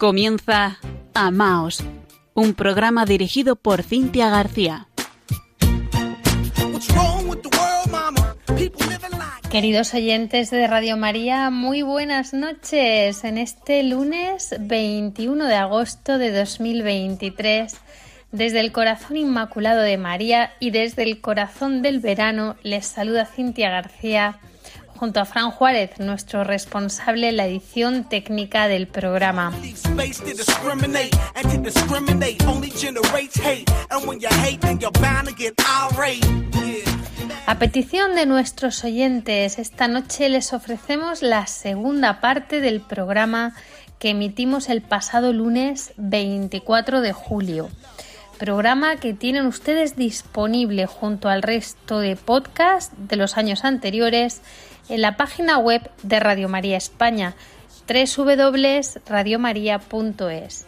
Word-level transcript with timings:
Comienza 0.00 0.78
Amaos, 1.12 1.84
un 2.32 2.54
programa 2.54 3.04
dirigido 3.04 3.54
por 3.56 3.82
Cintia 3.82 4.30
García. 4.30 4.88
Queridos 9.50 9.92
oyentes 9.92 10.50
de 10.50 10.66
Radio 10.66 10.96
María, 10.96 11.50
muy 11.50 11.82
buenas 11.82 12.32
noches. 12.32 13.24
En 13.24 13.36
este 13.36 13.82
lunes 13.82 14.54
21 14.58 15.44
de 15.44 15.56
agosto 15.56 16.16
de 16.16 16.32
2023, 16.32 17.76
desde 18.32 18.60
el 18.60 18.72
corazón 18.72 19.18
inmaculado 19.18 19.82
de 19.82 19.98
María 19.98 20.54
y 20.60 20.70
desde 20.70 21.02
el 21.02 21.20
corazón 21.20 21.82
del 21.82 22.00
verano, 22.00 22.56
les 22.62 22.86
saluda 22.86 23.26
Cintia 23.26 23.68
García 23.68 24.40
junto 25.00 25.18
a 25.18 25.24
Fran 25.24 25.50
Juárez, 25.50 25.98
nuestro 25.98 26.44
responsable 26.44 27.30
en 27.30 27.38
la 27.38 27.46
edición 27.46 28.06
técnica 28.06 28.68
del 28.68 28.86
programa. 28.86 29.50
A 37.46 37.58
petición 37.58 38.14
de 38.14 38.26
nuestros 38.26 38.84
oyentes, 38.84 39.58
esta 39.58 39.88
noche 39.88 40.28
les 40.28 40.52
ofrecemos 40.52 41.22
la 41.22 41.46
segunda 41.46 42.20
parte 42.20 42.60
del 42.60 42.82
programa 42.82 43.54
que 43.98 44.10
emitimos 44.10 44.68
el 44.68 44.82
pasado 44.82 45.32
lunes 45.32 45.94
24 45.96 47.00
de 47.00 47.14
julio. 47.14 47.70
Programa 48.38 48.96
que 48.96 49.14
tienen 49.14 49.46
ustedes 49.46 49.96
disponible 49.96 50.84
junto 50.84 51.30
al 51.30 51.42
resto 51.42 52.00
de 52.00 52.16
podcast 52.16 52.92
de 52.92 53.16
los 53.16 53.38
años 53.38 53.64
anteriores 53.64 54.42
en 54.90 55.00
la 55.02 55.16
página 55.16 55.58
web 55.58 55.90
de 56.02 56.18
Radio 56.20 56.48
María 56.48 56.76
España, 56.76 57.34
www.radiomaria.es. 57.88 60.66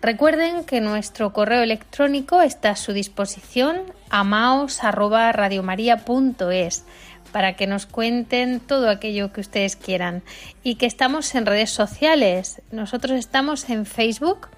Recuerden 0.00 0.64
que 0.64 0.80
nuestro 0.80 1.32
correo 1.32 1.62
electrónico 1.62 2.40
está 2.40 2.70
a 2.70 2.76
su 2.76 2.92
disposición, 2.92 3.82
amaos@radiomaria.es, 4.10 6.84
para 7.32 7.54
que 7.54 7.66
nos 7.66 7.86
cuenten 7.86 8.60
todo 8.60 8.90
aquello 8.90 9.32
que 9.32 9.40
ustedes 9.40 9.74
quieran 9.76 10.22
y 10.62 10.76
que 10.76 10.86
estamos 10.86 11.34
en 11.34 11.46
redes 11.46 11.70
sociales. 11.70 12.62
Nosotros 12.70 13.18
estamos 13.18 13.68
en 13.70 13.86
Facebook 13.86 14.50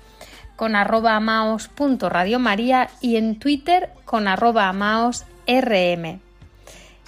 con 0.57 0.77
arroba 0.77 1.17
amaos.radiomaria 1.17 2.91
y 3.01 3.17
en 3.17 3.39
Twitter 3.39 3.89
con 4.05 4.29
arroba 4.29 4.69
amaosrm. 4.69 6.21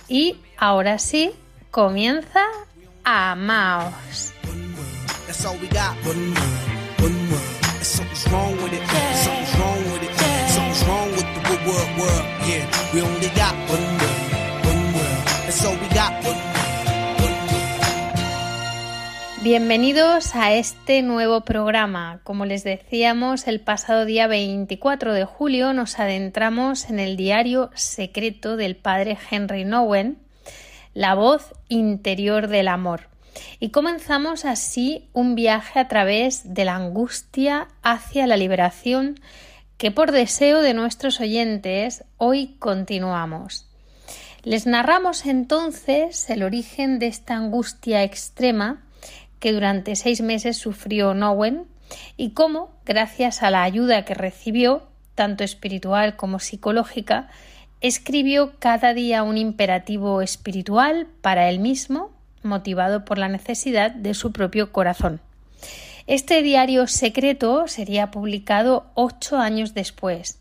Y 0.08 0.36
ahora 0.58 0.98
sí, 0.98 1.32
comienza 1.76 2.40
Amaos. 3.04 4.32
Bienvenidos 19.42 20.34
a 20.34 20.54
este 20.54 21.02
nuevo 21.02 21.42
programa. 21.42 22.20
Como 22.24 22.46
les 22.46 22.64
decíamos, 22.64 23.46
el 23.46 23.60
pasado 23.60 24.06
día 24.06 24.26
24 24.26 25.12
de 25.12 25.26
julio 25.26 25.74
nos 25.74 25.98
adentramos 25.98 26.88
en 26.88 27.00
el 27.00 27.18
diario 27.18 27.70
secreto 27.74 28.56
del 28.56 28.76
padre 28.76 29.18
Henry 29.30 29.66
Nowen, 29.66 30.25
la 30.96 31.14
voz 31.14 31.52
interior 31.68 32.48
del 32.48 32.68
amor. 32.68 33.10
Y 33.60 33.68
comenzamos 33.68 34.46
así 34.46 35.10
un 35.12 35.34
viaje 35.34 35.78
a 35.78 35.88
través 35.88 36.54
de 36.54 36.64
la 36.64 36.74
angustia 36.74 37.68
hacia 37.82 38.26
la 38.26 38.38
liberación 38.38 39.20
que 39.76 39.90
por 39.90 40.10
deseo 40.10 40.62
de 40.62 40.72
nuestros 40.72 41.20
oyentes 41.20 42.04
hoy 42.16 42.56
continuamos. 42.58 43.68
Les 44.42 44.66
narramos 44.66 45.26
entonces 45.26 46.30
el 46.30 46.42
origen 46.42 46.98
de 46.98 47.08
esta 47.08 47.36
angustia 47.36 48.02
extrema 48.02 48.82
que 49.38 49.52
durante 49.52 49.96
seis 49.96 50.22
meses 50.22 50.56
sufrió 50.56 51.12
Nowen 51.12 51.66
y 52.16 52.30
cómo, 52.30 52.74
gracias 52.86 53.42
a 53.42 53.50
la 53.50 53.64
ayuda 53.64 54.06
que 54.06 54.14
recibió, 54.14 54.88
tanto 55.14 55.44
espiritual 55.44 56.16
como 56.16 56.38
psicológica, 56.38 57.28
escribió 57.80 58.52
cada 58.58 58.94
día 58.94 59.22
un 59.22 59.36
imperativo 59.36 60.22
espiritual 60.22 61.06
para 61.20 61.48
él 61.48 61.58
mismo, 61.58 62.10
motivado 62.42 63.04
por 63.04 63.18
la 63.18 63.28
necesidad 63.28 63.90
de 63.90 64.14
su 64.14 64.32
propio 64.32 64.72
corazón. 64.72 65.20
Este 66.06 66.42
diario 66.42 66.86
secreto 66.86 67.66
sería 67.66 68.10
publicado 68.10 68.86
ocho 68.94 69.38
años 69.38 69.74
después, 69.74 70.38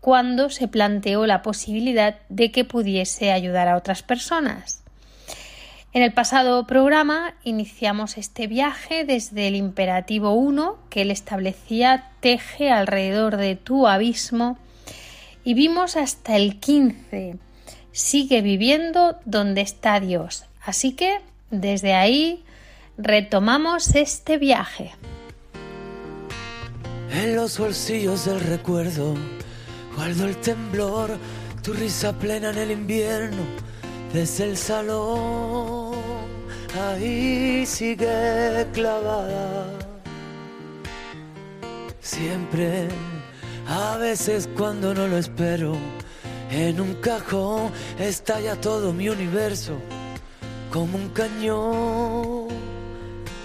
cuando 0.00 0.50
se 0.50 0.68
planteó 0.68 1.26
la 1.26 1.42
posibilidad 1.42 2.16
de 2.28 2.50
que 2.50 2.64
pudiese 2.64 3.32
ayudar 3.32 3.68
a 3.68 3.76
otras 3.76 4.02
personas. 4.02 4.82
En 5.92 6.02
el 6.02 6.12
pasado 6.12 6.66
programa 6.66 7.34
iniciamos 7.42 8.18
este 8.18 8.48
viaje 8.48 9.04
desde 9.04 9.48
el 9.48 9.56
imperativo 9.56 10.32
1 10.32 10.76
que 10.90 11.02
él 11.02 11.10
establecía 11.10 12.10
teje 12.20 12.70
alrededor 12.70 13.38
de 13.38 13.56
tu 13.56 13.86
abismo 13.86 14.58
y 15.46 15.54
vimos 15.54 15.96
hasta 15.96 16.34
el 16.34 16.58
15. 16.58 17.36
Sigue 17.92 18.42
viviendo 18.42 19.16
donde 19.24 19.60
está 19.60 20.00
Dios. 20.00 20.44
Así 20.60 20.92
que 20.92 21.20
desde 21.52 21.94
ahí 21.94 22.44
retomamos 22.98 23.94
este 23.94 24.38
viaje. 24.38 24.90
En 27.12 27.36
los 27.36 27.60
bolsillos 27.60 28.24
del 28.24 28.40
recuerdo 28.40 29.14
guardo 29.94 30.26
el 30.26 30.36
temblor, 30.38 31.16
tu 31.62 31.72
risa 31.72 32.12
plena 32.12 32.50
en 32.50 32.58
el 32.58 32.70
invierno, 32.72 33.44
desde 34.12 34.50
el 34.50 34.56
salón, 34.56 35.94
ahí 36.90 37.64
sigue 37.64 38.66
clavada. 38.72 39.68
Siempre 42.00 42.88
a 43.68 43.96
veces 43.96 44.48
cuando 44.56 44.94
no 44.94 45.06
lo 45.06 45.18
espero, 45.18 45.76
en 46.50 46.80
un 46.80 46.94
cajón 46.94 47.70
estalla 47.98 48.60
todo 48.60 48.92
mi 48.92 49.08
universo 49.08 49.76
como 50.70 50.98
un 50.98 51.08
cañón. 51.10 52.48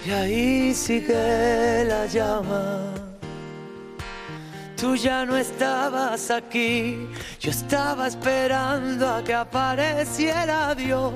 Y 0.06 0.12
ahí 0.12 0.74
sigue 0.74 1.86
la 1.86 2.06
llama. 2.08 2.94
Tú 4.76 4.96
ya 4.96 5.26
no 5.26 5.38
estabas 5.38 6.32
aquí, 6.32 7.08
yo 7.40 7.52
estaba 7.52 8.08
esperando 8.08 9.08
a 9.08 9.24
que 9.24 9.36
apareciera 9.36 10.74
Dios, 10.74 11.14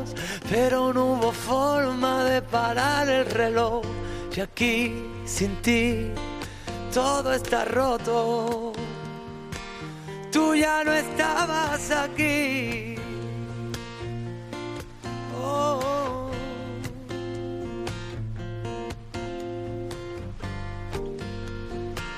pero 0.51 0.93
no 0.93 1.13
hubo 1.13 1.31
forma 1.31 2.23
de 2.25 2.43
parar 2.43 3.09
el 3.09 3.25
reloj. 3.25 3.83
Y 4.35 4.41
aquí, 4.41 4.93
sin 5.25 5.55
ti, 5.63 6.11
todo 6.93 7.33
está 7.33 7.65
roto 7.65 8.74
tú 10.35 10.53
ya 10.53 10.83
no 10.83 10.91
estabas 10.91 11.91
aquí. 11.91 12.95
Oh. 15.41 16.29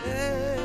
Eh. 0.07 0.57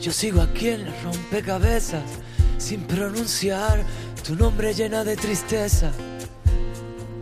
Yo 0.00 0.10
sigo 0.12 0.40
aquí 0.40 0.68
en 0.68 0.80
el 0.86 1.02
rompecabezas, 1.02 2.02
sin 2.56 2.80
pronunciar 2.84 3.84
tu 4.26 4.34
nombre 4.36 4.72
llena 4.72 5.04
de 5.04 5.16
tristeza. 5.16 5.92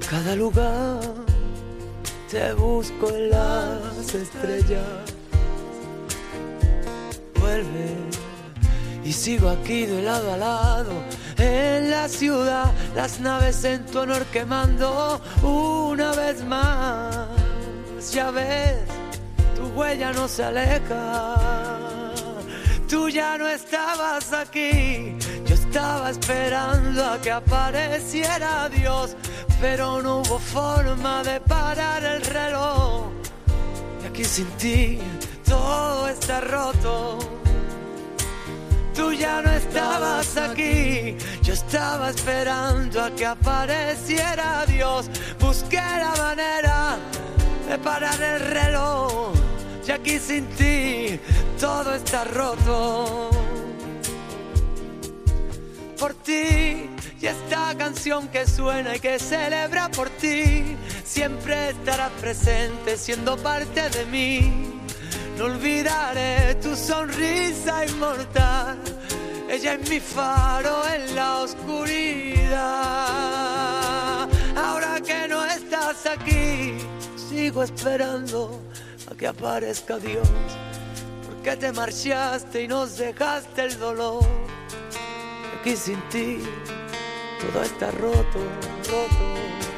Cada 0.08 0.36
lugar 0.36 1.27
te 2.30 2.52
busco 2.52 3.08
en 3.08 3.30
las 3.30 4.14
estrellas. 4.14 4.84
Vuelve 7.40 7.96
y 9.02 9.12
sigo 9.12 9.48
aquí 9.48 9.86
de 9.86 10.02
lado 10.02 10.32
a 10.34 10.36
lado. 10.36 10.92
En 11.38 11.90
la 11.90 12.08
ciudad, 12.08 12.70
las 12.94 13.20
naves 13.20 13.64
en 13.64 13.86
tu 13.86 14.00
honor 14.00 14.24
quemando 14.26 15.20
una 15.42 16.12
vez 16.12 16.44
más. 16.44 17.28
Ya 18.12 18.30
ves, 18.30 18.76
tu 19.56 19.66
huella 19.78 20.12
no 20.12 20.28
se 20.28 20.44
aleja. 20.44 21.34
Tú 22.88 23.08
ya 23.08 23.36
no 23.36 23.46
estabas 23.46 24.32
aquí, 24.32 25.14
yo 25.46 25.54
estaba 25.54 26.10
esperando 26.10 27.04
a 27.04 27.20
que 27.20 27.30
apareciera 27.30 28.68
Dios 28.70 29.14
pero 29.60 30.00
no 30.02 30.20
hubo 30.20 30.38
forma 30.38 31.22
de 31.22 31.40
parar 31.40 32.04
el 32.04 32.22
reloj. 32.22 33.06
Y 34.02 34.06
aquí 34.06 34.24
sin 34.24 34.46
ti 34.52 34.98
todo 35.44 36.08
está 36.08 36.40
roto. 36.40 37.18
Tú 38.94 39.12
ya 39.12 39.42
no 39.42 39.50
estabas 39.52 40.36
aquí. 40.36 41.16
Yo 41.42 41.52
estaba 41.52 42.10
esperando 42.10 43.02
a 43.02 43.10
que 43.10 43.26
apareciera 43.26 44.64
Dios. 44.66 45.10
Busqué 45.38 45.76
la 45.76 46.14
manera 46.18 46.96
de 47.68 47.78
parar 47.78 48.20
el 48.20 48.40
reloj. 48.40 49.32
Y 49.86 49.90
aquí 49.90 50.18
sin 50.18 50.46
ti 50.56 51.18
todo 51.60 51.94
está 51.94 52.24
roto. 52.24 53.30
Por 55.98 56.14
ti 56.14 56.88
y 57.20 57.26
esta 57.26 57.74
canción 57.76 58.28
que 58.28 58.46
suena 58.46 58.94
y 58.94 59.00
que 59.00 59.18
celebra 59.18 59.90
por 59.90 60.08
ti 60.10 60.76
siempre 61.04 61.70
estará 61.70 62.08
presente 62.20 62.96
siendo 62.96 63.36
parte 63.36 63.90
de 63.90 64.06
mí. 64.06 64.70
No 65.36 65.46
olvidaré 65.46 66.54
tu 66.56 66.76
sonrisa 66.76 67.84
inmortal. 67.84 68.78
Ella 69.48 69.74
es 69.74 69.90
mi 69.90 69.98
faro 69.98 70.82
en 70.88 71.16
la 71.16 71.38
oscuridad. 71.38 72.58
Ahora 74.56 75.00
que 75.00 75.26
no 75.26 75.44
estás 75.44 76.06
aquí, 76.06 76.74
sigo 77.16 77.64
esperando 77.64 78.60
a 79.10 79.14
que 79.16 79.26
aparezca 79.26 79.98
Dios. 79.98 80.28
Porque 81.26 81.56
te 81.56 81.72
marchaste 81.72 82.62
y 82.62 82.68
nos 82.68 82.98
dejaste 82.98 83.64
el 83.64 83.78
dolor. 83.78 84.47
Aquí 85.60 85.76
sin 85.76 86.00
ti. 86.08 86.38
Todo 87.40 87.62
está 87.62 87.90
roto, 87.90 88.38
roto, 88.90 89.26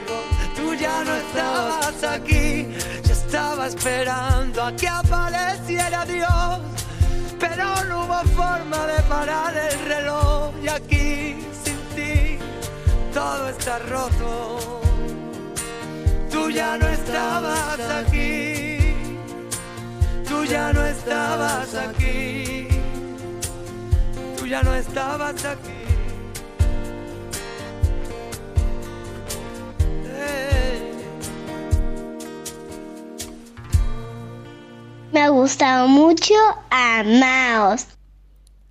roto. 0.08 0.54
Tú 0.56 0.74
ya 0.74 1.04
no 1.04 1.14
estabas 1.14 2.04
aquí. 2.04 2.68
Estaba 3.08 3.66
esperando 3.68 4.62
a 4.62 4.72
que 4.76 4.88
apareciera 4.88 6.04
Dios, 6.04 6.60
pero 7.38 7.64
no 7.88 8.04
hubo 8.04 8.20
forma 8.34 8.86
de 8.86 9.02
parar 9.04 9.56
el 9.56 9.78
reloj. 9.86 10.52
Y 10.62 10.68
aquí 10.68 11.36
sin 11.64 11.78
ti 11.94 12.38
todo 13.14 13.48
está 13.48 13.78
roto. 13.78 14.80
Tú 16.30 16.50
ya 16.50 16.76
no 16.76 16.88
estabas 16.88 17.80
aquí, 18.02 18.78
tú 20.28 20.44
ya 20.44 20.72
no 20.72 20.84
estabas 20.84 21.74
aquí, 21.74 22.68
ya 24.50 24.64
no 24.64 24.74
estabas 24.74 25.44
aquí. 25.44 25.70
Me 35.12 35.20
ha 35.20 35.28
gustado 35.28 35.86
mucho. 35.86 36.34
Amaos. 36.70 37.86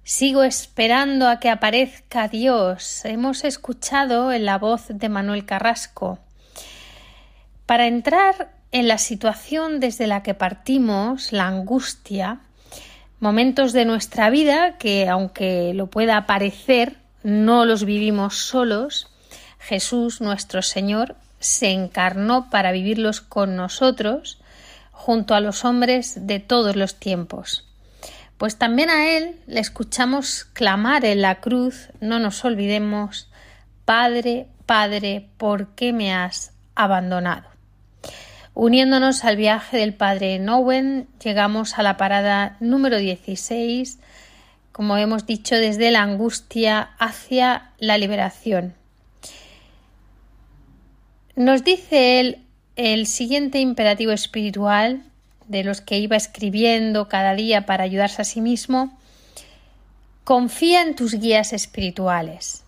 Sigo 0.04 0.44
esperando 0.44 1.30
a 1.30 1.40
que 1.40 1.50
aparezca 1.50 2.28
Dios. 2.28 3.06
Hemos 3.06 3.46
escuchado 3.46 4.34
en 4.34 4.44
la 4.44 4.58
voz 4.58 4.88
de 4.90 5.08
Manuel 5.08 5.46
Carrasco. 5.46 6.20
Para 7.66 7.88
entrar 7.88 8.52
en 8.72 8.90
la 8.90 8.98
situación 8.98 9.80
desde 9.80 10.08
la 10.08 10.24
que 10.24 10.34
partimos, 10.34 11.32
la 11.32 11.48
angustia, 11.48 12.42
momentos 13.20 13.74
de 13.74 13.86
nuestra 13.86 14.30
vida 14.30 14.78
que, 14.78 15.08
aunque 15.08 15.74
lo 15.74 15.88
pueda 15.88 16.26
parecer, 16.26 16.98
no 17.24 17.66
los 17.66 17.84
vivimos 17.86 18.38
solos, 18.38 19.08
Jesús, 19.60 20.22
nuestro 20.22 20.62
Señor, 20.62 21.16
se 21.40 21.72
encarnó 21.72 22.50
para 22.50 22.72
vivirlos 22.72 23.22
con 23.22 23.56
nosotros 23.56 24.40
junto 24.92 25.36
a 25.36 25.40
los 25.40 25.66
hombres 25.66 26.28
de 26.28 26.40
todos 26.40 26.76
los 26.76 26.96
tiempos. 26.96 27.66
Pues 28.38 28.58
también 28.58 28.90
a 28.90 29.18
Él 29.18 29.36
le 29.48 29.60
escuchamos 29.60 30.46
clamar 30.46 31.04
en 31.04 31.22
la 31.22 31.42
cruz, 31.42 31.90
no 32.00 32.20
nos 32.20 32.44
olvidemos, 32.46 33.30
Padre, 33.84 34.48
Padre, 34.66 35.28
¿por 35.38 35.76
qué 35.76 35.92
me 35.92 36.14
has 36.14 36.54
abandonado? 36.76 37.49
Uniéndonos 38.54 39.24
al 39.24 39.38
viaje 39.38 39.78
del 39.78 39.94
Padre 39.94 40.40
Nowen, 40.40 41.08
llegamos 41.24 41.78
a 41.78 41.84
la 41.84 41.98
parada 41.98 42.58
número 42.60 42.98
16, 42.98 44.00
como 44.72 44.98
hemos 44.98 45.26
dicho, 45.26 45.56
desde 45.56 45.92
la 45.92 46.02
angustia 46.02 46.92
hacia 47.00 47.72
la 47.80 47.98
liberación. 47.98 48.74
Nos 51.36 51.64
dice 51.64 52.20
él 52.20 52.44
el 52.76 53.08
siguiente 53.08 53.60
imperativo 53.60 54.12
espiritual 54.12 55.04
de 55.48 55.64
los 55.64 55.82
que 55.82 55.98
iba 55.98 56.16
escribiendo 56.16 57.10
cada 57.10 57.34
día 57.36 57.66
para 57.66 57.84
ayudarse 57.84 58.22
a 58.22 58.26
sí 58.26 58.40
mismo, 58.40 58.98
confía 60.24 60.82
en 60.82 60.96
tus 60.96 61.16
guías 61.16 61.54
espirituales. 61.54 62.64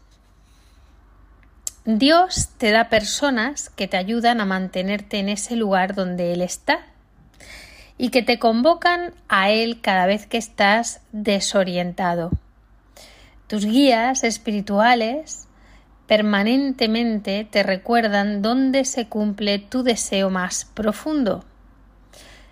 Dios 1.83 2.49
te 2.59 2.69
da 2.69 2.89
personas 2.89 3.71
que 3.71 3.87
te 3.87 3.97
ayudan 3.97 4.39
a 4.39 4.45
mantenerte 4.45 5.17
en 5.17 5.29
ese 5.29 5.55
lugar 5.55 5.95
donde 5.95 6.31
Él 6.31 6.43
está 6.43 6.81
y 7.97 8.09
que 8.09 8.21
te 8.21 8.37
convocan 8.37 9.15
a 9.27 9.49
Él 9.49 9.81
cada 9.81 10.05
vez 10.05 10.27
que 10.27 10.37
estás 10.37 11.01
desorientado. 11.11 12.29
Tus 13.47 13.65
guías 13.65 14.23
espirituales 14.23 15.47
permanentemente 16.05 17.47
te 17.49 17.63
recuerdan 17.63 18.43
dónde 18.43 18.85
se 18.85 19.07
cumple 19.07 19.57
tu 19.57 19.81
deseo 19.81 20.29
más 20.29 20.65
profundo. 20.65 21.45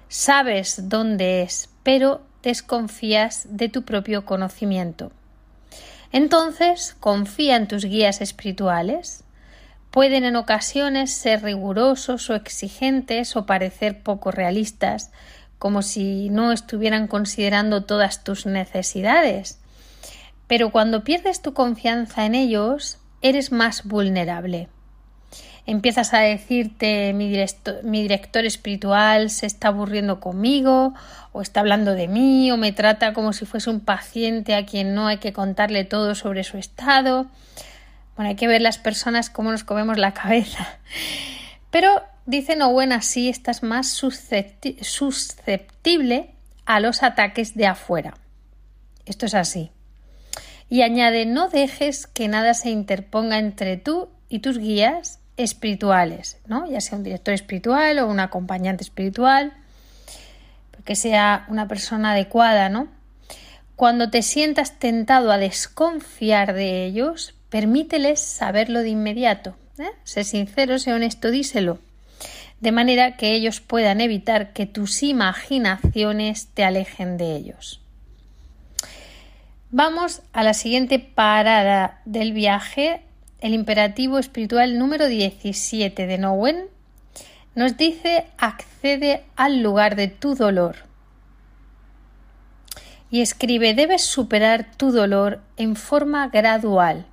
Sabes 0.07 0.89
dónde 0.89 1.43
es, 1.43 1.69
pero 1.83 2.21
desconfías 2.41 3.45
de 3.47 3.69
tu 3.69 3.83
propio 3.83 4.25
conocimiento. 4.25 5.11
Entonces, 6.11 6.95
confía 6.99 7.55
en 7.55 7.67
tus 7.67 7.85
guías 7.85 8.21
espirituales. 8.21 9.23
Pueden 9.91 10.23
en 10.23 10.35
ocasiones 10.35 11.11
ser 11.11 11.43
rigurosos 11.43 12.29
o 12.29 12.35
exigentes 12.35 13.35
o 13.35 13.45
parecer 13.45 14.01
poco 14.01 14.31
realistas, 14.31 15.11
como 15.57 15.81
si 15.81 16.29
no 16.29 16.51
estuvieran 16.51 17.07
considerando 17.07 17.83
todas 17.83 18.23
tus 18.23 18.45
necesidades. 18.45 19.59
Pero 20.47 20.71
cuando 20.71 21.03
pierdes 21.03 21.41
tu 21.41 21.53
confianza 21.53 22.25
en 22.25 22.33
ellos, 22.33 22.97
eres 23.21 23.51
más 23.51 23.83
vulnerable. 23.83 24.69
Empiezas 25.69 26.13
a 26.15 26.21
decirte 26.21 27.13
mi, 27.13 27.29
director 27.29 28.43
espiritual 28.43 29.29
se 29.29 29.45
está 29.45 29.67
aburriendo 29.67 30.19
conmigo 30.19 30.95
o 31.31 31.43
está 31.43 31.59
hablando 31.59 31.93
de 31.93 32.07
mí 32.07 32.51
o 32.51 32.57
me 32.57 32.71
trata 32.71 33.13
como 33.13 33.33
si 33.33 33.45
fuese 33.45 33.69
un 33.69 33.79
paciente 33.79 34.55
a 34.55 34.65
quien 34.65 34.95
no 34.95 35.05
hay 35.05 35.17
que 35.17 35.31
contarle 35.31 35.83
todo 35.83 36.15
sobre 36.15 36.43
su 36.43 36.57
estado. 36.57 37.27
Bueno, 38.15 38.29
hay 38.29 38.35
que 38.35 38.47
ver 38.47 38.63
las 38.63 38.79
personas 38.79 39.29
cómo 39.29 39.51
nos 39.51 39.63
comemos 39.63 39.99
la 39.99 40.15
cabeza. 40.15 40.79
Pero 41.69 42.01
dice 42.25 42.59
Owen 42.63 42.91
así 42.91 43.29
estás 43.29 43.61
más 43.61 43.89
susceptible 43.89 46.31
a 46.65 46.79
los 46.79 47.03
ataques 47.03 47.53
de 47.53 47.67
afuera. 47.67 48.15
Esto 49.05 49.27
es 49.27 49.35
así. 49.35 49.69
Y 50.67 50.81
añade, 50.81 51.27
no 51.27 51.47
dejes 51.47 52.07
que 52.07 52.27
nada 52.27 52.55
se 52.55 52.71
interponga 52.71 53.37
entre 53.37 53.77
tú 53.77 54.09
y 54.29 54.39
tus 54.39 54.57
guías 54.57 55.18
espirituales, 55.39 56.37
¿no? 56.47 56.69
Ya 56.69 56.81
sea 56.81 56.97
un 56.97 57.03
director 57.03 57.33
espiritual 57.33 57.99
o 57.99 58.07
un 58.07 58.19
acompañante 58.19 58.83
espiritual, 58.83 59.53
que 60.85 60.95
sea 60.95 61.45
una 61.47 61.67
persona 61.67 62.11
adecuada, 62.11 62.69
¿no? 62.69 62.87
Cuando 63.75 64.09
te 64.09 64.21
sientas 64.21 64.77
tentado 64.79 65.31
a 65.31 65.37
desconfiar 65.37 66.53
de 66.53 66.85
ellos, 66.85 67.33
permíteles 67.49 68.19
saberlo 68.19 68.81
de 68.81 68.89
inmediato. 68.89 69.55
¿eh? 69.77 69.89
Sé 70.03 70.25
sincero, 70.25 70.77
sé 70.77 70.93
honesto, 70.93 71.31
díselo. 71.31 71.79
De 72.59 72.73
manera 72.73 73.15
que 73.15 73.33
ellos 73.33 73.61
puedan 73.61 74.01
evitar 74.01 74.51
que 74.51 74.65
tus 74.65 75.01
imaginaciones 75.01 76.47
te 76.53 76.65
alejen 76.65 77.17
de 77.17 77.37
ellos. 77.37 77.79
Vamos 79.71 80.23
a 80.33 80.43
la 80.43 80.53
siguiente 80.53 80.99
parada 80.99 82.01
del 82.03 82.33
viaje, 82.33 83.03
el 83.41 83.53
imperativo 83.53 84.19
espiritual 84.19 84.77
número 84.77 85.07
17 85.07 86.07
de 86.07 86.17
Nowen. 86.17 86.65
Nos 87.55 87.77
dice 87.77 88.25
accede 88.37 89.23
al 89.35 89.61
lugar 89.61 89.95
de 89.95 90.07
tu 90.07 90.35
dolor. 90.35 90.77
Y 93.11 93.21
escribe 93.21 93.73
debes 93.73 94.03
superar 94.03 94.71
tu 94.77 94.91
dolor 94.91 95.41
en 95.57 95.75
forma 95.75 96.27
gradual 96.27 97.05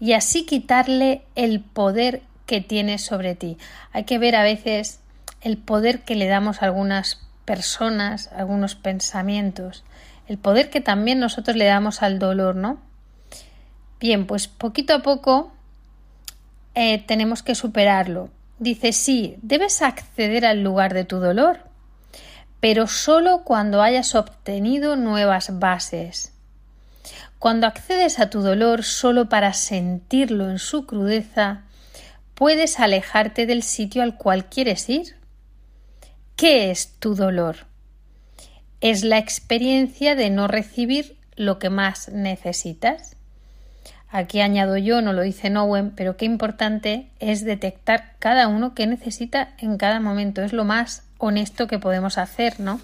y 0.00 0.14
así 0.14 0.46
quitarle 0.46 1.22
el 1.34 1.60
poder 1.60 2.22
que 2.46 2.60
tiene 2.60 2.98
sobre 2.98 3.34
ti. 3.34 3.58
Hay 3.92 4.04
que 4.04 4.18
ver 4.18 4.36
a 4.36 4.42
veces 4.42 5.00
el 5.40 5.58
poder 5.58 6.00
que 6.00 6.14
le 6.14 6.26
damos 6.26 6.62
a 6.62 6.66
algunas 6.66 7.20
personas, 7.44 8.30
algunos 8.32 8.74
pensamientos 8.74 9.84
el 10.28 10.38
poder 10.38 10.70
que 10.70 10.80
también 10.80 11.20
nosotros 11.20 11.56
le 11.56 11.64
damos 11.64 12.02
al 12.02 12.18
dolor, 12.18 12.56
¿no? 12.56 12.78
Bien, 14.02 14.26
pues 14.26 14.48
poquito 14.48 14.94
a 14.94 15.02
poco 15.02 15.52
eh, 16.74 17.04
tenemos 17.06 17.44
que 17.44 17.54
superarlo. 17.54 18.30
Dice, 18.58 18.92
sí, 18.92 19.36
debes 19.42 19.80
acceder 19.80 20.44
al 20.44 20.64
lugar 20.64 20.92
de 20.92 21.04
tu 21.04 21.20
dolor, 21.20 21.60
pero 22.58 22.88
solo 22.88 23.44
cuando 23.44 23.80
hayas 23.80 24.16
obtenido 24.16 24.96
nuevas 24.96 25.56
bases. 25.60 26.32
Cuando 27.38 27.68
accedes 27.68 28.18
a 28.18 28.28
tu 28.28 28.40
dolor 28.40 28.82
solo 28.82 29.28
para 29.28 29.52
sentirlo 29.52 30.50
en 30.50 30.58
su 30.58 30.84
crudeza, 30.84 31.62
puedes 32.34 32.80
alejarte 32.80 33.46
del 33.46 33.62
sitio 33.62 34.02
al 34.02 34.16
cual 34.16 34.46
quieres 34.46 34.88
ir. 34.88 35.14
¿Qué 36.34 36.72
es 36.72 36.98
tu 36.98 37.14
dolor? 37.14 37.66
Es 38.80 39.04
la 39.04 39.18
experiencia 39.18 40.16
de 40.16 40.28
no 40.28 40.48
recibir 40.48 41.16
lo 41.36 41.60
que 41.60 41.70
más 41.70 42.08
necesitas. 42.08 43.16
Aquí 44.14 44.42
añado 44.42 44.76
yo, 44.76 45.00
no 45.00 45.14
lo 45.14 45.22
dice 45.22 45.48
Nowen, 45.48 45.90
pero 45.90 46.18
qué 46.18 46.26
importante 46.26 47.08
es 47.18 47.46
detectar 47.46 48.12
cada 48.18 48.46
uno 48.46 48.74
que 48.74 48.86
necesita 48.86 49.54
en 49.56 49.78
cada 49.78 50.00
momento. 50.00 50.42
Es 50.42 50.52
lo 50.52 50.64
más 50.64 51.02
honesto 51.16 51.66
que 51.66 51.78
podemos 51.78 52.18
hacer, 52.18 52.60
¿no? 52.60 52.78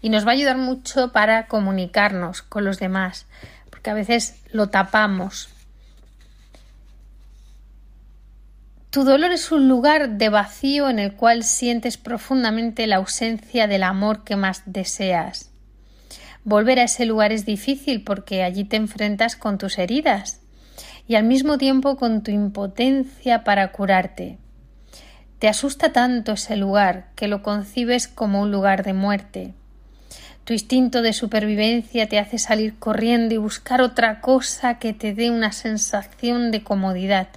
Y 0.00 0.08
nos 0.08 0.24
va 0.24 0.30
a 0.30 0.34
ayudar 0.34 0.56
mucho 0.56 1.10
para 1.10 1.48
comunicarnos 1.48 2.42
con 2.42 2.64
los 2.64 2.78
demás, 2.78 3.26
porque 3.70 3.90
a 3.90 3.94
veces 3.94 4.40
lo 4.52 4.68
tapamos. 4.68 5.48
Tu 8.90 9.02
dolor 9.02 9.32
es 9.32 9.50
un 9.50 9.68
lugar 9.68 10.10
de 10.10 10.28
vacío 10.28 10.88
en 10.88 11.00
el 11.00 11.14
cual 11.14 11.42
sientes 11.42 11.96
profundamente 11.96 12.86
la 12.86 12.96
ausencia 12.96 13.66
del 13.66 13.82
amor 13.82 14.22
que 14.22 14.36
más 14.36 14.62
deseas. 14.64 15.49
Volver 16.44 16.78
a 16.78 16.84
ese 16.84 17.04
lugar 17.04 17.32
es 17.32 17.44
difícil 17.44 18.02
porque 18.02 18.42
allí 18.42 18.64
te 18.64 18.76
enfrentas 18.76 19.36
con 19.36 19.58
tus 19.58 19.78
heridas 19.78 20.40
y 21.06 21.16
al 21.16 21.24
mismo 21.24 21.58
tiempo 21.58 21.96
con 21.96 22.22
tu 22.22 22.30
impotencia 22.30 23.44
para 23.44 23.72
curarte. 23.72 24.38
Te 25.38 25.48
asusta 25.48 25.92
tanto 25.92 26.32
ese 26.32 26.56
lugar 26.56 27.08
que 27.14 27.28
lo 27.28 27.42
concibes 27.42 28.08
como 28.08 28.42
un 28.42 28.50
lugar 28.50 28.84
de 28.84 28.92
muerte. 28.92 29.54
Tu 30.44 30.54
instinto 30.54 31.02
de 31.02 31.12
supervivencia 31.12 32.08
te 32.08 32.18
hace 32.18 32.38
salir 32.38 32.78
corriendo 32.78 33.34
y 33.34 33.38
buscar 33.38 33.82
otra 33.82 34.20
cosa 34.20 34.78
que 34.78 34.92
te 34.92 35.14
dé 35.14 35.30
una 35.30 35.52
sensación 35.52 36.50
de 36.50 36.62
comodidad, 36.62 37.28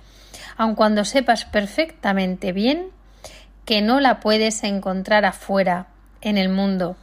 aun 0.57 0.75
cuando 0.75 1.05
sepas 1.05 1.45
perfectamente 1.45 2.53
bien 2.53 2.87
que 3.65 3.81
no 3.81 3.99
la 3.99 4.19
puedes 4.19 4.63
encontrar 4.63 5.25
afuera, 5.25 5.87
en 6.21 6.37
el 6.37 6.49
mundo. 6.49 6.95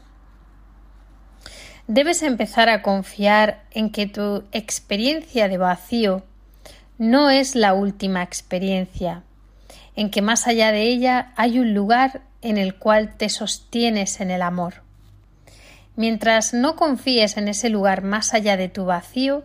Debes 1.92 2.22
empezar 2.22 2.68
a 2.68 2.82
confiar 2.82 3.64
en 3.72 3.90
que 3.90 4.06
tu 4.06 4.44
experiencia 4.52 5.48
de 5.48 5.58
vacío 5.58 6.22
no 6.98 7.30
es 7.30 7.56
la 7.56 7.74
última 7.74 8.22
experiencia, 8.22 9.24
en 9.96 10.08
que 10.12 10.22
más 10.22 10.46
allá 10.46 10.70
de 10.70 10.82
ella 10.82 11.32
hay 11.34 11.58
un 11.58 11.74
lugar 11.74 12.20
en 12.42 12.58
el 12.58 12.76
cual 12.76 13.16
te 13.16 13.28
sostienes 13.28 14.20
en 14.20 14.30
el 14.30 14.42
amor. 14.42 14.84
Mientras 15.96 16.54
no 16.54 16.76
confíes 16.76 17.36
en 17.36 17.48
ese 17.48 17.70
lugar 17.70 18.02
más 18.04 18.34
allá 18.34 18.56
de 18.56 18.68
tu 18.68 18.84
vacío, 18.84 19.42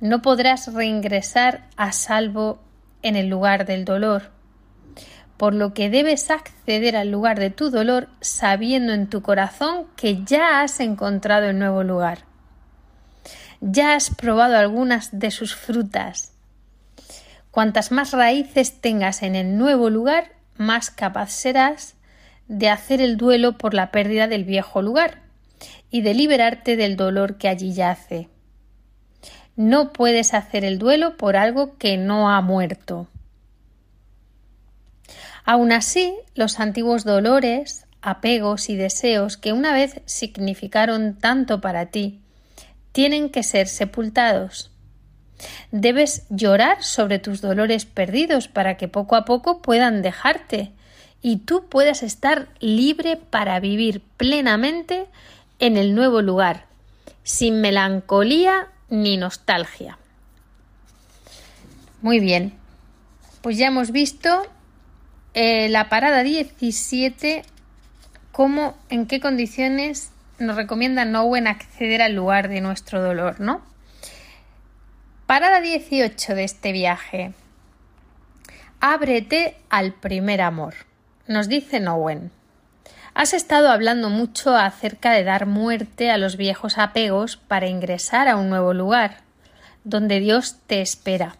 no 0.00 0.22
podrás 0.22 0.72
reingresar 0.72 1.68
a 1.76 1.92
salvo 1.92 2.58
en 3.02 3.16
el 3.16 3.28
lugar 3.28 3.66
del 3.66 3.84
dolor 3.84 4.31
por 5.42 5.54
lo 5.54 5.74
que 5.74 5.90
debes 5.90 6.30
acceder 6.30 6.94
al 6.94 7.10
lugar 7.10 7.40
de 7.40 7.50
tu 7.50 7.68
dolor 7.68 8.08
sabiendo 8.20 8.92
en 8.92 9.08
tu 9.08 9.22
corazón 9.22 9.88
que 9.96 10.22
ya 10.22 10.62
has 10.62 10.78
encontrado 10.78 11.46
el 11.46 11.58
nuevo 11.58 11.82
lugar. 11.82 12.20
Ya 13.60 13.96
has 13.96 14.14
probado 14.14 14.56
algunas 14.56 15.18
de 15.18 15.32
sus 15.32 15.56
frutas. 15.56 16.30
Cuantas 17.50 17.90
más 17.90 18.12
raíces 18.12 18.80
tengas 18.80 19.24
en 19.24 19.34
el 19.34 19.58
nuevo 19.58 19.90
lugar, 19.90 20.30
más 20.58 20.92
capaz 20.92 21.32
serás 21.32 21.96
de 22.46 22.68
hacer 22.68 23.00
el 23.00 23.16
duelo 23.16 23.58
por 23.58 23.74
la 23.74 23.90
pérdida 23.90 24.28
del 24.28 24.44
viejo 24.44 24.80
lugar 24.80 25.22
y 25.90 26.02
de 26.02 26.14
liberarte 26.14 26.76
del 26.76 26.96
dolor 26.96 27.36
que 27.36 27.48
allí 27.48 27.72
yace. 27.72 28.28
No 29.56 29.92
puedes 29.92 30.34
hacer 30.34 30.64
el 30.64 30.78
duelo 30.78 31.16
por 31.16 31.36
algo 31.36 31.76
que 31.78 31.96
no 31.96 32.30
ha 32.30 32.40
muerto. 32.42 33.08
Aun 35.44 35.72
así, 35.72 36.14
los 36.34 36.60
antiguos 36.60 37.04
dolores, 37.04 37.86
apegos 38.00 38.68
y 38.68 38.76
deseos 38.76 39.36
que 39.36 39.52
una 39.52 39.72
vez 39.72 40.00
significaron 40.04 41.18
tanto 41.18 41.60
para 41.60 41.86
ti, 41.86 42.20
tienen 42.92 43.30
que 43.30 43.42
ser 43.42 43.66
sepultados. 43.66 44.70
Debes 45.72 46.26
llorar 46.30 46.84
sobre 46.84 47.18
tus 47.18 47.40
dolores 47.40 47.84
perdidos 47.86 48.46
para 48.46 48.76
que 48.76 48.86
poco 48.86 49.16
a 49.16 49.24
poco 49.24 49.62
puedan 49.62 50.02
dejarte 50.02 50.72
y 51.22 51.38
tú 51.38 51.66
puedas 51.68 52.02
estar 52.02 52.48
libre 52.60 53.16
para 53.16 53.58
vivir 53.58 54.02
plenamente 54.16 55.06
en 55.58 55.76
el 55.76 55.94
nuevo 55.94 56.22
lugar, 56.22 56.66
sin 57.24 57.60
melancolía 57.60 58.68
ni 58.88 59.16
nostalgia. 59.16 59.98
Muy 62.02 62.18
bien, 62.18 62.52
pues 63.42 63.56
ya 63.56 63.68
hemos 63.68 63.92
visto 63.92 64.46
eh, 65.34 65.68
la 65.68 65.88
parada 65.88 66.22
17, 66.22 67.42
cómo, 68.32 68.76
en 68.90 69.06
qué 69.06 69.20
condiciones 69.20 70.10
nos 70.38 70.56
recomienda 70.56 71.04
Nowen 71.04 71.46
acceder 71.46 72.02
al 72.02 72.14
lugar 72.14 72.48
de 72.48 72.60
nuestro 72.60 73.02
dolor, 73.02 73.40
¿no? 73.40 73.62
Parada 75.26 75.60
18 75.60 76.34
de 76.34 76.44
este 76.44 76.72
viaje. 76.72 77.32
Ábrete 78.80 79.56
al 79.70 79.94
primer 79.94 80.42
amor. 80.42 80.74
Nos 81.26 81.48
dice 81.48 81.80
Nowen. 81.80 82.30
Has 83.14 83.32
estado 83.32 83.70
hablando 83.70 84.10
mucho 84.10 84.56
acerca 84.56 85.12
de 85.12 85.24
dar 85.24 85.46
muerte 85.46 86.10
a 86.10 86.18
los 86.18 86.36
viejos 86.36 86.78
apegos 86.78 87.36
para 87.36 87.68
ingresar 87.68 88.28
a 88.28 88.36
un 88.36 88.50
nuevo 88.50 88.74
lugar, 88.74 89.18
donde 89.84 90.18
Dios 90.18 90.58
te 90.66 90.80
espera. 90.80 91.36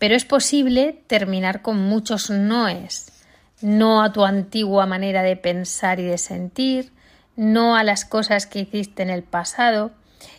Pero 0.00 0.16
es 0.16 0.24
posible 0.24 0.98
terminar 1.08 1.60
con 1.60 1.78
muchos 1.78 2.30
noes. 2.30 3.12
No 3.60 4.02
a 4.02 4.14
tu 4.14 4.24
antigua 4.24 4.86
manera 4.86 5.22
de 5.22 5.36
pensar 5.36 6.00
y 6.00 6.04
de 6.04 6.16
sentir, 6.16 6.90
no 7.36 7.76
a 7.76 7.84
las 7.84 8.06
cosas 8.06 8.46
que 8.46 8.60
hiciste 8.60 9.02
en 9.02 9.10
el 9.10 9.22
pasado 9.22 9.92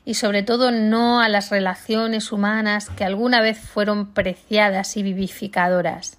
y 0.04 0.16
sobre 0.16 0.42
todo 0.42 0.72
no 0.72 1.22
a 1.22 1.30
las 1.30 1.52
relaciones 1.52 2.32
humanas 2.32 2.90
que 2.90 3.04
alguna 3.04 3.40
vez 3.40 3.60
fueron 3.60 4.14
preciadas 4.14 4.98
y 4.98 5.04
vivificadoras. 5.04 6.18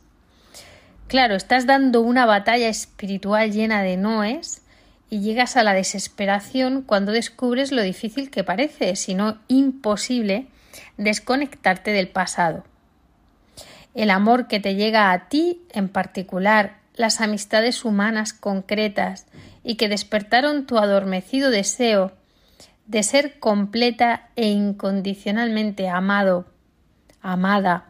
Claro, 1.09 1.35
estás 1.35 1.67
dando 1.67 2.01
una 2.01 2.27
batalla 2.27 2.69
espiritual 2.69 3.51
llena 3.51 3.83
de 3.83 3.97
noes 3.97 4.63
y 5.11 5.19
llegas 5.19 5.57
a 5.57 5.65
la 5.65 5.75
desesperación 5.75 6.83
cuando 6.83 7.11
descubres 7.11 7.73
lo 7.73 7.83
difícil 7.83 8.31
que 8.31 8.45
parece, 8.45 8.95
si 8.95 9.17
no 9.17 9.39
imposible, 9.49 10.47
desconectarte 10.97 11.91
del 11.91 12.07
pasado 12.07 12.63
el 13.95 14.11
amor 14.11 14.47
que 14.47 14.61
te 14.61 14.75
llega 14.75 15.13
a 15.13 15.29
ti 15.29 15.63
en 15.71 15.89
particular, 15.89 16.79
las 16.95 17.21
amistades 17.21 17.85
humanas 17.85 18.33
concretas 18.33 19.27
y 19.65 19.77
que 19.77 19.89
despertaron 19.89 20.67
tu 20.67 20.79
adormecido 20.79 21.51
deseo 21.51 22.13
de 22.87 23.03
ser 23.03 23.39
completa 23.39 24.29
e 24.37 24.49
incondicionalmente 24.49 25.89
amado, 25.89 26.47
amada, 27.21 27.87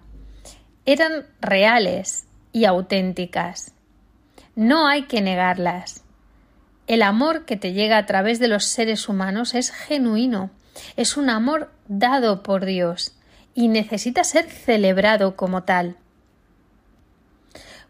eran 0.85 1.26
reales 1.40 2.26
y 2.52 2.64
auténticas. 2.64 3.73
No 4.54 4.87
hay 4.87 5.04
que 5.04 5.23
negarlas. 5.23 6.04
El 6.87 7.02
amor 7.02 7.47
que 7.47 7.56
te 7.56 7.73
llega 7.73 7.97
a 7.97 8.06
través 8.06 8.38
de 8.38 8.49
los 8.49 8.64
seres 8.64 9.09
humanos 9.09 9.54
es 9.54 9.71
genuino, 9.71 10.50
es 10.97 11.16
un 11.16 11.30
amor 11.30 11.73
dado 11.88 12.42
por 12.42 12.64
Dios, 12.64 13.14
y 13.54 13.68
necesita 13.68 14.25
ser 14.25 14.49
celebrado 14.49 15.37
como 15.37 15.64
tal. 15.64 15.97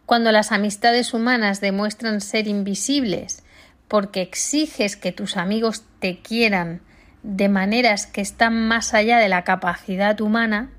Cuando 0.06 0.32
las 0.32 0.52
amistades 0.52 1.14
humanas 1.14 1.60
demuestran 1.60 2.20
ser 2.20 2.48
invisibles 2.48 3.42
porque 3.88 4.22
exiges 4.22 4.96
que 4.96 5.12
tus 5.12 5.36
amigos 5.36 5.84
te 6.00 6.20
quieran 6.20 6.82
de 7.22 7.48
maneras 7.48 8.06
que 8.06 8.20
están 8.20 8.66
más 8.66 8.94
allá 8.94 9.18
de 9.18 9.28
la 9.28 9.44
capacidad 9.44 10.20
humana, 10.20 10.70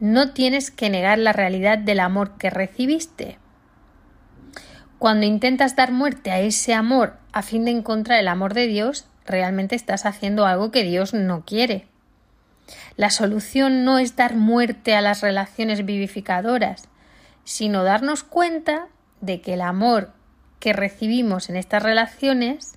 no 0.00 0.32
tienes 0.32 0.70
que 0.70 0.90
negar 0.90 1.18
la 1.18 1.32
realidad 1.32 1.78
del 1.78 2.00
amor 2.00 2.36
que 2.36 2.50
recibiste. 2.50 3.38
Cuando 4.98 5.26
intentas 5.26 5.76
dar 5.76 5.92
muerte 5.92 6.30
a 6.30 6.40
ese 6.40 6.74
amor 6.74 7.18
a 7.32 7.42
fin 7.42 7.64
de 7.64 7.70
encontrar 7.70 8.18
el 8.18 8.28
amor 8.28 8.54
de 8.54 8.66
Dios, 8.66 9.06
realmente 9.24 9.76
estás 9.76 10.06
haciendo 10.06 10.46
algo 10.46 10.70
que 10.70 10.82
Dios 10.82 11.14
no 11.14 11.44
quiere. 11.44 11.86
La 12.96 13.10
solución 13.10 13.84
no 13.84 13.98
es 13.98 14.16
dar 14.16 14.36
muerte 14.36 14.94
a 14.94 15.00
las 15.00 15.22
relaciones 15.22 15.84
vivificadoras, 15.84 16.88
sino 17.44 17.84
darnos 17.84 18.22
cuenta 18.22 18.88
de 19.20 19.40
que 19.40 19.54
el 19.54 19.62
amor 19.62 20.12
que 20.60 20.72
recibimos 20.72 21.48
en 21.48 21.56
estas 21.56 21.82
relaciones 21.82 22.74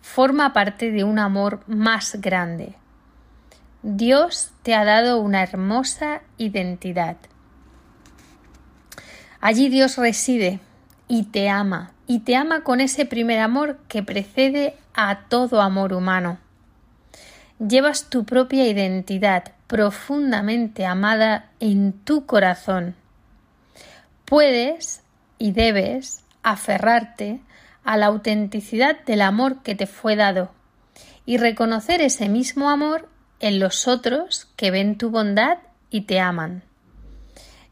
forma 0.00 0.52
parte 0.52 0.90
de 0.90 1.04
un 1.04 1.18
amor 1.18 1.60
más 1.66 2.16
grande. 2.20 2.74
Dios 3.82 4.50
te 4.62 4.74
ha 4.74 4.84
dado 4.84 5.20
una 5.20 5.42
hermosa 5.42 6.22
identidad. 6.38 7.16
Allí 9.40 9.68
Dios 9.68 9.96
reside 9.98 10.60
y 11.08 11.24
te 11.24 11.48
ama, 11.48 11.92
y 12.06 12.20
te 12.20 12.34
ama 12.34 12.62
con 12.62 12.80
ese 12.80 13.04
primer 13.04 13.38
amor 13.38 13.78
que 13.88 14.02
precede 14.02 14.74
a 14.94 15.28
todo 15.28 15.60
amor 15.60 15.92
humano. 15.92 16.38
Llevas 17.58 18.10
tu 18.10 18.24
propia 18.24 18.66
identidad 18.66 19.52
profundamente 19.66 20.86
amada 20.86 21.50
en 21.60 21.92
tu 21.92 22.26
corazón. 22.26 22.94
Puedes 24.24 25.02
y 25.38 25.52
debes 25.52 26.24
aferrarte 26.42 27.40
a 27.84 27.96
la 27.96 28.06
autenticidad 28.06 29.04
del 29.04 29.22
amor 29.22 29.62
que 29.62 29.74
te 29.74 29.86
fue 29.86 30.16
dado 30.16 30.50
y 31.24 31.38
reconocer 31.38 32.00
ese 32.00 32.28
mismo 32.28 32.70
amor 32.70 33.08
en 33.40 33.58
los 33.58 33.88
otros 33.88 34.48
que 34.56 34.70
ven 34.70 34.96
tu 34.96 35.10
bondad 35.10 35.58
y 35.90 36.02
te 36.02 36.20
aman. 36.20 36.62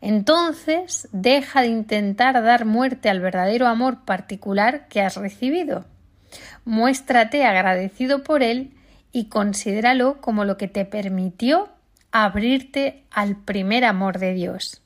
Entonces 0.00 1.08
deja 1.12 1.62
de 1.62 1.68
intentar 1.68 2.42
dar 2.42 2.66
muerte 2.66 3.08
al 3.08 3.20
verdadero 3.20 3.66
amor 3.66 4.04
particular 4.04 4.86
que 4.88 5.00
has 5.00 5.16
recibido. 5.16 5.86
Muéstrate 6.64 7.46
agradecido 7.46 8.22
por 8.22 8.42
él 8.42 8.73
y 9.14 9.26
considéralo 9.26 10.20
como 10.20 10.44
lo 10.44 10.58
que 10.58 10.66
te 10.66 10.84
permitió 10.84 11.68
abrirte 12.10 13.04
al 13.12 13.36
primer 13.36 13.84
amor 13.84 14.18
de 14.18 14.34
Dios. 14.34 14.82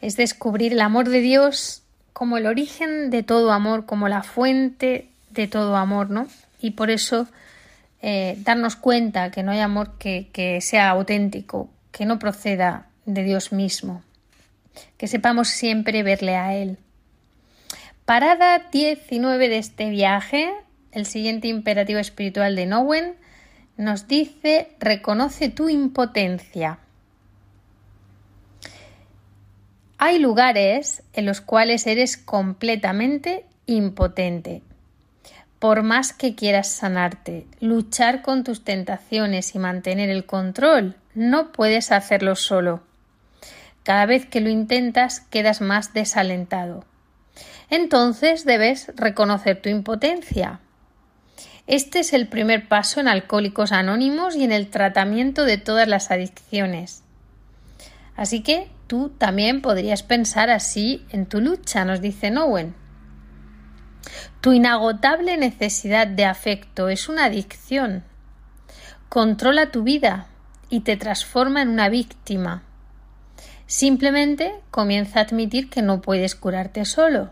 Es 0.00 0.16
descubrir 0.16 0.72
el 0.72 0.80
amor 0.80 1.10
de 1.10 1.20
Dios 1.20 1.82
como 2.14 2.38
el 2.38 2.46
origen 2.46 3.10
de 3.10 3.22
todo 3.22 3.52
amor, 3.52 3.84
como 3.84 4.08
la 4.08 4.22
fuente 4.22 5.10
de 5.28 5.46
todo 5.46 5.76
amor, 5.76 6.08
¿no? 6.08 6.26
Y 6.58 6.70
por 6.70 6.90
eso 6.90 7.28
eh, 8.00 8.38
darnos 8.40 8.76
cuenta 8.76 9.30
que 9.30 9.42
no 9.42 9.52
hay 9.52 9.60
amor 9.60 9.98
que, 9.98 10.30
que 10.32 10.62
sea 10.62 10.88
auténtico, 10.88 11.68
que 11.90 12.06
no 12.06 12.18
proceda 12.18 12.86
de 13.04 13.24
Dios 13.24 13.52
mismo, 13.52 14.02
que 14.96 15.06
sepamos 15.06 15.48
siempre 15.48 16.02
verle 16.02 16.36
a 16.36 16.54
Él. 16.54 16.78
Parada 18.06 18.70
19 18.72 19.50
de 19.50 19.58
este 19.58 19.90
viaje, 19.90 20.50
el 20.92 21.06
siguiente 21.06 21.48
imperativo 21.48 21.98
espiritual 21.98 22.54
de 22.54 22.66
Nowen 22.66 23.14
nos 23.76 24.06
dice 24.06 24.68
reconoce 24.78 25.48
tu 25.48 25.68
impotencia. 25.68 26.78
Hay 29.98 30.18
lugares 30.18 31.02
en 31.12 31.26
los 31.26 31.40
cuales 31.40 31.86
eres 31.86 32.16
completamente 32.16 33.46
impotente. 33.66 34.62
Por 35.58 35.84
más 35.84 36.12
que 36.12 36.34
quieras 36.34 36.68
sanarte, 36.68 37.46
luchar 37.60 38.22
con 38.22 38.42
tus 38.42 38.64
tentaciones 38.64 39.54
y 39.54 39.60
mantener 39.60 40.10
el 40.10 40.26
control, 40.26 40.96
no 41.14 41.52
puedes 41.52 41.92
hacerlo 41.92 42.34
solo. 42.34 42.82
Cada 43.84 44.06
vez 44.06 44.26
que 44.26 44.40
lo 44.40 44.48
intentas 44.48 45.20
quedas 45.20 45.60
más 45.60 45.94
desalentado. 45.94 46.84
Entonces 47.70 48.44
debes 48.44 48.90
reconocer 48.96 49.62
tu 49.62 49.68
impotencia. 49.68 50.60
Este 51.68 52.00
es 52.00 52.12
el 52.12 52.26
primer 52.26 52.66
paso 52.66 52.98
en 52.98 53.06
Alcohólicos 53.06 53.70
Anónimos 53.70 54.34
y 54.34 54.42
en 54.42 54.50
el 54.50 54.68
tratamiento 54.68 55.44
de 55.44 55.58
todas 55.58 55.86
las 55.86 56.10
adicciones. 56.10 57.04
Así 58.16 58.42
que 58.42 58.68
tú 58.88 59.10
también 59.10 59.62
podrías 59.62 60.02
pensar 60.02 60.50
así 60.50 61.06
en 61.10 61.26
tu 61.26 61.40
lucha, 61.40 61.84
nos 61.84 62.00
dice 62.00 62.32
Nowen. 62.32 62.74
Tu 64.40 64.52
inagotable 64.52 65.36
necesidad 65.36 66.08
de 66.08 66.24
afecto 66.24 66.88
es 66.88 67.08
una 67.08 67.26
adicción. 67.26 68.02
Controla 69.08 69.70
tu 69.70 69.84
vida 69.84 70.26
y 70.68 70.80
te 70.80 70.96
transforma 70.96 71.62
en 71.62 71.68
una 71.68 71.88
víctima. 71.88 72.64
Simplemente 73.66 74.52
comienza 74.72 75.20
a 75.20 75.22
admitir 75.22 75.70
que 75.70 75.80
no 75.80 76.00
puedes 76.00 76.34
curarte 76.34 76.84
solo 76.84 77.30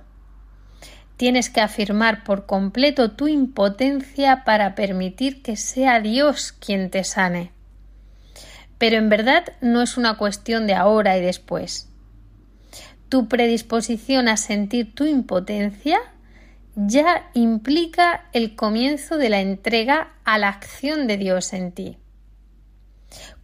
Tienes 1.21 1.51
que 1.51 1.61
afirmar 1.61 2.25
por 2.25 2.47
completo 2.47 3.11
tu 3.11 3.29
impotencia 3.29 4.43
para 4.47 4.75
permitir 4.75 5.43
que 5.43 5.55
sea 5.55 6.01
Dios 6.01 6.51
quien 6.53 6.89
te 6.89 7.05
sane. 7.05 7.53
Pero 8.79 8.97
en 8.97 9.11
verdad 9.11 9.45
no 9.61 9.83
es 9.83 9.99
una 9.99 10.17
cuestión 10.17 10.67
de 10.67 10.73
ahora 10.73 11.19
y 11.19 11.21
después. 11.21 11.91
Tu 13.11 13.29
predisposición 13.29 14.29
a 14.29 14.39
sentir 14.39 14.95
tu 14.95 15.05
impotencia 15.05 16.01
ya 16.75 17.29
implica 17.35 18.25
el 18.33 18.57
comienzo 18.57 19.19
de 19.19 19.29
la 19.29 19.43
entrega 19.43 20.15
a 20.25 20.39
la 20.39 20.49
acción 20.49 21.07
de 21.07 21.19
Dios 21.19 21.53
en 21.53 21.73
ti. 21.73 21.99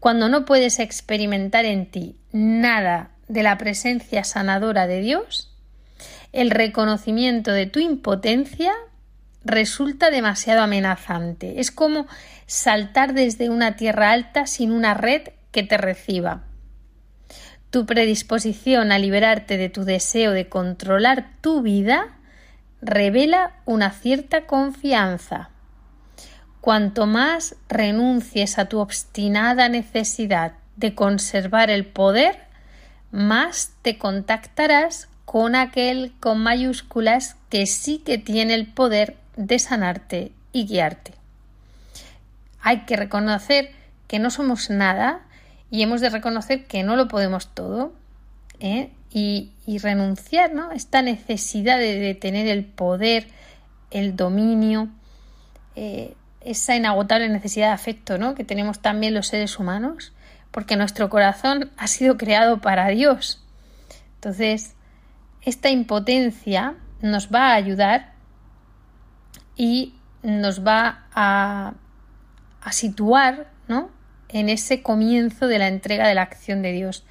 Cuando 0.01 0.31
no 0.31 0.47
puedes 0.47 0.79
experimentar 0.79 1.67
en 1.67 1.91
ti 1.91 2.17
nada 2.33 3.11
de 3.29 3.43
la 3.43 3.59
presencia 3.59 4.25
sanadora 4.25 4.87
de 4.87 5.03
Dios, 5.03 5.56
el 6.37 6.51
reconocimiento 6.51 7.51
de 7.53 7.65
tu 7.65 7.81
impotencia 7.81 8.75
resulta 9.43 10.11
demasiado 10.11 10.61
amenazante. 10.61 11.61
Es 11.61 11.71
como 11.71 12.07
saltar 12.47 13.15
desde 13.15 13.49
una 13.49 13.77
tierra 13.77 14.11
alta 14.11 14.47
sin 14.47 14.71
una 14.71 14.93
red 14.93 15.29
que 15.51 15.63
te 15.63 15.79
reciba. 15.79 16.43
Tu 17.71 17.87
predisposición 17.87 18.93
a 18.93 18.99
liberarte 18.99 19.57
de 19.57 19.71
tu 19.71 19.85
deseo 19.85 20.33
de 20.33 20.49
controlar 20.51 21.31
tu 21.41 21.63
vida 21.63 22.19
revela 22.83 23.55
una 23.65 23.91
cierta 23.91 24.45
confianza. 24.45 25.49
Cuanto 26.61 27.07
más 27.07 27.57
renuncies 27.71 28.59
a 28.59 28.67
tu 28.67 28.81
obstinada 28.81 29.71
necesidad 29.71 30.53
de 30.77 30.95
conservar 30.95 31.71
el 31.71 31.87
poder, 31.87 32.45
más 33.11 33.73
te 33.81 33.97
contactarás 33.97 35.09
con 35.27 35.57
aquel 35.57 36.15
con 36.21 36.39
mayúsculas 36.39 37.37
que 37.51 37.67
sí 37.67 37.99
que 37.99 38.17
tiene 38.17 38.55
el 38.55 38.67
poder 38.67 39.17
de 39.37 39.59
sanarte 39.59 40.33
y 40.53 40.67
guiarte. 40.67 41.13
Hay 42.63 42.87
que 42.87 42.97
reconocer 42.97 43.71
que 44.07 44.19
no 44.19 44.31
somos 44.31 44.71
nada 44.71 45.21
y 45.71 45.83
hemos 45.83 46.01
de 46.01 46.09
reconocer 46.09 46.65
que 46.67 46.85
no 46.85 46.97
lo 46.97 47.09
podemos 47.09 47.49
todo 47.53 47.93
¿eh? 48.61 48.91
y, 49.13 49.51
renunciar 49.83 50.53
a 50.57 50.75
esta 50.75 51.03
necesidad 51.03 51.79
de, 51.79 52.15
tener 52.15 52.47
el 52.47 52.65
poder, 52.65 53.27
el 53.91 54.15
dominio, 54.15 54.89
eh, 55.75 56.15
esa 56.41 56.77
inagotable 56.77 57.29
necesidad 57.29 57.69
de 57.69 57.73
afecto 57.73 58.17
¿no? 58.17 58.37
que 58.37 58.45
tenemos 58.45 58.79
también 58.79 59.13
los 59.13 59.27
seres 59.27 59.59
humanos, 59.59 60.13
porque 60.53 60.77
nuestro 60.77 61.11
corazón 61.11 61.73
ha 61.77 61.89
sido 61.89 62.17
creado 62.17 62.61
para 62.61 62.87
Dios. 62.89 63.43
Entonces, 64.15 64.76
esta 65.47 65.71
impotencia 65.71 66.75
nos 67.01 67.33
va 67.33 67.53
a 67.53 67.55
ayudar 67.55 68.13
y 69.57 69.95
nos 70.23 70.67
va 70.67 71.07
a, 71.15 71.75
situar 72.73 73.47
en 74.29 74.49
ese 74.49 74.83
comienzo 74.83 75.47
de 75.47 75.61
la 75.61 75.69
entrega 75.69 76.09
de 76.09 76.17
la 76.17 76.23
acción 76.23 76.63
de 76.63 76.73
Dios 76.73 77.05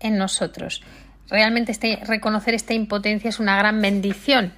en 0.00 0.18
nosotros. 0.18 0.82
Realmente 1.28 1.70
este, 1.70 2.00
reconocer 2.04 2.54
esta 2.54 2.74
impotencia 2.74 3.28
es 3.28 3.38
una 3.38 3.56
gran 3.56 3.80
bendición. 3.80 4.52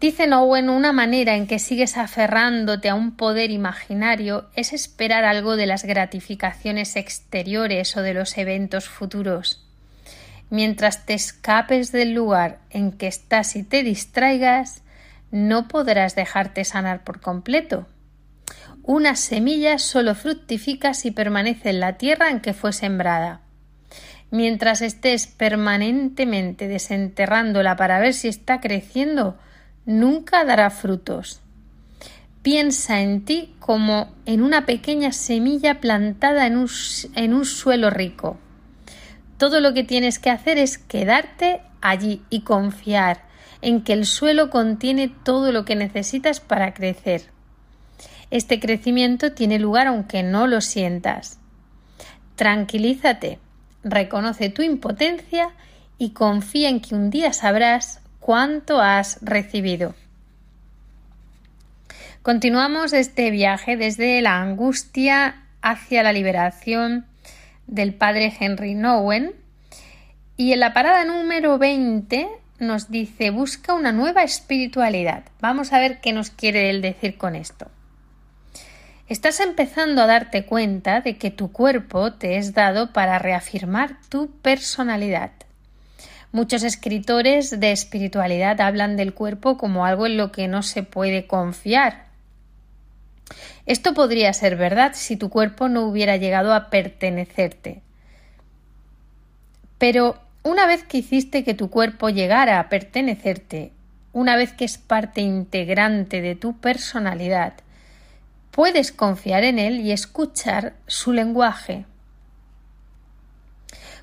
Dice 0.00 0.32
Owen, 0.32 0.70
una 0.70 0.92
manera 0.92 1.34
en 1.34 1.48
que 1.48 1.58
sigues 1.58 1.96
aferrándote 1.96 2.88
a 2.88 2.94
un 2.94 3.16
poder 3.16 3.50
imaginario 3.50 4.48
es 4.54 4.72
esperar 4.72 5.24
algo 5.24 5.56
de 5.56 5.66
las 5.66 5.84
gratificaciones 5.84 6.94
exteriores 6.94 7.96
o 7.96 8.02
de 8.02 8.14
los 8.14 8.38
eventos 8.38 8.88
futuros. 8.88 9.66
Mientras 10.50 11.06
te 11.06 11.14
escapes 11.14 11.92
del 11.92 12.12
lugar 12.12 12.58
en 12.70 12.90
que 12.92 13.06
estás 13.06 13.54
y 13.54 13.62
te 13.62 13.84
distraigas, 13.84 14.82
no 15.30 15.68
podrás 15.68 16.16
dejarte 16.16 16.64
sanar 16.64 17.04
por 17.04 17.20
completo. 17.20 17.86
Una 18.82 19.14
semilla 19.14 19.78
solo 19.78 20.16
fructifica 20.16 20.92
si 20.92 21.12
permanece 21.12 21.70
en 21.70 21.78
la 21.78 21.96
tierra 21.98 22.30
en 22.30 22.40
que 22.40 22.52
fue 22.52 22.72
sembrada. 22.72 23.42
Mientras 24.32 24.82
estés 24.82 25.28
permanentemente 25.28 26.66
desenterrándola 26.66 27.76
para 27.76 28.00
ver 28.00 28.14
si 28.14 28.26
está 28.26 28.60
creciendo, 28.60 29.38
nunca 29.86 30.44
dará 30.44 30.70
frutos. 30.70 31.40
Piensa 32.42 33.02
en 33.02 33.24
ti 33.24 33.54
como 33.60 34.14
en 34.26 34.42
una 34.42 34.66
pequeña 34.66 35.12
semilla 35.12 35.80
plantada 35.80 36.46
en 36.46 36.56
un, 36.56 36.68
en 37.14 37.34
un 37.34 37.44
suelo 37.44 37.90
rico. 37.90 38.38
Todo 39.40 39.60
lo 39.60 39.72
que 39.72 39.84
tienes 39.84 40.18
que 40.18 40.28
hacer 40.28 40.58
es 40.58 40.76
quedarte 40.76 41.62
allí 41.80 42.22
y 42.28 42.42
confiar 42.42 43.22
en 43.62 43.80
que 43.80 43.94
el 43.94 44.04
suelo 44.04 44.50
contiene 44.50 45.08
todo 45.08 45.50
lo 45.50 45.64
que 45.64 45.76
necesitas 45.76 46.40
para 46.40 46.74
crecer. 46.74 47.22
Este 48.30 48.60
crecimiento 48.60 49.32
tiene 49.32 49.58
lugar 49.58 49.86
aunque 49.86 50.22
no 50.22 50.46
lo 50.46 50.60
sientas. 50.60 51.38
Tranquilízate, 52.36 53.38
reconoce 53.82 54.50
tu 54.50 54.60
impotencia 54.60 55.48
y 55.96 56.10
confía 56.10 56.68
en 56.68 56.80
que 56.80 56.94
un 56.94 57.08
día 57.08 57.32
sabrás 57.32 58.02
cuánto 58.18 58.82
has 58.82 59.20
recibido. 59.22 59.94
Continuamos 62.20 62.92
este 62.92 63.30
viaje 63.30 63.78
desde 63.78 64.20
la 64.20 64.42
angustia 64.42 65.46
hacia 65.62 66.02
la 66.02 66.12
liberación 66.12 67.06
del 67.70 67.94
padre 67.94 68.32
Henry 68.38 68.74
Nowen. 68.74 69.32
Y 70.36 70.52
en 70.52 70.60
la 70.60 70.72
parada 70.72 71.04
número 71.04 71.56
20 71.58 72.28
nos 72.58 72.90
dice 72.90 73.30
busca 73.30 73.74
una 73.74 73.92
nueva 73.92 74.22
espiritualidad. 74.22 75.24
Vamos 75.40 75.72
a 75.72 75.78
ver 75.78 76.00
qué 76.00 76.12
nos 76.12 76.30
quiere 76.30 76.68
él 76.68 76.82
decir 76.82 77.16
con 77.16 77.36
esto. 77.36 77.68
Estás 79.08 79.40
empezando 79.40 80.02
a 80.02 80.06
darte 80.06 80.44
cuenta 80.44 81.00
de 81.00 81.16
que 81.16 81.30
tu 81.30 81.50
cuerpo 81.50 82.12
te 82.12 82.36
es 82.36 82.54
dado 82.54 82.92
para 82.92 83.18
reafirmar 83.18 83.96
tu 84.08 84.30
personalidad. 84.40 85.32
Muchos 86.32 86.62
escritores 86.62 87.58
de 87.58 87.72
espiritualidad 87.72 88.60
hablan 88.60 88.96
del 88.96 89.14
cuerpo 89.14 89.56
como 89.56 89.84
algo 89.84 90.06
en 90.06 90.16
lo 90.16 90.30
que 90.30 90.46
no 90.46 90.62
se 90.62 90.84
puede 90.84 91.26
confiar. 91.26 92.09
Esto 93.66 93.94
podría 93.94 94.32
ser 94.32 94.56
verdad 94.56 94.92
si 94.94 95.16
tu 95.16 95.30
cuerpo 95.30 95.68
no 95.68 95.82
hubiera 95.82 96.16
llegado 96.16 96.52
a 96.54 96.70
pertenecerte. 96.70 97.82
Pero 99.78 100.20
una 100.42 100.66
vez 100.66 100.84
que 100.84 100.98
hiciste 100.98 101.44
que 101.44 101.54
tu 101.54 101.70
cuerpo 101.70 102.08
llegara 102.08 102.58
a 102.58 102.68
pertenecerte, 102.68 103.72
una 104.12 104.36
vez 104.36 104.52
que 104.52 104.64
es 104.64 104.78
parte 104.78 105.20
integrante 105.20 106.20
de 106.20 106.34
tu 106.34 106.58
personalidad, 106.58 107.54
puedes 108.50 108.92
confiar 108.92 109.44
en 109.44 109.58
él 109.58 109.80
y 109.80 109.92
escuchar 109.92 110.74
su 110.86 111.12
lenguaje. 111.12 111.84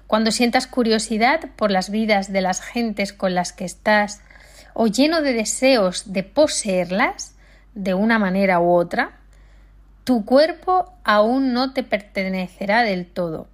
Cuando 0.07 0.31
sientas 0.31 0.67
curiosidad 0.67 1.41
por 1.57 1.69
las 1.69 1.89
vidas 1.89 2.31
de 2.31 2.41
las 2.41 2.61
gentes 2.61 3.11
con 3.11 3.35
las 3.35 3.51
que 3.51 3.65
estás 3.65 4.21
o 4.73 4.87
lleno 4.87 5.21
de 5.21 5.33
deseos 5.33 6.13
de 6.13 6.23
poseerlas 6.23 7.35
de 7.77 7.93
una 7.93 8.17
manera 8.17 8.59
u 8.59 8.71
otra, 8.71 9.11
tu 10.03 10.25
cuerpo 10.25 10.93
aún 11.03 11.53
no 11.53 11.73
te 11.73 11.83
pertenecerá 11.83 12.81
del 12.81 13.05
todo. 13.05 13.47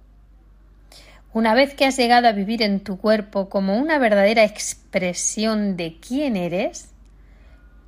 Una 1.34 1.52
vez 1.54 1.74
que 1.74 1.84
has 1.84 1.96
llegado 1.96 2.28
a 2.28 2.32
vivir 2.32 2.62
en 2.62 2.80
tu 2.80 2.96
cuerpo 2.96 3.48
como 3.48 3.76
una 3.76 3.98
verdadera 3.98 4.44
expresión 4.44 5.76
de 5.76 5.98
quién 6.00 6.36
eres, 6.36 6.90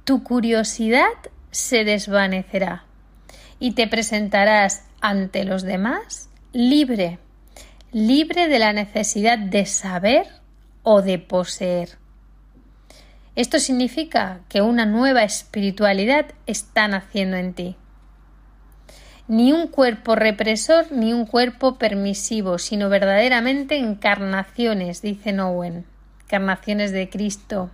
tu 0.04 0.22
curiosidad 0.22 1.08
se 1.52 1.84
desvanecerá 1.84 2.84
y 3.58 3.72
te 3.72 3.86
presentarás 3.86 4.84
ante 5.00 5.44
los 5.44 5.62
demás 5.62 6.28
libre, 6.52 7.18
libre 7.92 8.48
de 8.48 8.58
la 8.58 8.72
necesidad 8.72 9.38
de 9.38 9.64
saber 9.64 10.26
o 10.82 11.00
de 11.00 11.18
poseer. 11.18 11.98
Esto 13.36 13.60
significa 13.60 14.40
que 14.48 14.62
una 14.62 14.86
nueva 14.86 15.22
espiritualidad 15.22 16.26
está 16.46 16.88
naciendo 16.88 17.36
en 17.36 17.54
ti. 17.54 17.76
Ni 19.28 19.52
un 19.52 19.68
cuerpo 19.68 20.16
represor 20.16 20.90
ni 20.90 21.12
un 21.12 21.26
cuerpo 21.26 21.76
permisivo, 21.78 22.58
sino 22.58 22.88
verdaderamente 22.88 23.76
encarnaciones, 23.76 25.02
dice 25.02 25.38
Owen, 25.40 25.84
encarnaciones 26.22 26.90
de 26.90 27.08
Cristo, 27.08 27.70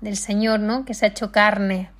del 0.00 0.16
Señor, 0.16 0.60
¿no? 0.60 0.84
Que 0.84 0.94
se 0.94 1.06
ha 1.06 1.08
hecho 1.08 1.32
carne 1.32 1.90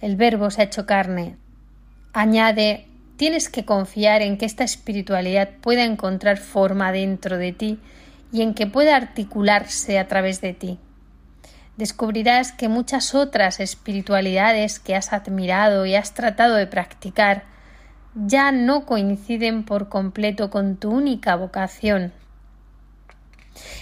el 0.00 0.16
verbo 0.16 0.50
se 0.50 0.60
ha 0.60 0.64
hecho 0.64 0.86
carne. 0.86 1.36
Añade, 2.12 2.86
tienes 3.16 3.48
que 3.48 3.64
confiar 3.64 4.22
en 4.22 4.38
que 4.38 4.44
esta 4.44 4.64
espiritualidad 4.64 5.50
pueda 5.60 5.84
encontrar 5.84 6.38
forma 6.38 6.92
dentro 6.92 7.38
de 7.38 7.52
ti 7.52 7.80
y 8.36 8.42
en 8.42 8.52
que 8.52 8.66
pueda 8.66 8.96
articularse 8.96 9.98
a 9.98 10.08
través 10.08 10.42
de 10.42 10.52
ti. 10.52 10.78
Descubrirás 11.78 12.52
que 12.52 12.68
muchas 12.68 13.14
otras 13.14 13.60
espiritualidades 13.60 14.78
que 14.78 14.94
has 14.94 15.14
admirado 15.14 15.86
y 15.86 15.94
has 15.94 16.12
tratado 16.12 16.56
de 16.56 16.66
practicar 16.66 17.44
ya 18.14 18.52
no 18.52 18.84
coinciden 18.84 19.64
por 19.64 19.88
completo 19.88 20.50
con 20.50 20.76
tu 20.76 20.90
única 20.90 21.34
vocación. 21.34 22.12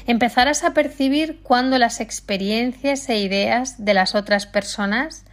Empezarás 0.06 0.62
a 0.62 0.72
percibir 0.72 1.40
cuando 1.42 1.76
las 1.78 2.00
experiencias 2.00 3.08
e 3.08 3.18
ideas 3.18 3.84
de 3.84 3.94
las 3.94 4.14
otras 4.14 4.46
personas 4.46 5.24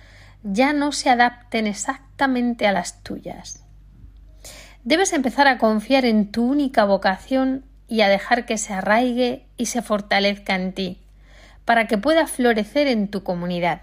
ya 0.42 0.74
no 0.74 0.92
se 0.92 1.12
adapten 1.12 1.68
exactamente 1.68 2.66
a 2.66 2.72
las 2.72 3.04
tuyas. 3.04 3.64
Debes 4.84 5.14
empezar 5.14 5.48
a 5.48 5.60
confiar 5.60 6.06
en 6.06 6.32
tu 6.32 6.44
única 6.44 6.86
vocación 6.86 7.66
y 7.92 8.02
a 8.02 8.10
dejar 8.10 8.46
que 8.46 8.58
se 8.58 8.74
arraigue 8.74 9.46
y 9.58 9.68
se 9.68 9.84
fortalezca 9.84 10.56
en 10.56 10.74
ti, 10.74 10.98
para 11.66 11.86
que 11.86 12.00
pueda 12.00 12.26
florecer 12.26 12.88
en 12.88 13.10
tu 13.10 13.22
comunidad. 13.22 13.82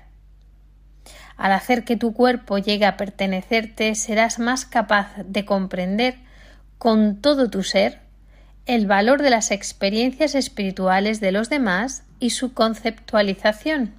Al 1.37 1.53
hacer 1.53 1.85
que 1.85 1.97
tu 1.97 2.13
cuerpo 2.13 2.59
llegue 2.59 2.87
a 2.87 2.97
pertenecerte, 2.97 3.95
serás 3.95 4.41
más 4.41 4.65
capaz 4.65 5.13
de 5.25 5.45
comprender 5.45 6.17
con 6.79 7.21
todo 7.21 7.49
tu 7.51 7.63
ser 7.63 8.01
el 8.67 8.87
valor 8.87 9.23
de 9.23 9.31
las 9.31 9.51
experiencias 9.51 10.35
espirituales 10.35 11.21
de 11.21 11.31
los 11.31 11.49
demás 11.49 12.03
y 12.19 12.31
su 12.31 12.55
conceptualización 12.55 13.95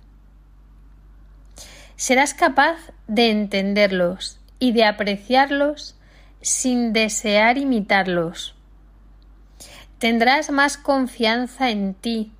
serás 1.99 2.33
capaz 2.33 2.77
de 3.07 3.29
entenderlos 3.29 4.39
y 4.57 4.71
de 4.71 4.85
apreciarlos 4.85 5.95
sin 6.41 6.93
desear 6.93 7.57
imitarlos. 7.57 8.55
Tendrás 9.99 10.49
más 10.49 10.77
confianza 10.77 11.69
en 11.69 11.93
ti 11.93 12.31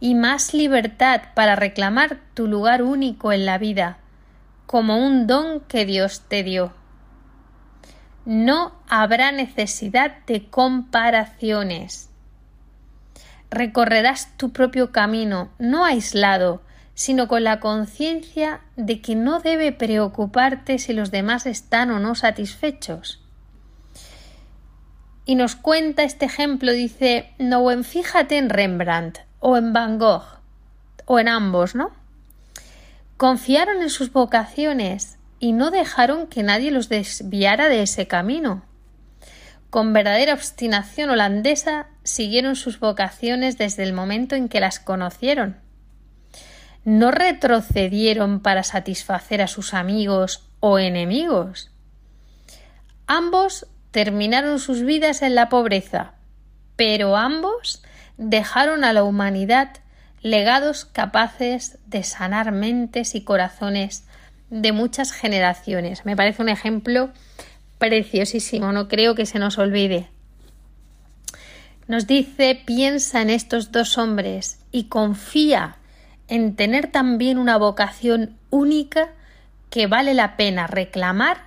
y 0.00 0.16
más 0.16 0.52
libertad 0.52 1.22
para 1.34 1.54
reclamar 1.54 2.18
tu 2.34 2.48
lugar 2.48 2.82
único 2.82 3.32
en 3.32 3.46
la 3.46 3.56
vida, 3.56 3.98
como 4.66 4.98
un 4.98 5.28
don 5.28 5.60
que 5.60 5.86
Dios 5.86 6.22
te 6.28 6.42
dio. 6.42 6.72
No 8.24 8.72
habrá 8.88 9.30
necesidad 9.30 10.24
de 10.26 10.48
comparaciones. 10.48 12.10
Recorrerás 13.48 14.36
tu 14.36 14.52
propio 14.52 14.90
camino, 14.90 15.50
no 15.60 15.84
aislado, 15.84 16.62
sino 16.94 17.28
con 17.28 17.44
la 17.44 17.60
conciencia 17.60 18.60
de 18.74 19.00
que 19.00 19.14
no 19.14 19.38
debe 19.38 19.70
preocuparte 19.70 20.80
si 20.80 20.92
los 20.92 21.12
demás 21.12 21.46
están 21.46 21.92
o 21.92 22.00
no 22.00 22.16
satisfechos. 22.16 23.21
Y 25.24 25.34
nos 25.36 25.56
cuenta 25.56 26.02
este 26.02 26.26
ejemplo, 26.26 26.72
dice, 26.72 27.32
no, 27.38 27.70
en 27.70 27.84
fíjate 27.84 28.38
en 28.38 28.50
Rembrandt 28.50 29.20
o 29.40 29.56
en 29.56 29.72
Van 29.72 29.98
Gogh, 29.98 30.24
o 31.06 31.18
en 31.18 31.28
ambos, 31.28 31.74
¿no? 31.74 31.92
Confiaron 33.16 33.82
en 33.82 33.90
sus 33.90 34.12
vocaciones 34.12 35.18
y 35.38 35.52
no 35.52 35.70
dejaron 35.70 36.26
que 36.26 36.42
nadie 36.42 36.70
los 36.70 36.88
desviara 36.88 37.68
de 37.68 37.82
ese 37.82 38.06
camino. 38.06 38.62
Con 39.70 39.92
verdadera 39.92 40.34
obstinación 40.34 41.10
holandesa 41.10 41.86
siguieron 42.02 42.56
sus 42.56 42.80
vocaciones 42.80 43.58
desde 43.58 43.84
el 43.84 43.92
momento 43.92 44.34
en 44.34 44.48
que 44.48 44.60
las 44.60 44.80
conocieron 44.80 45.62
no 46.84 47.10
retrocedieron 47.10 48.40
para 48.40 48.64
satisfacer 48.64 49.40
a 49.40 49.46
sus 49.46 49.74
amigos 49.74 50.48
o 50.60 50.78
enemigos. 50.78 51.70
Ambos 53.06 53.66
terminaron 53.92 54.58
sus 54.58 54.82
vidas 54.82 55.22
en 55.22 55.36
la 55.36 55.48
pobreza, 55.48 56.14
pero 56.76 57.16
ambos 57.16 57.82
dejaron 58.16 58.82
a 58.82 58.92
la 58.92 59.04
humanidad 59.04 59.70
legados 60.22 60.84
capaces 60.84 61.78
de 61.86 62.02
sanar 62.02 62.52
mentes 62.52 63.14
y 63.14 63.22
corazones 63.22 64.04
de 64.50 64.72
muchas 64.72 65.12
generaciones. 65.12 66.04
Me 66.04 66.16
parece 66.16 66.42
un 66.42 66.48
ejemplo 66.48 67.10
preciosísimo, 67.78 68.72
no 68.72 68.88
creo 68.88 69.14
que 69.14 69.26
se 69.26 69.38
nos 69.38 69.58
olvide. 69.58 70.08
Nos 71.88 72.06
dice, 72.06 72.60
piensa 72.64 73.20
en 73.20 73.30
estos 73.30 73.72
dos 73.72 73.98
hombres 73.98 74.60
y 74.70 74.84
confía 74.84 75.76
en 76.28 76.54
tener 76.54 76.86
también 76.86 77.38
una 77.38 77.58
vocación 77.58 78.38
única 78.50 79.10
que 79.68 79.86
vale 79.86 80.14
la 80.14 80.36
pena 80.36 80.66
reclamar 80.66 81.38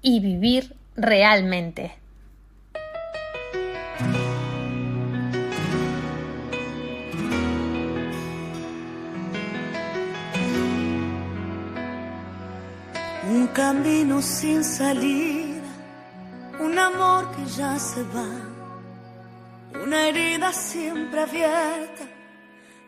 y 0.00 0.20
vivir 0.20 0.74
realmente. 0.96 1.98
Un 13.28 13.46
camino 13.48 14.20
sin 14.20 14.62
salida, 14.62 15.62
un 16.60 16.78
amor 16.78 17.30
que 17.34 17.44
ya 17.46 17.78
se 17.78 18.02
va, 18.02 18.28
una 19.82 20.08
herida 20.08 20.52
siempre 20.52 21.20
abierta 21.20 22.04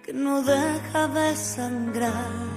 que 0.04 0.12
no 0.12 0.42
deja 0.42 1.08
de 1.08 1.34
sangrar. 1.34 2.54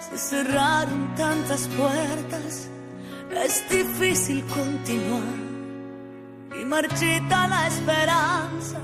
Se 0.00 0.16
cerraron 0.16 1.14
tantas 1.16 1.68
puertas, 1.68 2.70
es 3.30 3.68
difícil 3.68 4.44
continuar 4.46 5.22
y 6.60 6.64
marchita 6.64 7.48
la 7.48 7.66
esperanza, 7.66 8.78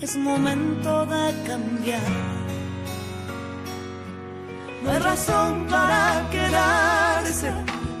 es 0.00 0.16
momento 0.16 1.06
de 1.06 1.42
cambiar. 1.46 2.00
No 4.82 4.90
hay 4.90 4.98
razón 4.98 5.66
para 5.68 6.28
quedarse, 6.30 7.50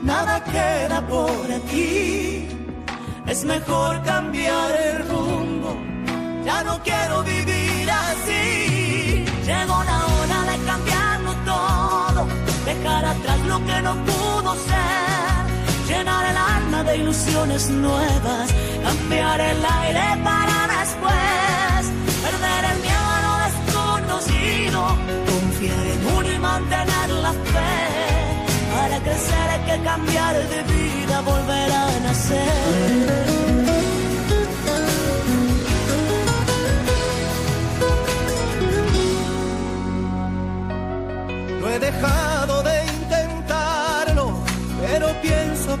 nada 0.02 0.42
queda 0.44 1.06
por 1.06 1.52
aquí. 1.52 2.48
Es 3.26 3.44
mejor 3.44 4.02
cambiar 4.04 4.70
el 4.70 5.08
rumbo, 5.08 5.76
ya 6.44 6.62
no 6.62 6.80
quiero 6.82 7.22
vivir 7.24 7.66
Llegó 9.46 9.84
la 9.84 10.06
hora 10.06 10.42
de 10.50 10.64
cambiarlo 10.64 11.32
todo, 11.44 12.26
dejar 12.64 13.04
atrás 13.04 13.38
lo 13.46 13.64
que 13.64 13.80
no 13.80 13.94
pudo 14.04 14.54
ser. 14.56 15.35
Llenar 15.96 16.24
el 16.30 16.36
alma 16.36 16.84
de 16.84 16.96
ilusiones 16.98 17.70
nuevas, 17.70 18.50
cambiar 18.84 19.40
el 19.40 19.64
aire 19.64 20.22
para 20.22 20.56
después, 20.76 21.80
perder 22.22 22.62
el 22.72 22.78
miedo 22.86 23.06
a 23.16 23.20
lo 23.26 23.34
desconocido, 23.46 24.80
confiar 25.32 25.86
en 25.94 26.00
uno 26.18 26.30
y 26.34 26.38
mantener 26.38 27.08
la 27.24 27.32
fe. 27.32 27.76
Para 28.76 28.96
crecer 29.00 29.46
hay 29.52 29.62
que 29.68 29.76
cambiar 29.84 30.34
de 30.36 30.60
vida, 30.74 31.20
volver 31.22 31.72
a 31.72 32.00
nacer. 32.00 33.46
he 41.76 41.78
dejado 41.78 42.45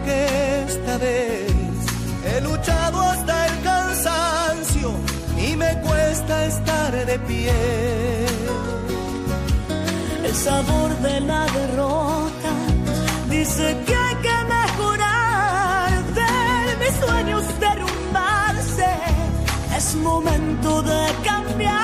que 0.04 0.64
esta 0.68 0.98
vez 0.98 1.52
he 2.28 2.40
luchado 2.40 3.00
hasta 3.00 3.46
el 3.46 3.62
cansancio 3.62 4.90
y 5.38 5.56
me 5.56 5.80
cuesta 5.80 6.46
estar 6.46 6.92
de 7.06 7.18
pie. 7.20 7.52
El 10.24 10.34
sabor 10.34 10.90
de 10.98 11.20
la 11.20 11.46
derrota 11.46 12.52
dice 13.30 13.76
que 13.86 13.94
hay 13.94 14.16
que 14.16 14.36
mejorar, 14.56 15.90
ver 16.14 16.78
mis 16.78 16.94
sueños 17.04 17.44
derrumbarse, 17.60 18.90
es 19.76 19.94
momento 19.96 20.82
de 20.82 21.06
cambiar. 21.24 21.75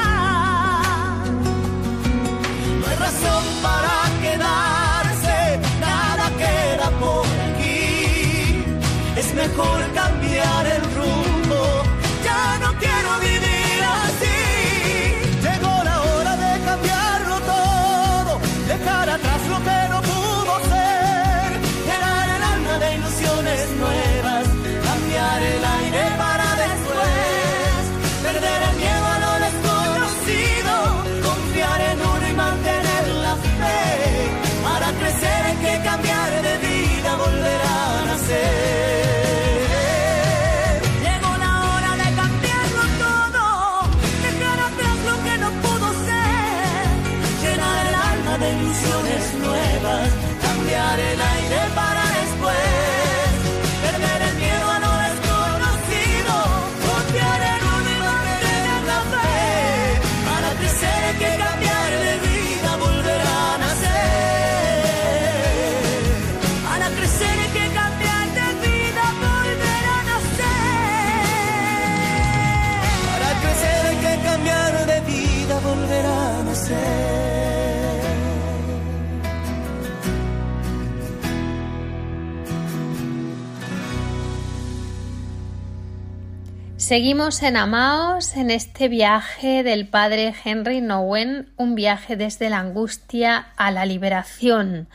Seguimos 86.92 87.42
en 87.42 87.56
Amaos 87.56 88.36
en 88.36 88.50
este 88.50 88.88
viaje 88.88 89.62
del 89.62 89.88
padre 89.88 90.34
Henry 90.44 90.82
Nowen, 90.82 91.50
un 91.56 91.74
viaje 91.74 92.16
desde 92.16 92.50
la 92.50 92.58
angustia 92.58 93.46
a 93.56 93.70
la 93.70 93.86
liberación, 93.86 94.88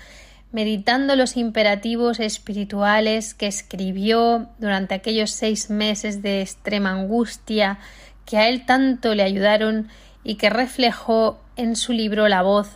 meditando 0.52 1.16
los 1.16 1.38
imperativos 1.38 2.20
espirituales 2.20 3.34
que 3.34 3.48
escribió 3.48 4.48
durante 4.60 4.94
aquellos 4.94 5.32
seis 5.32 5.72
meses 5.72 6.22
de 6.22 6.44
extrema 6.44 6.92
angustia 6.92 7.80
que 8.28 8.38
a 8.38 8.48
él 8.48 8.68
tanto 8.68 9.16
le 9.16 9.24
ayudaron 9.24 9.90
y 10.24 10.36
que 10.36 10.52
reflejó 10.52 11.42
en 11.56 11.76
su 11.76 11.94
libro 11.94 12.28
La 12.28 12.44
voz 12.44 12.70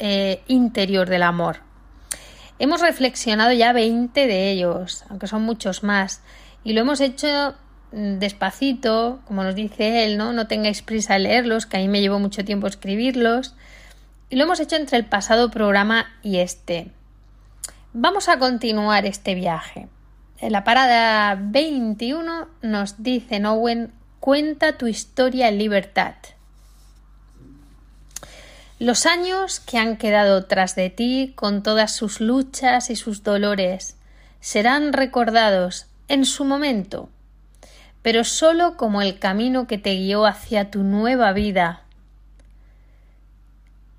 eh, 0.00 0.42
interior 0.48 1.08
del 1.08 1.22
amor. 1.22 1.60
Hemos 2.58 2.82
reflexionado 2.82 3.54
ya 3.54 3.72
20 3.72 4.26
de 4.26 4.50
ellos, 4.50 5.06
aunque 5.08 5.28
son 5.28 5.44
muchos 5.44 5.82
más, 5.82 6.20
y 6.62 6.74
lo 6.74 6.82
hemos 6.82 7.00
hecho 7.00 7.54
despacito, 7.92 9.20
como 9.26 9.42
nos 9.42 9.54
dice 9.54 10.04
él, 10.04 10.16
¿no? 10.16 10.32
No 10.32 10.46
tengáis 10.46 10.82
prisa 10.82 11.14
a 11.14 11.18
leerlos, 11.18 11.66
que 11.66 11.76
a 11.76 11.80
mí 11.80 11.88
me 11.88 12.00
llevó 12.00 12.18
mucho 12.18 12.44
tiempo 12.44 12.66
escribirlos. 12.66 13.54
Y 14.28 14.36
lo 14.36 14.44
hemos 14.44 14.60
hecho 14.60 14.76
entre 14.76 14.98
el 14.98 15.06
pasado 15.06 15.50
programa 15.50 16.06
y 16.22 16.38
este. 16.38 16.90
Vamos 17.92 18.28
a 18.28 18.38
continuar 18.38 19.06
este 19.06 19.34
viaje. 19.34 19.88
En 20.38 20.52
la 20.52 20.64
parada 20.64 21.36
21 21.40 22.48
nos 22.62 23.02
dice 23.02 23.44
Owen, 23.44 23.92
cuenta 24.20 24.78
tu 24.78 24.86
historia 24.86 25.48
en 25.48 25.58
libertad. 25.58 26.14
Los 28.78 29.04
años 29.04 29.60
que 29.60 29.76
han 29.76 29.98
quedado 29.98 30.46
tras 30.46 30.74
de 30.74 30.88
ti, 30.88 31.32
con 31.36 31.62
todas 31.62 31.94
sus 31.94 32.20
luchas 32.20 32.88
y 32.88 32.96
sus 32.96 33.22
dolores, 33.22 33.96
serán 34.40 34.94
recordados 34.94 35.86
en 36.08 36.24
su 36.24 36.44
momento 36.44 37.10
pero 38.02 38.24
sólo 38.24 38.76
como 38.76 39.02
el 39.02 39.18
camino 39.18 39.66
que 39.66 39.78
te 39.78 39.94
guió 39.94 40.26
hacia 40.26 40.70
tu 40.70 40.82
nueva 40.82 41.32
vida. 41.32 41.82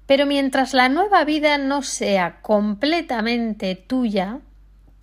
Pero 0.07 0.25
mientras 0.25 0.73
la 0.73 0.89
nueva 0.89 1.23
vida 1.23 1.57
no 1.57 1.83
sea 1.83 2.41
completamente 2.41 3.75
tuya, 3.75 4.39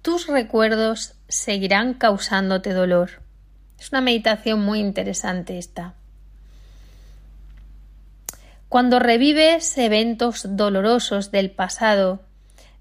tus 0.03 0.27
recuerdos 0.27 1.15
seguirán 1.29 1.95
causándote 1.95 2.73
dolor. 2.73 3.23
Es 3.79 3.93
una 3.93 4.01
meditación 4.01 4.61
muy 4.61 4.81
interesante 4.81 5.59
esta. 5.59 5.95
Cuando 8.69 8.99
revives 8.99 9.79
eventos 9.79 10.45
dolorosos 10.57 11.31
del 11.31 11.51
pasado, 11.51 12.21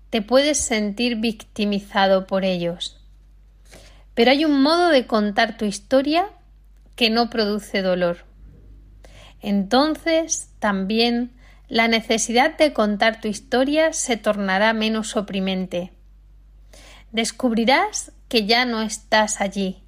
te 0.10 0.21
puedes 0.21 0.58
sentir 0.58 1.17
victimizado 1.17 2.27
por 2.27 2.43
ellos. 2.43 2.96
Pero 4.17 4.32
hay 4.32 4.45
un 4.45 4.63
modo 4.63 4.89
de 4.89 5.06
contar 5.06 5.58
tu 5.58 5.65
historia 5.65 6.27
que 6.95 7.12
no 7.12 7.30
produce 7.30 7.84
dolor. 7.84 8.25
Entonces 9.43 10.49
también 10.58 11.34
la 11.67 11.88
necesidad 11.88 12.58
de 12.58 12.73
contar 12.73 13.21
tu 13.21 13.27
historia 13.27 13.93
se 13.93 14.17
tornará 14.17 14.73
menos 14.73 15.15
oprimente. 15.15 15.91
Descubrirás 17.12 18.12
que 18.27 18.47
ya 18.47 18.65
no 18.65 18.82
estás 18.82 19.39
allí. 19.39 19.84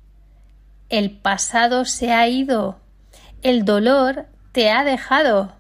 El 0.90 1.10
pasado 1.10 1.84
se 1.86 2.12
ha 2.12 2.28
ido. 2.28 2.80
El 3.42 3.66
dolor 3.66 4.28
te 4.52 4.70
ha 4.70 4.84
dejado. 4.84 5.56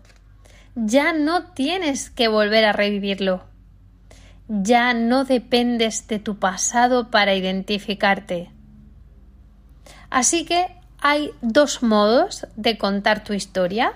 Ya 0.75 1.11
no 1.11 1.53
tienes 1.53 2.11
que 2.11 2.27
volver 2.27 2.65
a 2.65 2.73
revivirlo. 2.73 3.45
Ya 4.47 4.93
no 4.93 5.25
dependes 5.25 6.07
de 6.07 6.19
tu 6.19 6.37
pasado 6.37 7.09
para 7.09 7.33
identificarte. 7.33 8.51
Así 10.09 10.45
que 10.45 10.75
hay 11.01 11.31
dos 11.41 11.83
modos 11.83 12.47
de 12.55 12.77
contar 12.77 13.23
tu 13.23 13.33
historia. 13.33 13.93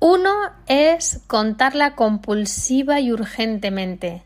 Uno 0.00 0.32
es 0.66 1.20
contarla 1.26 1.96
compulsiva 1.96 3.00
y 3.00 3.12
urgentemente, 3.12 4.22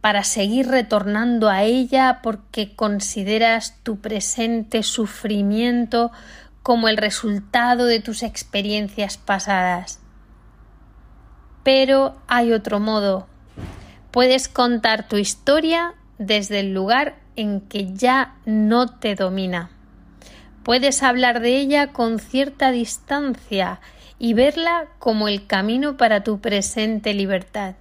para 0.00 0.24
seguir 0.24 0.66
retornando 0.66 1.48
a 1.48 1.62
ella 1.62 2.20
porque 2.22 2.74
consideras 2.74 3.76
tu 3.82 4.00
presente 4.00 4.82
sufrimiento 4.82 6.10
como 6.62 6.88
el 6.88 6.96
resultado 6.96 7.86
de 7.86 8.00
tus 8.00 8.22
experiencias 8.22 9.16
pasadas. 9.16 10.00
Pero 11.62 12.16
hay 12.26 12.52
otro 12.52 12.80
modo. 12.80 13.28
Puedes 14.10 14.48
contar 14.48 15.06
tu 15.06 15.16
historia 15.16 15.94
desde 16.18 16.60
el 16.60 16.74
lugar 16.74 17.19
en 17.36 17.60
que 17.60 17.94
ya 17.94 18.36
no 18.44 18.86
te 18.98 19.14
domina. 19.14 19.70
Puedes 20.62 21.02
hablar 21.02 21.40
de 21.40 21.56
ella 21.56 21.92
con 21.92 22.18
cierta 22.18 22.70
distancia 22.70 23.80
y 24.18 24.34
verla 24.34 24.86
como 24.98 25.28
el 25.28 25.46
camino 25.46 25.96
para 25.96 26.22
tu 26.22 26.40
presente 26.40 27.14
libertad. 27.14 27.74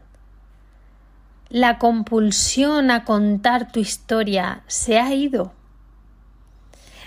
la 1.49 1.79
compulsión 1.79 2.91
a 2.91 3.05
contar 3.05 3.71
tu 3.71 3.79
historia 3.79 4.62
se 4.67 4.99
ha 4.99 5.13
ido. 5.15 5.51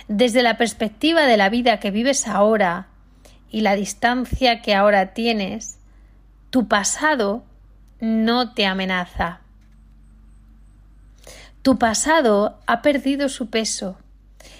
Desde 0.08 0.42
la 0.42 0.58
perspectiva 0.58 1.22
de 1.22 1.36
la 1.36 1.48
vida 1.48 1.78
que 1.78 1.92
vives 1.92 2.26
ahora 2.26 2.88
y 3.50 3.60
la 3.60 3.76
distancia 3.76 4.60
que 4.60 4.74
ahora 4.74 5.14
tienes, 5.14 5.78
tu 6.50 6.66
pasado 6.66 7.44
no 8.00 8.52
te 8.52 8.66
amenaza. 8.66 9.41
Tu 11.62 11.78
pasado 11.78 12.58
ha 12.66 12.82
perdido 12.82 13.28
su 13.28 13.48
peso 13.48 13.96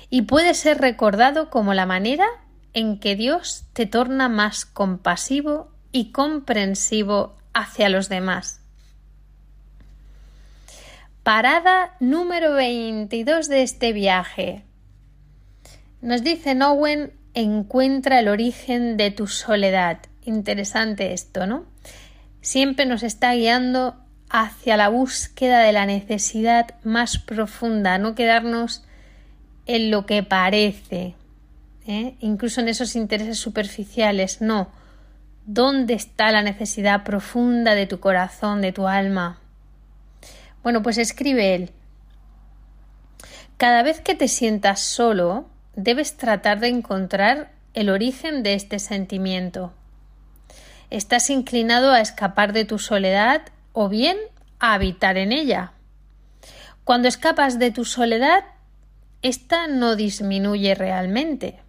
y 0.09 0.23
puede 0.23 0.55
ser 0.55 0.79
recordado 0.79 1.51
como 1.51 1.75
la 1.75 1.85
manera 1.85 2.27
en 2.75 3.01
que 3.01 3.17
Dios 3.17 3.65
te 3.73 3.87
torna 3.87 4.29
más 4.29 4.65
compasivo 4.65 5.73
y 5.91 6.13
comprensivo 6.13 7.37
hacia 7.53 7.89
los 7.89 8.09
demás. 8.09 8.61
Parada 11.23 11.97
número 12.01 12.55
22 12.55 13.49
de 13.49 13.63
este 13.63 13.93
viaje. 13.93 14.65
Nos 16.01 16.23
dice 16.25 16.55
Nowen, 16.55 17.13
encuentra 17.35 18.21
el 18.21 18.29
origen 18.29 18.97
de 18.97 19.11
tu 19.11 19.27
soledad. 19.27 19.99
Interesante 20.25 21.13
esto, 21.13 21.47
¿no? 21.47 21.65
Siempre 22.41 22.87
nos 22.87 23.03
está 23.03 23.35
guiando 23.35 24.02
hacia 24.33 24.79
la 24.79 24.89
búsqueda 24.89 25.61
de 25.61 25.73
la 25.73 25.85
necesidad 25.85 26.75
más 26.85 27.19
profunda, 27.19 27.99
no 27.99 28.15
quedarnos 28.15 28.83
en 29.67 29.91
lo 29.91 30.07
que 30.07 30.23
parece, 30.23 31.15
¿eh? 31.87 32.15
incluso 32.19 32.63
en 32.63 32.69
esos 32.69 32.97
intereses 32.97 33.39
superficiales, 33.39 34.41
no. 34.41 34.71
¿Dónde 35.45 35.93
está 35.93 36.33
la 36.33 36.43
necesidad 36.43 37.05
profunda 37.05 37.75
de 37.75 37.87
tu 37.87 38.01
corazón, 38.01 38.63
de 38.63 38.73
tu 38.73 38.89
alma? 38.89 39.39
Bueno, 40.63 40.83
pues 40.83 40.97
escribe 40.97 41.55
él. 41.55 41.71
Cada 43.59 43.83
vez 43.83 44.01
que 44.01 44.15
te 44.15 44.29
sientas 44.29 44.81
solo, 44.81 45.47
debes 45.77 46.17
tratar 46.17 46.59
de 46.59 46.69
encontrar 46.69 47.53
el 47.75 47.91
origen 47.91 48.43
de 48.43 48.55
este 48.55 48.79
sentimiento. 48.79 49.75
Estás 50.89 51.29
inclinado 51.29 51.93
a 51.93 52.01
escapar 52.01 52.55
de 52.55 52.65
tu 52.65 52.79
soledad 52.79 53.43
o 53.73 53.89
bien 53.89 54.17
a 54.59 54.75
habitar 54.75 55.17
en 55.17 55.33
ella. 55.33 55.73
Cuando 56.85 57.09
escapas 57.09 57.59
de 57.59 57.71
tu 57.71 57.85
soledad, 57.85 58.45
ésta 59.23 59.67
no 59.67 59.97
disminuye 59.97 60.75
realmente. 60.75 61.61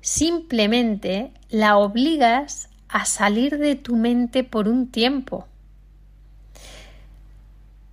Simplemente 0.00 1.32
la 1.50 1.76
obligas 1.76 2.68
a 2.88 3.06
salir 3.06 3.58
de 3.58 3.74
tu 3.74 3.96
mente 3.96 4.44
por 4.44 4.68
un 4.68 4.90
tiempo. 4.90 5.48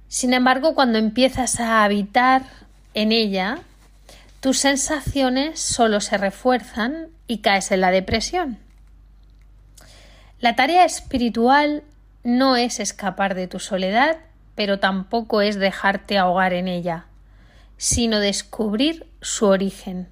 Sin 0.07 0.33
embargo, 0.33 0.75
cuando 0.75 0.97
empiezas 0.97 1.59
a 1.59 1.83
habitar 1.83 2.43
en 2.93 3.11
ella, 3.11 3.59
tus 4.41 4.57
sensaciones 4.57 5.59
solo 5.59 6.01
se 6.01 6.17
refuerzan 6.17 7.07
y 7.27 7.37
caes 7.39 7.71
en 7.71 7.81
la 7.81 7.91
depresión. 7.91 8.59
La 10.39 10.55
tarea 10.55 10.83
espiritual 10.83 11.83
no 12.23 12.55
es 12.55 12.79
escapar 12.79 13.35
de 13.35 13.47
tu 13.47 13.59
soledad, 13.59 14.17
pero 14.55 14.79
tampoco 14.79 15.41
es 15.41 15.57
dejarte 15.57 16.17
ahogar 16.17 16.53
en 16.53 16.67
ella, 16.67 17.05
sino 17.77 18.19
descubrir 18.19 19.07
su 19.21 19.47
origen. 19.47 20.07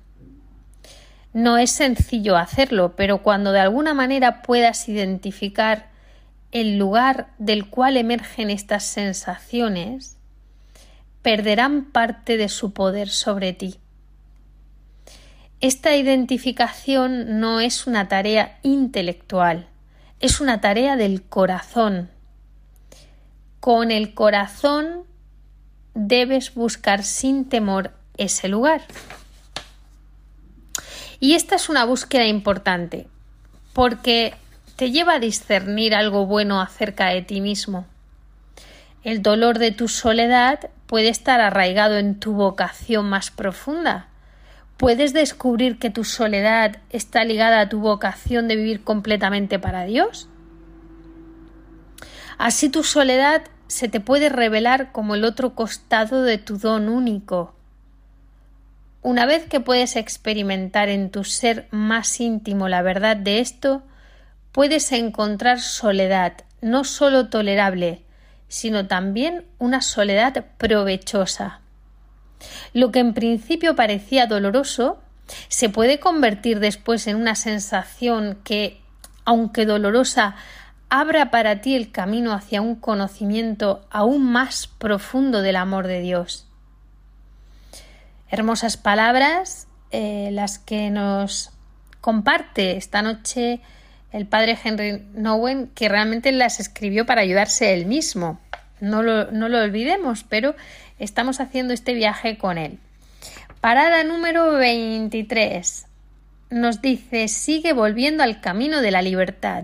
No 1.34 1.58
es 1.58 1.72
sencillo 1.72 2.38
hacerlo, 2.38 2.96
pero 2.96 3.22
cuando 3.22 3.52
de 3.52 3.60
alguna 3.60 3.94
manera 3.94 4.42
puedas 4.42 4.90
identificar 4.90 5.90
el 6.52 6.80
lugar 6.80 7.28
del 7.38 7.70
cual 7.70 7.98
emergen 7.98 8.50
estas 8.50 8.84
sensaciones, 8.84 10.18
perderán 11.22 11.86
parte 11.86 12.38
de 12.38 12.50
su 12.50 12.74
poder 12.74 13.10
sobre 13.10 13.54
ti. 13.54 13.76
Esta 15.62 15.96
identificación 15.96 17.40
no 17.40 17.60
es 17.60 17.86
una 17.86 18.08
tarea 18.08 18.58
intelectual, 18.64 19.68
es 20.20 20.42
una 20.42 20.60
tarea 20.60 20.98
del 20.98 21.24
corazón. 21.24 22.10
Con 23.60 23.92
el 23.92 24.14
corazón 24.14 25.06
debes 25.94 26.54
buscar 26.54 27.04
sin 27.04 27.48
temor 27.48 27.94
ese 28.18 28.50
lugar. 28.50 28.82
Y 31.22 31.36
esta 31.36 31.56
es 31.56 31.70
una 31.70 31.86
búsqueda 31.86 32.26
importante, 32.26 33.08
porque 33.74 34.34
te 34.76 34.92
lleva 34.92 35.16
a 35.16 35.20
discernir 35.20 35.96
algo 35.96 36.26
bueno 36.26 36.62
acerca 36.62 37.08
de 37.08 37.22
ti 37.22 37.42
mismo. 37.42 37.86
El 39.04 39.22
dolor 39.22 39.60
de 39.60 39.72
tu 39.72 39.88
soledad 39.88 40.70
puede 40.86 41.10
estar 41.10 41.40
arraigado 41.40 41.98
en 41.98 42.20
tu 42.20 42.34
vocación 42.34 43.10
más 43.10 43.32
profunda. 43.32 44.09
Puedes 44.80 45.12
descubrir 45.12 45.78
que 45.78 45.90
tu 45.90 46.06
soledad 46.06 46.78
está 46.90 47.26
ligada 47.26 47.60
a 47.60 47.68
tu 47.68 47.82
vocación 47.82 48.48
de 48.48 48.56
vivir 48.56 48.82
completamente 48.82 49.60
para 49.60 49.84
Dios. 49.84 50.30
Así 52.38 52.70
tu 52.70 52.86
soledad 52.86 53.42
se 53.68 53.90
te 53.90 54.00
puede 54.00 54.30
revelar 54.30 54.94
como 54.94 55.16
el 55.16 55.26
otro 55.26 55.54
costado 55.54 56.24
de 56.24 56.38
tu 56.38 56.58
don 56.58 56.88
único. 56.88 57.54
Una 59.02 59.26
vez 59.26 59.46
que 59.48 59.60
puedes 59.60 59.98
experimentar 59.98 60.88
en 60.88 61.10
tu 61.12 61.26
ser 61.26 61.68
más 61.72 62.22
íntimo 62.22 62.70
la 62.70 62.82
verdad 62.82 63.18
de 63.18 63.42
esto, 63.42 63.84
puedes 64.54 64.94
encontrar 64.94 65.60
soledad 65.60 66.36
no 66.62 66.86
solo 66.86 67.28
tolerable, 67.28 68.04
sino 68.48 68.88
también 68.88 69.44
una 69.58 69.82
soledad 69.82 70.46
provechosa. 70.58 71.60
Lo 72.74 72.92
que 72.92 73.00
en 73.00 73.14
principio 73.14 73.76
parecía 73.76 74.28
doloroso 74.28 75.00
se 75.48 75.70
puede 75.70 76.00
convertir 76.00 76.60
después 76.60 77.08
en 77.08 77.16
una 77.16 77.36
sensación 77.36 78.38
que, 78.44 78.82
aunque 79.26 79.66
dolorosa, 79.66 80.36
abra 80.90 81.30
para 81.32 81.62
ti 81.62 81.76
el 81.76 81.92
camino 81.92 82.34
hacia 82.34 82.62
un 82.62 82.76
conocimiento 82.76 83.86
aún 83.92 84.24
más 84.32 84.68
profundo 84.68 85.42
del 85.42 85.56
amor 85.56 85.88
de 85.88 86.02
Dios. 86.02 86.48
Hermosas 88.30 88.78
palabras 88.78 89.68
eh, 89.92 90.30
las 90.32 90.60
que 90.60 90.90
nos 90.90 91.52
comparte 92.02 92.78
esta 92.78 93.02
noche 93.02 93.62
el 94.12 94.26
padre 94.26 94.58
Henry 94.64 95.06
Nowen, 95.14 95.68
que 95.76 95.88
realmente 95.90 96.32
las 96.32 96.60
escribió 96.60 97.06
para 97.06 97.22
ayudarse 97.22 97.74
él 97.74 97.86
mismo. 97.86 98.40
No 98.80 99.04
lo, 99.04 99.32
no 99.32 99.50
lo 99.50 99.62
olvidemos, 99.62 100.24
pero 100.24 100.56
estamos 101.00 101.40
haciendo 101.40 101.74
este 101.74 101.94
viaje 101.94 102.38
con 102.38 102.58
él. 102.58 102.80
Parada 103.62 104.04
número 104.04 104.54
23. 104.54 105.86
Nos 106.50 106.82
dice, 106.82 107.28
sigue 107.28 107.74
volviendo 107.74 108.24
al 108.24 108.42
camino 108.42 108.82
de 108.82 108.92
la 108.92 109.02
libertad. 109.02 109.64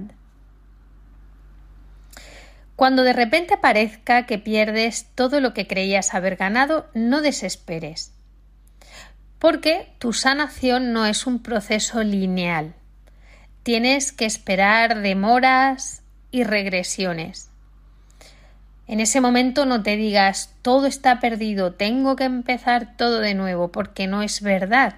Cuando 2.76 3.04
de 3.04 3.14
repente 3.14 3.58
parezca 3.58 4.26
que 4.26 4.38
pierdes 4.38 5.08
todo 5.16 5.40
lo 5.40 5.54
que 5.54 5.68
creías 5.68 6.14
haber 6.14 6.36
ganado, 6.36 6.88
no 6.94 7.22
desesperes. 7.22 8.12
Porque 9.40 9.94
tu 10.00 10.14
sanación 10.14 10.92
no 10.92 11.06
es 11.06 11.28
un 11.28 11.42
proceso 11.42 12.04
lineal 12.04 12.74
tienes 13.66 14.12
que 14.12 14.26
esperar 14.26 15.02
demoras 15.02 16.04
y 16.30 16.44
regresiones. 16.44 17.50
En 18.88 19.00
ese 19.00 19.20
momento 19.20 19.66
no 19.66 19.82
te 19.82 19.96
digas 19.98 20.54
todo 20.62 20.86
está 20.86 21.20
perdido, 21.20 21.74
tengo 21.74 22.16
que 22.16 22.26
empezar 22.26 22.96
todo 22.98 23.20
de 23.20 23.34
nuevo, 23.34 23.72
porque 23.72 24.06
no 24.06 24.22
es 24.22 24.42
verdad, 24.42 24.96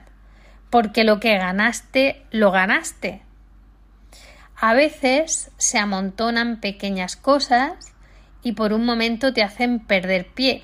porque 0.69 1.03
lo 1.03 1.19
que 1.19 1.37
ganaste, 1.37 2.21
lo 2.31 2.51
ganaste. 2.51 3.21
A 4.59 4.73
veces 4.73 5.51
se 5.57 5.77
amontonan 5.77 6.59
pequeñas 6.59 7.15
cosas 7.15 7.93
y 8.43 8.53
por 8.53 8.73
un 8.73 8.85
momento 8.85 9.31
te 9.31 9.43
hacen 9.43 9.79
perder 9.79 10.27
pie. 10.27 10.63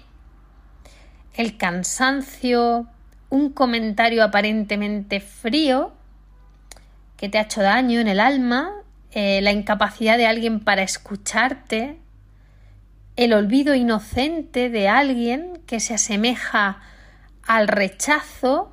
El 1.33 1.57
cansancio, 1.57 2.87
un 3.29 3.51
comentario 3.51 4.23
aparentemente 4.23 5.19
frío, 5.19 5.93
que 7.17 7.29
te 7.29 7.37
ha 7.37 7.43
hecho 7.43 7.61
daño 7.61 7.99
en 7.99 8.07
el 8.07 8.19
alma, 8.19 8.71
eh, 9.11 9.41
la 9.41 9.51
incapacidad 9.51 10.17
de 10.17 10.27
alguien 10.27 10.59
para 10.59 10.81
escucharte, 10.81 11.97
el 13.15 13.33
olvido 13.33 13.75
inocente 13.75 14.69
de 14.69 14.87
alguien 14.87 15.61
que 15.65 15.79
se 15.79 15.93
asemeja 15.93 16.81
al 17.45 17.67
rechazo. 17.67 18.71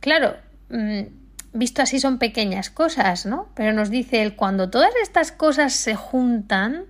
Claro, 0.00 0.36
mm, 0.68 1.02
visto 1.52 1.82
así 1.82 2.00
son 2.00 2.18
pequeñas 2.18 2.70
cosas, 2.70 3.26
¿no? 3.26 3.48
Pero 3.54 3.72
nos 3.72 3.90
dice 3.90 4.22
él, 4.22 4.36
cuando 4.36 4.70
todas 4.70 4.92
estas 5.02 5.32
cosas 5.32 5.72
se 5.72 5.94
juntan, 5.94 6.84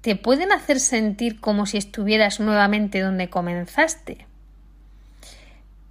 te 0.00 0.16
pueden 0.16 0.52
hacer 0.52 0.80
sentir 0.80 1.40
como 1.40 1.66
si 1.66 1.78
estuvieras 1.78 2.40
nuevamente 2.40 3.00
donde 3.00 3.30
comenzaste 3.30 4.26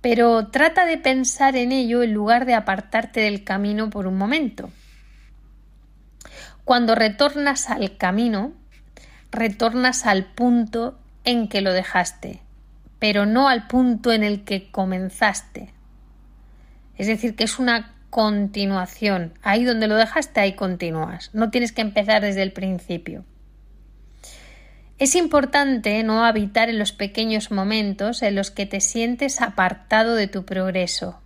pero 0.02 0.48
trata 0.48 0.86
de 0.86 0.98
pensar 0.98 1.56
en 1.56 1.72
ello 1.72 2.02
en 2.02 2.14
lugar 2.14 2.46
de 2.46 2.56
apartarte 2.56 3.22
del 3.22 3.44
camino 3.44 3.90
por 3.90 4.08
un 4.08 4.18
momento. 4.18 4.72
Cuando 6.66 6.96
retornas 6.96 7.70
al 7.70 7.98
camino, 7.98 8.54
retornas 9.32 10.06
al 10.06 10.26
punto 10.26 10.98
en 11.24 11.48
que 11.48 11.62
lo 11.62 11.74
dejaste, 11.74 12.42
pero 13.00 13.26
no 13.26 13.48
al 13.48 13.68
punto 13.68 14.12
en 14.12 14.24
el 14.24 14.44
que 14.44 14.72
comenzaste. 14.72 15.74
Es 16.98 17.08
decir, 17.08 17.36
que 17.36 17.44
es 17.44 17.58
una 17.58 17.96
continuación. 18.10 19.34
Ahí 19.42 19.64
donde 19.64 19.88
lo 19.88 19.96
dejaste, 19.96 20.40
ahí 20.40 20.54
continúas. 20.54 21.32
No 21.34 21.50
tienes 21.50 21.72
que 21.72 21.82
empezar 21.82 22.22
desde 22.22 22.44
el 22.44 22.52
principio. 22.52 23.24
Es 25.00 25.16
importante 25.16 26.04
no 26.04 26.26
habitar 26.26 26.70
en 26.70 26.78
los 26.78 26.92
pequeños 26.92 27.50
momentos 27.50 28.22
en 28.22 28.36
los 28.36 28.52
que 28.52 28.68
te 28.68 28.82
sientes 28.82 29.42
apartado 29.42 30.14
de 30.14 30.28
tu 30.28 30.46
progreso. 30.46 31.20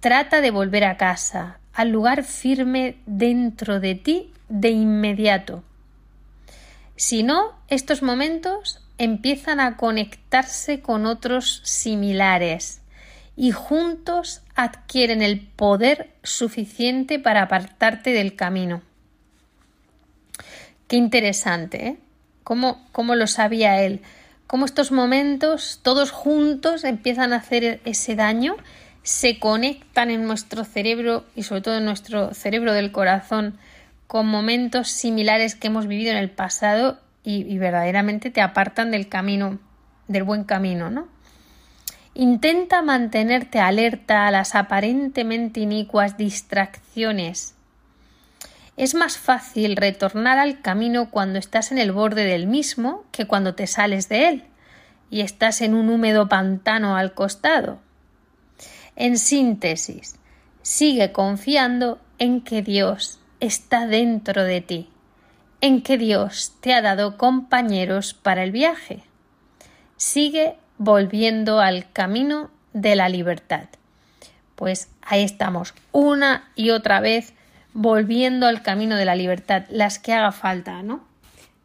Trata 0.00 0.42
de 0.42 0.50
volver 0.50 0.84
a 0.84 0.98
casa, 0.98 1.58
al 1.72 1.88
lugar 1.88 2.22
firme 2.22 2.96
dentro 3.06 3.80
de 3.80 3.94
ti 3.94 4.30
de 4.50 4.70
inmediato. 4.70 5.64
Si 6.96 7.22
no, 7.22 7.54
estos 7.68 8.02
momentos 8.02 8.80
empiezan 8.98 9.60
a 9.60 9.76
conectarse 9.76 10.80
con 10.80 11.04
otros 11.04 11.60
similares 11.64 12.80
y 13.36 13.52
juntos 13.52 14.40
adquieren 14.54 15.20
el 15.20 15.40
poder 15.40 16.10
suficiente 16.22 17.18
para 17.18 17.42
apartarte 17.42 18.10
del 18.10 18.34
camino. 18.34 18.80
Qué 20.88 20.96
interesante, 20.96 21.86
¿eh? 21.86 21.98
¿Cómo, 22.44 22.86
¿Cómo, 22.92 23.14
lo 23.14 23.26
sabía 23.26 23.82
él? 23.82 24.00
Cómo 24.46 24.64
estos 24.64 24.92
momentos, 24.92 25.80
todos 25.82 26.12
juntos, 26.12 26.84
empiezan 26.84 27.32
a 27.32 27.36
hacer 27.36 27.80
ese 27.84 28.14
daño, 28.14 28.56
se 29.02 29.38
conectan 29.38 30.10
en 30.10 30.26
nuestro 30.26 30.64
cerebro 30.64 31.24
y 31.34 31.42
sobre 31.42 31.60
todo 31.60 31.76
en 31.76 31.84
nuestro 31.84 32.32
cerebro 32.34 32.72
del 32.72 32.92
corazón 32.92 33.58
con 34.06 34.26
momentos 34.26 34.88
similares 34.88 35.54
que 35.54 35.68
hemos 35.68 35.86
vivido 35.86 36.12
en 36.12 36.18
el 36.18 36.30
pasado 36.30 37.00
y, 37.24 37.42
y 37.52 37.58
verdaderamente 37.58 38.30
te 38.30 38.40
apartan 38.40 38.90
del 38.90 39.08
camino, 39.08 39.58
del 40.08 40.22
buen 40.22 40.44
camino, 40.44 40.90
¿no? 40.90 41.08
Intenta 42.14 42.80
mantenerte 42.80 43.60
alerta 43.60 44.26
a 44.26 44.30
las 44.30 44.54
aparentemente 44.54 45.60
inicuas 45.60 46.16
distracciones. 46.16 47.54
Es 48.76 48.94
más 48.94 49.18
fácil 49.18 49.76
retornar 49.76 50.38
al 50.38 50.60
camino 50.60 51.10
cuando 51.10 51.38
estás 51.38 51.72
en 51.72 51.78
el 51.78 51.92
borde 51.92 52.24
del 52.24 52.46
mismo 52.46 53.04
que 53.10 53.26
cuando 53.26 53.54
te 53.54 53.66
sales 53.66 54.08
de 54.08 54.28
él 54.28 54.44
y 55.10 55.20
estás 55.20 55.60
en 55.60 55.74
un 55.74 55.88
húmedo 55.88 56.28
pantano 56.28 56.96
al 56.96 57.14
costado. 57.14 57.80
En 58.94 59.18
síntesis, 59.18 60.16
sigue 60.62 61.12
confiando 61.12 62.00
en 62.18 62.40
que 62.40 62.62
Dios 62.62 63.20
está 63.40 63.86
dentro 63.86 64.44
de 64.44 64.60
ti, 64.60 64.88
en 65.60 65.82
que 65.82 65.98
Dios 65.98 66.54
te 66.60 66.74
ha 66.74 66.82
dado 66.82 67.16
compañeros 67.16 68.14
para 68.14 68.42
el 68.42 68.52
viaje. 68.52 69.02
Sigue 69.96 70.56
volviendo 70.78 71.60
al 71.60 71.90
camino 71.92 72.50
de 72.72 72.96
la 72.96 73.08
libertad. 73.08 73.68
Pues 74.54 74.88
ahí 75.02 75.22
estamos, 75.22 75.74
una 75.92 76.50
y 76.54 76.70
otra 76.70 77.00
vez 77.00 77.34
volviendo 77.72 78.46
al 78.46 78.62
camino 78.62 78.96
de 78.96 79.04
la 79.04 79.14
libertad, 79.14 79.64
las 79.68 79.98
que 79.98 80.14
haga 80.14 80.32
falta, 80.32 80.82
¿no? 80.82 81.04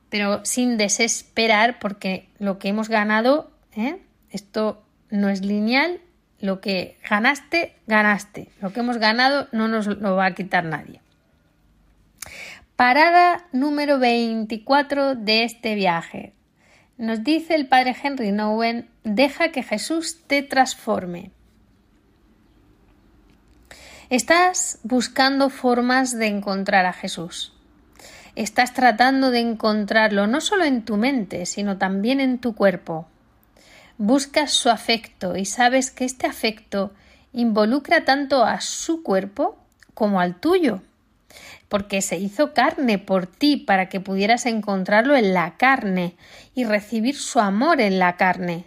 Pero 0.10 0.44
sin 0.44 0.78
desesperar, 0.78 1.80
porque 1.80 2.28
lo 2.38 2.60
que 2.60 2.68
hemos 2.68 2.90
ganado, 2.90 3.50
¿eh? 3.74 3.98
esto 4.30 4.84
no 5.10 5.30
es 5.30 5.46
lineal, 5.46 6.02
lo 6.42 6.60
que 6.60 6.98
ganaste, 7.10 7.76
ganaste. 7.88 8.50
Lo 8.62 8.74
que 8.74 8.82
hemos 8.82 8.98
ganado 8.98 9.48
no 9.52 9.68
nos 9.68 9.88
lo 9.88 10.16
va 10.16 10.26
a 10.26 10.36
quitar 10.36 10.66
nadie. 10.66 11.00
Parada 12.82 13.46
número 13.52 14.00
24 14.00 15.14
de 15.14 15.44
este 15.44 15.76
viaje. 15.76 16.34
Nos 16.98 17.24
dice 17.24 17.54
el 17.54 17.68
padre 17.68 17.96
Henry 18.02 18.32
Nowen, 18.32 18.90
deja 19.04 19.50
que 19.50 19.62
Jesús 19.62 20.24
te 20.26 20.42
transforme. 20.42 21.30
Estás 24.10 24.80
buscando 24.82 25.52
formas 25.52 26.18
de 26.18 26.26
encontrar 26.26 26.88
a 26.88 26.94
Jesús. 26.94 27.54
Estás 28.36 28.74
tratando 28.74 29.30
de 29.30 29.42
encontrarlo 29.42 30.26
no 30.26 30.42
solo 30.42 30.64
en 30.64 30.84
tu 30.84 30.98
mente, 30.98 31.46
sino 31.46 31.78
también 31.78 32.20
en 32.20 32.40
tu 32.40 32.56
cuerpo. 32.56 33.08
Buscas 34.00 34.54
su 34.54 34.72
afecto 34.72 35.38
y 35.38 35.46
sabes 35.46 35.92
que 35.92 36.04
este 36.04 36.26
afecto 36.26 36.96
involucra 37.32 38.06
tanto 38.06 38.44
a 38.44 38.60
su 38.60 39.04
cuerpo 39.04 39.60
como 39.94 40.20
al 40.20 40.40
tuyo 40.40 40.82
porque 41.72 42.02
se 42.02 42.18
hizo 42.18 42.54
carne 42.54 43.00
por 43.00 43.28
ti 43.28 43.56
para 43.56 43.88
que 43.88 44.02
pudieras 44.02 44.46
encontrarlo 44.46 45.16
en 45.16 45.34
la 45.34 45.56
carne 45.56 46.18
y 46.54 46.66
recibir 46.66 47.16
su 47.16 47.40
amor 47.40 47.80
en 47.80 47.98
la 47.98 48.18
carne. 48.18 48.66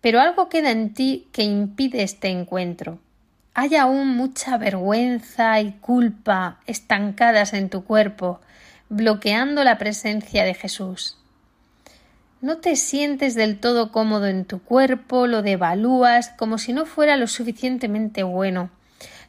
Pero 0.00 0.18
algo 0.18 0.48
queda 0.48 0.70
en 0.70 0.94
ti 0.94 1.28
que 1.32 1.42
impide 1.42 2.02
este 2.02 2.28
encuentro. 2.28 2.98
Hay 3.52 3.76
aún 3.76 4.16
mucha 4.16 4.56
vergüenza 4.56 5.60
y 5.60 5.72
culpa 5.72 6.60
estancadas 6.64 7.52
en 7.52 7.68
tu 7.68 7.84
cuerpo, 7.84 8.40
bloqueando 8.88 9.62
la 9.62 9.76
presencia 9.76 10.44
de 10.44 10.54
Jesús. 10.54 11.18
No 12.40 12.56
te 12.56 12.76
sientes 12.76 13.34
del 13.34 13.60
todo 13.60 13.92
cómodo 13.92 14.28
en 14.28 14.46
tu 14.46 14.62
cuerpo, 14.62 15.26
lo 15.26 15.42
devalúas 15.42 16.30
como 16.38 16.56
si 16.56 16.72
no 16.72 16.86
fuera 16.86 17.18
lo 17.18 17.26
suficientemente 17.26 18.22
bueno 18.22 18.70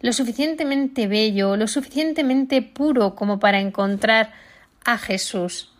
lo 0.01 0.13
suficientemente 0.13 1.07
bello, 1.07 1.57
lo 1.57 1.67
suficientemente 1.67 2.61
puro 2.61 3.15
como 3.15 3.39
para 3.39 3.59
encontrar 3.59 4.31
a 4.85 4.97
Jesús. 4.97 5.71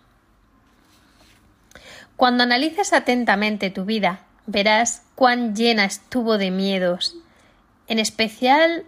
Cuando 2.15 2.43
analices 2.43 2.91
atentamente 2.91 3.70
tu 3.70 3.86
vida, 3.86 4.26
verás 4.45 5.03
cuán 5.15 5.55
llena 5.55 5.86
estuvo 5.86 6.38
de 6.38 6.51
miedos, 6.51 7.15
en 7.88 7.99
especial 7.99 8.84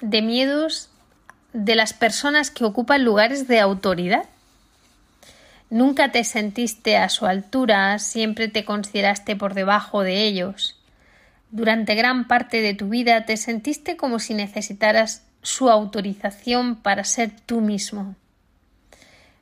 de 0.00 0.22
miedos 0.22 0.88
de 1.52 1.74
las 1.74 1.92
personas 1.92 2.50
que 2.50 2.64
ocupan 2.64 3.04
lugares 3.04 3.46
de 3.46 3.60
autoridad. 3.60 4.24
Nunca 5.68 6.12
te 6.12 6.24
sentiste 6.24 6.96
a 6.96 7.08
su 7.08 7.26
altura, 7.26 7.98
siempre 7.98 8.48
te 8.48 8.64
consideraste 8.64 9.36
por 9.36 9.54
debajo 9.54 10.02
de 10.02 10.24
ellos. 10.24 10.81
Durante 11.52 11.94
gran 11.94 12.28
parte 12.28 12.62
de 12.62 12.72
tu 12.72 12.88
vida 12.88 13.26
te 13.26 13.36
sentiste 13.36 13.98
como 13.98 14.18
si 14.20 14.32
necesitaras 14.32 15.26
su 15.42 15.68
autorización 15.68 16.76
para 16.76 17.04
ser 17.04 17.30
tú 17.44 17.60
mismo. 17.60 18.16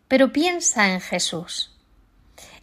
Pero 0.08 0.32
piensa 0.32 0.92
en 0.92 1.00
Jesús. 1.00 1.70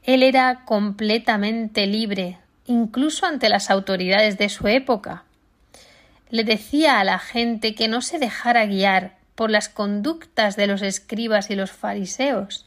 Él 0.03 0.21
era 0.21 0.65
completamente 0.65 1.87
libre, 1.87 2.39
incluso 2.65 3.25
ante 3.25 3.47
las 3.47 3.69
autoridades 3.69 4.37
de 4.37 4.49
su 4.49 4.67
época. 4.67 5.23
Le 6.29 6.43
decía 6.43 6.99
a 6.99 7.05
la 7.05 7.17
gente 7.17 7.73
que 7.73 7.87
no 7.87 8.01
se 8.01 8.19
dejara 8.19 8.65
guiar 8.65 9.15
por 9.33 9.49
las 9.49 9.69
conductas 9.69 10.57
de 10.57 10.67
los 10.67 10.81
escribas 10.81 11.49
y 11.49 11.55
los 11.55 11.71
fariseos. 11.71 12.65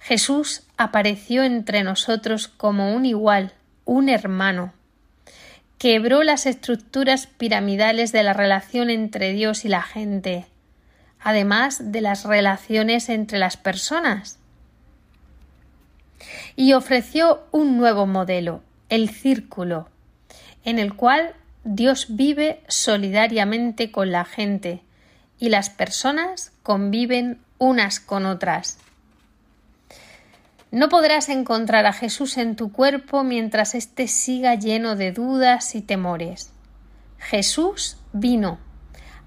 Jesús 0.00 0.64
apareció 0.76 1.44
entre 1.44 1.84
nosotros 1.84 2.48
como 2.48 2.96
un 2.96 3.06
igual, 3.06 3.52
un 3.84 4.08
hermano 4.08 4.72
quebró 5.82 6.22
las 6.22 6.46
estructuras 6.46 7.26
piramidales 7.26 8.12
de 8.12 8.22
la 8.22 8.34
relación 8.34 8.88
entre 8.88 9.32
Dios 9.32 9.64
y 9.64 9.68
la 9.68 9.82
gente, 9.82 10.46
además 11.18 11.90
de 11.90 12.00
las 12.00 12.24
relaciones 12.24 13.08
entre 13.08 13.40
las 13.40 13.56
personas. 13.56 14.38
Y 16.54 16.74
ofreció 16.74 17.42
un 17.50 17.78
nuevo 17.78 18.06
modelo, 18.06 18.62
el 18.90 19.10
círculo, 19.10 19.88
en 20.64 20.78
el 20.78 20.94
cual 20.94 21.34
Dios 21.64 22.06
vive 22.10 22.62
solidariamente 22.68 23.90
con 23.90 24.12
la 24.12 24.24
gente 24.24 24.82
y 25.40 25.48
las 25.48 25.68
personas 25.68 26.52
conviven 26.62 27.40
unas 27.58 27.98
con 27.98 28.24
otras. 28.24 28.78
No 30.72 30.88
podrás 30.88 31.28
encontrar 31.28 31.84
a 31.84 31.92
Jesús 31.92 32.38
en 32.38 32.56
tu 32.56 32.72
cuerpo 32.72 33.24
mientras 33.24 33.74
éste 33.74 34.08
siga 34.08 34.54
lleno 34.54 34.96
de 34.96 35.12
dudas 35.12 35.74
y 35.74 35.82
temores. 35.82 36.50
Jesús 37.18 37.98
vino 38.14 38.58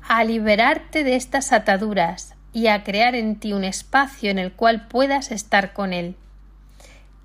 a 0.01 0.23
liberarte 0.23 1.03
de 1.03 1.15
estas 1.15 1.53
ataduras 1.53 2.33
y 2.51 2.65
a 2.65 2.83
crear 2.83 3.13
en 3.13 3.35
ti 3.35 3.53
un 3.53 3.63
espacio 3.63 4.31
en 4.31 4.39
el 4.39 4.53
cual 4.53 4.87
puedas 4.87 5.29
estar 5.31 5.73
con 5.73 5.93
Él. 5.93 6.15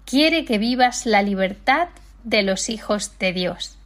Quiere 0.05 0.45
que 0.45 0.59
vivas 0.59 1.07
la 1.07 1.23
libertad 1.23 1.89
de 2.23 2.43
los 2.43 2.69
hijos 2.69 3.19
de 3.19 3.33
Dios. 3.33 3.79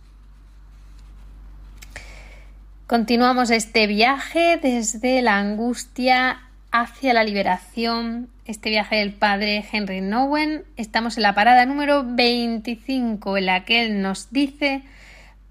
Continuamos 2.89 3.51
este 3.51 3.87
viaje 3.87 4.59
desde 4.61 5.23
la 5.23 5.39
angustia 5.39 6.44
hacia 6.75 7.15
la 7.15 7.23
liberación, 7.23 8.29
este 8.47 8.69
viaje 8.69 8.97
del 8.97 9.13
padre 9.13 9.65
Henry 9.71 10.01
Nowen. 10.01 10.65
Estamos 10.77 11.17
en 11.17 11.23
la 11.23 11.33
parada 11.33 11.67
número 11.67 12.03
25 12.05 13.37
en 13.37 13.47
la 13.47 13.65
que 13.65 13.85
él 13.85 14.03
nos 14.03 14.33
dice 14.33 14.83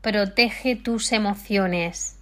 protege 0.02 0.76
tus 0.76 1.14
emociones. 1.14 2.18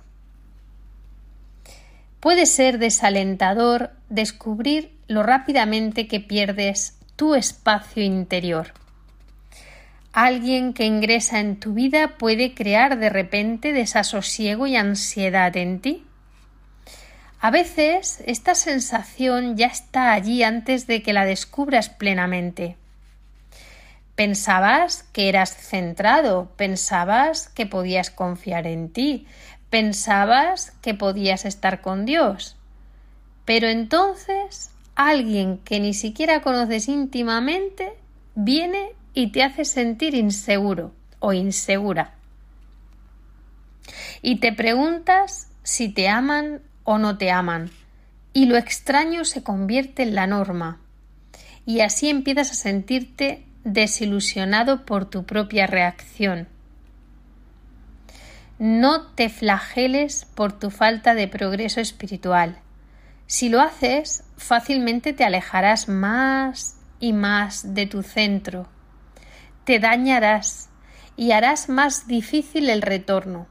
Puede 2.20 2.46
ser 2.46 2.78
desalentador 2.78 3.90
descubrir 4.10 4.92
lo 5.08 5.24
rápidamente 5.24 6.08
que 6.08 6.20
pierdes 6.20 7.00
tu 7.16 7.34
espacio 7.34 8.04
interior. 8.04 8.68
Alguien 10.14 10.74
que 10.74 10.86
ingresa 10.86 11.40
en 11.40 11.60
tu 11.60 11.74
vida 11.74 12.20
puede 12.20 12.54
crear 12.54 13.00
de 13.00 13.10
repente 13.10 13.74
desasosiego 13.74 14.68
y 14.68 14.76
ansiedad 14.76 15.58
en 15.58 15.80
ti. 15.80 16.06
A 17.44 17.50
veces 17.50 18.22
esta 18.28 18.54
sensación 18.54 19.58
ya 19.58 19.66
está 19.66 20.14
allí 20.14 20.44
antes 20.44 20.86
de 20.86 21.02
que 21.02 21.12
la 21.12 21.26
descubras 21.26 21.90
plenamente. 21.90 22.78
Pensabas 24.14 25.04
que 25.12 25.28
eras 25.28 25.56
centrado, 25.56 26.52
pensabas 26.56 27.50
que 27.50 27.66
podías 27.66 28.12
confiar 28.12 28.68
en 28.68 28.90
ti, 28.90 29.26
pensabas 29.72 30.74
que 30.84 30.94
podías 30.94 31.46
estar 31.46 31.82
con 31.82 32.06
Dios. 32.06 32.58
Pero 33.46 33.70
entonces 33.70 34.70
alguien 34.94 35.58
que 35.58 35.80
ni 35.80 35.96
siquiera 35.96 36.44
conoces 36.44 36.88
íntimamente 36.88 37.94
viene 38.36 38.92
y 39.16 39.32
te 39.32 39.42
hace 39.42 39.66
sentir 39.66 40.14
inseguro 40.14 40.92
o 41.20 41.34
insegura. 41.34 42.14
Y 44.22 44.36
te 44.36 44.54
preguntas 44.54 45.50
si 45.64 45.90
te 45.90 46.08
aman 46.08 46.62
o 46.84 46.98
no 46.98 47.18
te 47.18 47.32
aman. 47.32 47.70
Y 48.34 48.46
lo 48.46 48.58
extraño 48.58 49.26
se 49.26 49.44
convierte 49.44 50.04
en 50.04 50.16
la 50.16 50.28
norma. 50.28 50.80
Y 51.66 51.82
así 51.82 52.10
empiezas 52.10 52.52
a 52.52 52.56
sentirte 52.56 53.46
desilusionado 53.64 54.86
por 54.86 55.10
tu 55.10 55.26
propia 55.26 55.68
reacción. 55.68 56.48
No 58.58 59.08
te 59.08 59.30
flageles 59.30 60.26
por 60.36 60.58
tu 60.58 60.70
falta 60.70 61.16
de 61.16 61.28
progreso 61.28 61.82
espiritual. 61.82 62.60
Si 63.26 63.50
lo 63.50 63.62
haces, 63.62 64.24
fácilmente 64.38 65.14
te 65.14 65.24
alejarás 65.24 65.88
más 65.88 66.78
y 67.00 67.14
más 67.14 67.74
de 67.74 67.88
tu 67.88 68.04
centro, 68.04 68.68
te 69.64 69.80
dañarás 69.80 70.70
y 71.18 71.32
harás 71.32 71.70
más 71.70 72.08
difícil 72.08 72.70
el 72.70 72.82
retorno. 72.82 73.48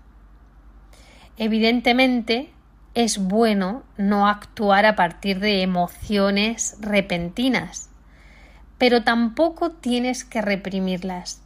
Evidentemente, 1.36 2.50
es 2.94 3.18
bueno 3.18 3.84
no 3.96 4.28
actuar 4.28 4.84
a 4.86 4.96
partir 4.96 5.38
de 5.40 5.62
emociones 5.62 6.76
repentinas, 6.80 7.88
pero 8.78 9.04
tampoco 9.04 9.70
tienes 9.70 10.24
que 10.24 10.42
reprimirlas. 10.42 11.42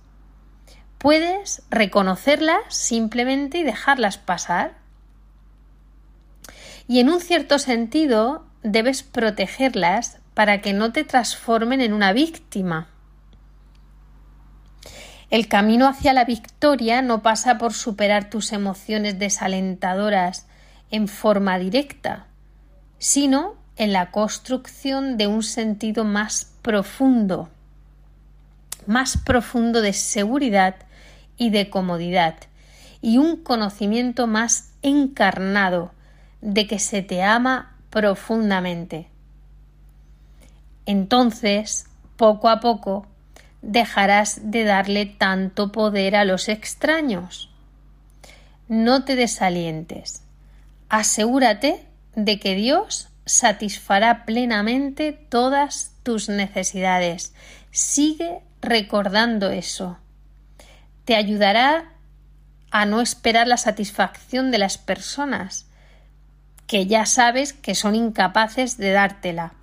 Puedes 0.99 1.63
reconocerlas 1.69 2.63
simplemente 2.69 3.59
y 3.59 3.63
dejarlas 3.63 4.17
pasar. 4.17 4.75
Y 6.89 7.01
en 7.01 7.11
un 7.11 7.21
cierto 7.21 7.59
sentido 7.59 8.47
debes 8.63 9.03
protegerlas 9.03 10.21
para 10.33 10.63
que 10.63 10.73
no 10.73 10.93
te 10.93 11.05
transformen 11.05 11.83
en 11.83 11.93
una 11.93 12.13
víctima. 12.13 12.89
El 15.31 15.49
camino 15.49 15.89
hacia 15.89 16.13
la 16.13 16.25
victoria 16.25 17.03
no 17.03 17.23
pasa 17.23 17.59
por 17.59 17.75
superar 17.75 18.31
tus 18.31 18.53
emociones 18.53 19.19
desalentadoras 19.19 20.44
en 20.95 21.09
forma 21.09 21.59
directa, 21.59 22.27
sino 22.99 23.57
en 23.77 23.93
la 23.93 24.13
construcción 24.13 25.17
de 25.17 25.27
un 25.27 25.43
sentido 25.43 26.05
más 26.05 26.53
profundo, 26.63 27.49
más 28.87 29.17
profundo 29.17 29.83
de 29.83 29.93
seguridad 29.93 30.77
y 31.37 31.51
de 31.51 31.69
comodidad, 31.69 32.37
y 33.03 33.19
un 33.19 33.39
conocimiento 33.39 34.29
más 34.29 34.71
encarnado 34.83 35.91
de 36.41 36.69
que 36.69 36.79
se 36.79 37.03
te 37.03 37.25
ama 37.25 37.75
profundamente. 37.91 39.09
Entonces, 40.87 41.87
poco 42.17 42.49
a 42.49 42.61
poco, 42.61 43.09
dejarás 43.63 44.53
de 44.53 44.63
darle 44.63 45.07
tanto 45.07 45.73
poder 45.73 46.15
a 46.15 46.25
los 46.25 46.49
extraños. 46.49 47.51
No 48.69 49.05
te 49.05 49.17
desalientes. 49.17 50.24
Asegúrate 50.89 51.87
de 52.15 52.39
que 52.39 52.55
Dios 52.55 53.09
satisfará 53.27 54.25
plenamente 54.25 55.13
todas 55.13 55.93
tus 56.03 56.29
necesidades. 56.29 57.35
Sigue 57.71 58.41
recordando 58.61 59.51
eso. 59.51 59.99
Te 61.05 61.17
ayudará 61.17 61.93
a 62.71 62.87
no 62.87 63.01
esperar 63.01 63.47
la 63.47 63.57
satisfacción 63.57 64.51
de 64.51 64.59
las 64.59 64.79
personas, 64.79 65.67
que 66.67 66.87
ya 66.87 67.07
sabes 67.07 67.53
que 67.53 67.75
son 67.75 67.95
incapaces 67.95 68.79
de 68.79 68.91
dártela. 68.91 69.55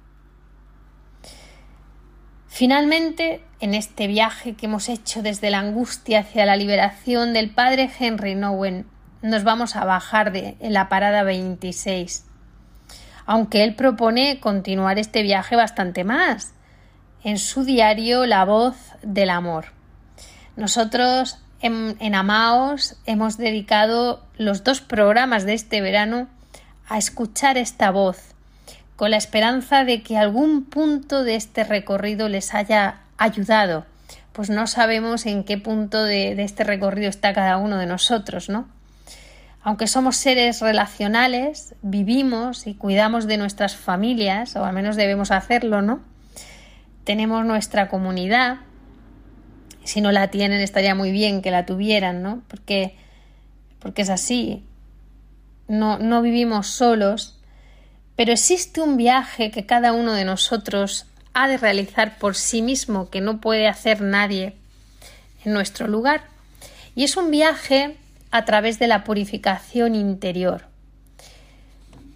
Finalmente, 2.48 3.44
en 3.60 3.74
este 3.74 4.08
viaje 4.08 4.56
que 4.56 4.66
hemos 4.66 4.90
hecho 4.90 5.22
desde 5.22 5.50
la 5.50 5.60
angustia 5.60 6.20
hacia 6.20 6.46
la 6.46 6.56
liberación 6.56 7.34
del 7.34 7.50
padre 7.50 7.90
Henry 8.00 8.36
Nowen, 8.36 8.88
nos 9.22 9.44
vamos 9.44 9.76
a 9.76 9.86
bajar 9.86 10.32
de 10.32 10.58
en 10.60 10.74
la 10.74 10.90
parada 10.90 11.24
26. 11.24 12.26
Aunque 13.26 13.64
él 13.64 13.76
propone 13.76 14.40
continuar 14.40 14.98
este 14.98 15.22
viaje 15.22 15.56
bastante 15.56 16.04
más 16.04 16.54
en 17.24 17.38
su 17.38 17.64
diario 17.64 18.26
La 18.26 18.46
voz 18.46 18.76
del 19.04 19.30
amor. 19.30 19.66
Nosotros 20.56 21.38
en, 21.62 22.16
Amaos 22.16 22.98
hemos 23.06 23.38
dedicado 23.38 24.26
los 24.38 24.64
dos 24.64 24.82
programas 24.82 25.46
de 25.46 25.54
este 25.54 25.82
verano 25.82 26.28
a 26.90 26.98
escuchar 26.98 27.58
esta 27.58 27.92
voz 27.92 28.34
con 28.96 29.12
la 29.12 29.18
esperanza 29.18 29.84
de 29.86 30.02
que 30.02 30.18
algún 30.18 30.66
punto 30.66 31.24
de 31.24 31.36
este 31.36 31.64
recorrido 31.64 32.28
les 32.28 32.54
haya 32.54 33.02
ayudado, 33.18 33.86
pues 34.34 34.50
no 34.50 34.68
sabemos 34.68 35.26
en 35.26 35.44
qué 35.44 35.58
punto 35.58 36.04
de 36.04 36.42
este 36.44 36.64
recorrido 36.64 37.10
está 37.10 37.34
cada 37.34 37.58
uno 37.58 37.78
de 37.78 37.86
nosotros, 37.86 38.50
¿no? 38.50 38.68
Aunque 39.64 39.88
somos 39.88 40.18
seres 40.18 40.62
relacionales, 40.62 41.76
vivimos 41.82 42.66
y 42.68 42.74
cuidamos 42.74 43.28
de 43.28 43.38
nuestras 43.38 43.76
familias, 43.76 44.56
o 44.56 44.66
al 44.66 44.74
menos 44.74 44.96
debemos 44.96 45.32
hacerlo, 45.32 45.82
¿no? 45.82 46.02
Tenemos 47.04 47.46
nuestra 47.46 47.88
comunidad. 47.88 48.58
Si 49.84 50.02
no 50.02 50.12
la 50.12 50.30
tienen, 50.30 50.62
estaría 50.62 50.96
muy 50.96 51.12
bien 51.12 51.42
que 51.42 51.52
la 51.52 51.66
tuvieran, 51.66 52.24
¿no? 52.24 52.42
Porque, 52.48 52.96
porque 53.80 54.02
es 54.02 54.10
así. 54.10 54.64
No, 55.68 56.00
no 56.00 56.22
vivimos 56.22 56.68
solos 56.68 57.42
pero 58.22 58.34
existe 58.34 58.82
un 58.82 58.98
viaje 58.98 59.50
que 59.50 59.66
cada 59.66 59.94
uno 59.94 60.14
de 60.14 60.26
nosotros 60.26 61.08
ha 61.34 61.48
de 61.48 61.58
realizar 61.58 62.20
por 62.20 62.36
sí 62.36 62.62
mismo, 62.62 63.10
que 63.10 63.20
no 63.20 63.42
puede 63.42 63.68
hacer 63.68 64.02
nadie 64.02 64.54
en 65.44 65.54
nuestro 65.54 65.88
lugar. 65.88 66.26
Y 66.94 67.04
es 67.04 67.18
un 67.18 67.32
viaje 67.32 67.98
a 68.32 68.46
través 68.46 68.80
de 68.80 68.88
la 68.88 69.04
purificación 69.04 69.96
interior. 69.96 70.66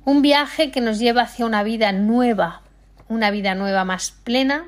Un 0.05 0.21
viaje 0.21 0.71
que 0.71 0.81
nos 0.81 0.99
lleva 0.99 1.23
hacia 1.23 1.45
una 1.45 1.63
vida 1.63 1.91
nueva, 1.91 2.61
una 3.07 3.31
vida 3.31 3.55
nueva 3.55 3.85
más 3.85 4.11
plena, 4.11 4.65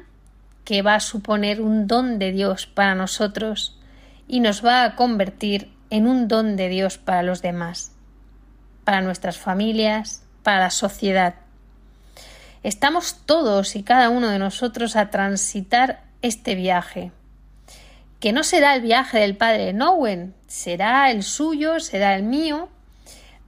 que 0.66 0.82
va 0.82 0.96
a 0.96 1.00
suponer 1.00 1.62
un 1.62 1.88
don 1.88 2.20
de 2.20 2.32
Dios 2.32 2.68
para 2.68 2.94
nosotros 2.94 3.80
y 4.28 4.42
nos 4.42 4.66
va 4.66 4.84
a 4.84 4.96
convertir 4.96 5.72
en 5.90 6.08
un 6.08 6.28
don 6.28 6.58
de 6.58 6.68
Dios 6.68 6.98
para 6.98 7.24
los 7.24 7.42
demás, 7.42 7.94
para 8.84 9.02
nuestras 9.02 9.38
familias, 9.38 10.24
para 10.44 10.60
la 10.60 10.70
sociedad. 10.70 11.36
Estamos 12.64 13.22
todos 13.26 13.76
y 13.76 13.84
cada 13.84 14.10
uno 14.10 14.28
de 14.30 14.40
nosotros 14.40 14.98
a 14.98 15.10
transitar 15.10 16.04
este 16.22 16.56
viaje, 16.56 17.12
que 18.20 18.34
no 18.34 18.44
será 18.44 18.76
el 18.76 18.82
viaje 18.82 19.20
del 19.20 19.38
padre 19.38 19.74
Nowen, 19.74 20.34
será 20.48 21.12
el 21.12 21.24
suyo, 21.24 21.80
será 21.80 22.16
el 22.16 22.24
mío, 22.24 22.70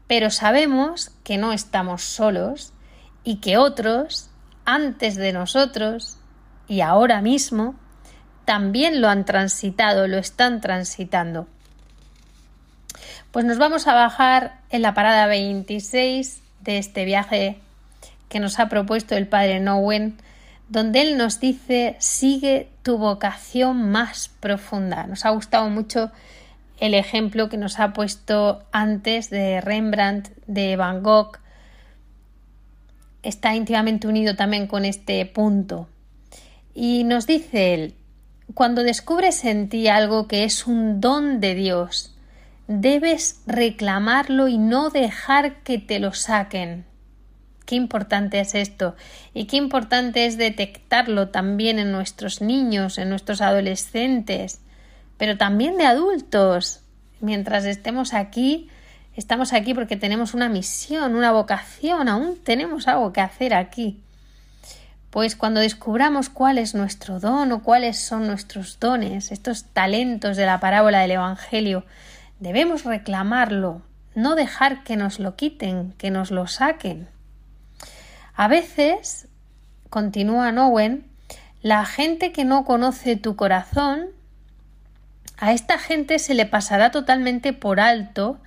pero 0.07 0.29
sabemos 0.29 1.11
que 1.23 1.37
no 1.37 1.53
estamos 1.53 2.03
solos 2.03 2.73
y 3.23 3.37
que 3.37 3.57
otros, 3.57 4.29
antes 4.65 5.15
de 5.15 5.33
nosotros 5.33 6.17
y 6.67 6.81
ahora 6.81 7.21
mismo, 7.21 7.75
también 8.45 9.01
lo 9.01 9.09
han 9.09 9.25
transitado, 9.25 10.07
lo 10.07 10.17
están 10.17 10.61
transitando. 10.61 11.47
Pues 13.31 13.45
nos 13.45 13.59
vamos 13.59 13.87
a 13.87 13.93
bajar 13.93 14.61
en 14.71 14.81
la 14.81 14.95
parada 14.95 15.27
26 15.27 16.41
de 16.61 16.77
este 16.79 17.05
viaje 17.05 17.59
que 18.27 18.39
nos 18.39 18.59
ha 18.59 18.69
propuesto 18.69 19.15
el 19.15 19.27
padre 19.27 19.59
Nowen, 19.59 20.17
donde 20.69 21.01
él 21.01 21.17
nos 21.17 21.39
dice 21.39 21.95
sigue 21.99 22.69
tu 22.83 22.97
vocación 22.97 23.91
más 23.91 24.29
profunda. 24.39 25.07
Nos 25.07 25.25
ha 25.25 25.31
gustado 25.31 25.69
mucho 25.69 26.11
el 26.79 26.93
ejemplo 26.93 27.49
que 27.49 27.57
nos 27.57 27.79
ha 27.79 27.93
puesto 27.93 28.63
antes 28.71 29.29
de 29.29 29.61
Rembrandt, 29.61 30.29
de 30.47 30.75
Van 30.75 31.03
Gogh. 31.03 31.37
Está 33.21 33.55
íntimamente 33.55 34.07
unido 34.07 34.35
también 34.35 34.67
con 34.67 34.85
este 34.85 35.25
punto. 35.25 35.89
Y 36.73 37.03
nos 37.03 37.27
dice 37.27 37.73
él, 37.73 37.95
cuando 38.53 38.83
descubres 38.83 39.43
en 39.43 39.69
ti 39.69 39.87
algo 39.87 40.27
que 40.27 40.43
es 40.43 40.67
un 40.67 41.01
don 41.01 41.39
de 41.39 41.55
Dios, 41.55 42.15
debes 42.67 43.41
reclamarlo 43.45 44.47
y 44.47 44.57
no 44.57 44.89
dejar 44.89 45.63
que 45.63 45.79
te 45.79 45.99
lo 45.99 46.13
saquen, 46.13 46.85
Qué 47.69 47.75
importante 47.75 48.39
es 48.39 48.55
esto 48.55 48.95
y 49.31 49.45
qué 49.45 49.57
importante 49.57 50.25
es 50.25 50.39
detectarlo 50.39 51.27
también 51.27 51.77
en 51.77 51.91
nuestros 51.91 52.41
niños, 52.41 52.97
en 52.97 53.09
nuestros 53.09 53.41
adolescentes, 53.41 54.59
pero 55.19 55.37
también 55.37 55.77
de 55.77 55.85
adultos. 55.85 56.81
Mientras 57.21 57.65
estemos 57.65 58.15
aquí, 58.15 58.71
estamos 59.15 59.53
aquí 59.53 59.75
porque 59.75 59.97
tenemos 59.97 60.33
una 60.33 60.49
misión, 60.49 61.13
una 61.13 61.31
vocación, 61.31 62.09
aún 62.09 62.39
tenemos 62.43 62.87
algo 62.87 63.13
que 63.13 63.21
hacer 63.21 63.53
aquí. 63.53 64.01
Pues 65.11 65.35
cuando 65.35 65.59
descubramos 65.59 66.29
cuál 66.29 66.57
es 66.57 66.73
nuestro 66.73 67.19
don 67.19 67.51
o 67.51 67.61
cuáles 67.61 67.99
son 67.99 68.25
nuestros 68.25 68.79
dones, 68.79 69.31
estos 69.31 69.65
talentos 69.65 70.37
de 70.37 70.47
la 70.47 70.59
parábola 70.59 71.01
del 71.01 71.11
Evangelio, 71.11 71.85
debemos 72.39 72.83
reclamarlo, 72.83 73.83
no 74.15 74.33
dejar 74.33 74.83
que 74.83 74.95
nos 74.97 75.19
lo 75.19 75.35
quiten, 75.35 75.93
que 75.99 76.09
nos 76.09 76.31
lo 76.31 76.47
saquen. 76.47 77.09
A 78.39 78.47
veces, 78.47 79.27
continúa 79.89 80.53
Nowen, 80.53 81.05
la 81.61 81.83
gente 81.85 82.31
que 82.31 82.45
no 82.45 82.63
conoce 82.63 83.17
tu 83.17 83.35
corazón, 83.35 84.05
a 85.37 85.51
esta 85.51 85.77
gente 85.77 86.19
se 86.19 86.33
le 86.33 86.45
pasará 86.45 86.89
totalmente 86.89 87.51
por 87.51 87.81
alto 87.81 88.39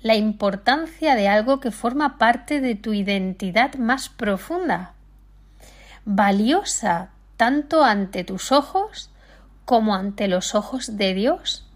la 0.00 0.14
importancia 0.14 1.14
de 1.14 1.28
algo 1.28 1.60
que 1.60 1.72
forma 1.72 2.16
parte 2.16 2.62
de 2.62 2.74
tu 2.74 2.94
identidad 2.94 3.74
más 3.74 4.08
profunda, 4.08 4.94
valiosa 6.06 7.10
tanto 7.36 7.84
ante 7.84 8.24
tus 8.24 8.50
ojos 8.50 9.10
como 9.66 9.94
ante 9.94 10.26
los 10.26 10.54
ojos 10.54 10.96
de 10.96 11.12
Dios. 11.12 11.66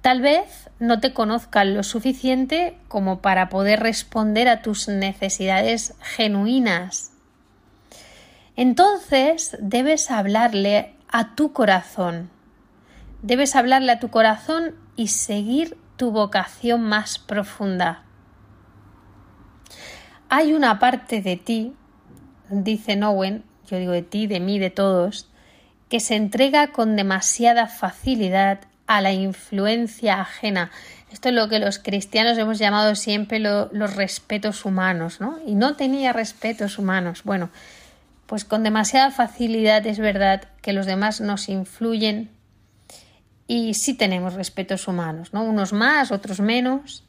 Tal 0.00 0.20
vez 0.20 0.70
no 0.78 1.00
te 1.00 1.12
conozcan 1.12 1.74
lo 1.74 1.82
suficiente 1.82 2.78
como 2.88 3.20
para 3.20 3.48
poder 3.48 3.80
responder 3.80 4.48
a 4.48 4.62
tus 4.62 4.88
necesidades 4.88 5.94
genuinas. 6.00 7.12
Entonces 8.56 9.56
debes 9.60 10.10
hablarle 10.10 10.94
a 11.08 11.34
tu 11.34 11.52
corazón. 11.52 12.30
Debes 13.22 13.56
hablarle 13.56 13.92
a 13.92 14.00
tu 14.00 14.10
corazón 14.10 14.74
y 14.96 15.08
seguir 15.08 15.76
tu 15.96 16.12
vocación 16.12 16.82
más 16.82 17.18
profunda. 17.18 18.04
Hay 20.28 20.52
una 20.52 20.78
parte 20.78 21.22
de 21.22 21.36
ti, 21.36 21.74
dice 22.50 22.96
Nowen, 22.96 23.44
yo 23.68 23.78
digo 23.78 23.92
de 23.92 24.02
ti, 24.02 24.26
de 24.26 24.40
mí, 24.40 24.58
de 24.58 24.70
todos, 24.70 25.28
que 25.88 26.00
se 26.00 26.16
entrega 26.16 26.68
con 26.68 26.96
demasiada 26.96 27.66
facilidad 27.66 28.60
a 28.88 29.00
la 29.00 29.12
influencia 29.12 30.20
ajena. 30.20 30.72
Esto 31.12 31.28
es 31.28 31.34
lo 31.34 31.48
que 31.48 31.60
los 31.60 31.78
cristianos 31.78 32.36
hemos 32.38 32.58
llamado 32.58 32.96
siempre 32.96 33.38
los 33.38 33.94
respetos 33.94 34.64
humanos, 34.64 35.20
¿no? 35.20 35.38
Y 35.46 35.54
no 35.54 35.76
tenía 35.76 36.12
respetos 36.12 36.78
humanos. 36.78 37.22
Bueno, 37.22 37.50
pues 38.26 38.44
con 38.44 38.64
demasiada 38.64 39.10
facilidad 39.10 39.86
es 39.86 39.98
verdad 39.98 40.48
que 40.62 40.72
los 40.72 40.86
demás 40.86 41.20
nos 41.20 41.48
influyen 41.48 42.30
y 43.46 43.74
sí 43.74 43.94
tenemos 43.94 44.34
respetos 44.34 44.88
humanos, 44.88 45.32
¿no? 45.32 45.44
Unos 45.44 45.72
más, 45.72 46.10
otros 46.10 46.40
menos. 46.40 47.04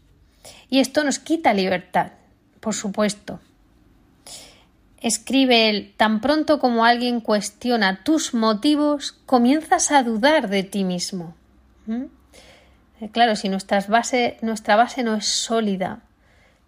Y 0.70 0.80
esto 0.80 1.04
nos 1.04 1.20
quita 1.20 1.54
libertad, 1.54 2.12
por 2.60 2.76
supuesto. 2.76 3.40
Escribe 5.02 5.70
él, 5.70 5.94
tan 5.96 6.20
pronto 6.20 6.60
como 6.60 6.84
alguien 6.84 7.22
cuestiona 7.22 8.04
tus 8.04 8.34
motivos, 8.34 9.14
comienzas 9.26 9.92
a 9.92 10.04
dudar 10.04 10.50
de 10.50 10.64
ti 10.64 10.84
mismo. 10.84 11.36
Eh, 13.02 13.10
claro, 13.12 13.36
si 13.36 13.50
nuestra 13.50 13.80
base, 13.88 14.38
nuestra 14.42 14.76
base 14.76 15.04
no 15.04 15.16
es 15.16 15.26
sólida, 15.26 16.02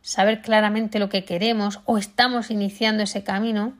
saber 0.01 0.41
claramente 0.41 0.99
lo 0.99 1.09
que 1.09 1.25
queremos 1.25 1.79
o 1.85 1.97
estamos 1.97 2.51
iniciando 2.51 3.03
ese 3.03 3.23
camino, 3.23 3.73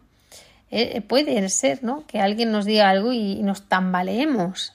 eh, 0.70 0.94
eh, 0.96 1.02
puede 1.02 1.48
ser 1.50 1.84
¿no? 1.84 2.06
que 2.08 2.22
alguien 2.22 2.52
nos 2.52 2.66
diga 2.66 2.90
algo 2.90 3.12
y 3.12 3.42
nos 3.44 3.68
tambaleemos. 3.68 4.74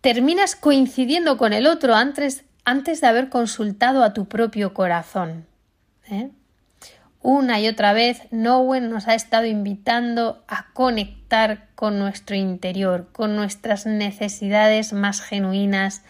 Terminas 0.00 0.54
coincidiendo 0.54 1.36
con 1.36 1.52
el 1.52 1.66
otro 1.66 1.94
antes, 1.94 2.44
antes 2.64 3.00
de 3.00 3.06
haber 3.06 3.28
consultado 3.28 4.04
a 4.04 4.12
tu 4.12 4.26
propio 4.26 4.72
corazón. 4.74 5.46
Una 7.28 7.58
y 7.58 7.66
otra 7.66 7.92
vez, 7.92 8.22
Nowen 8.30 8.88
nos 8.88 9.08
ha 9.08 9.16
estado 9.16 9.46
invitando 9.46 10.44
a 10.46 10.66
conectar 10.74 11.66
con 11.74 11.98
nuestro 11.98 12.36
interior, 12.36 13.08
con 13.10 13.34
nuestras 13.34 13.84
necesidades 13.84 14.92
más 14.92 15.20
genuinas, 15.20 16.02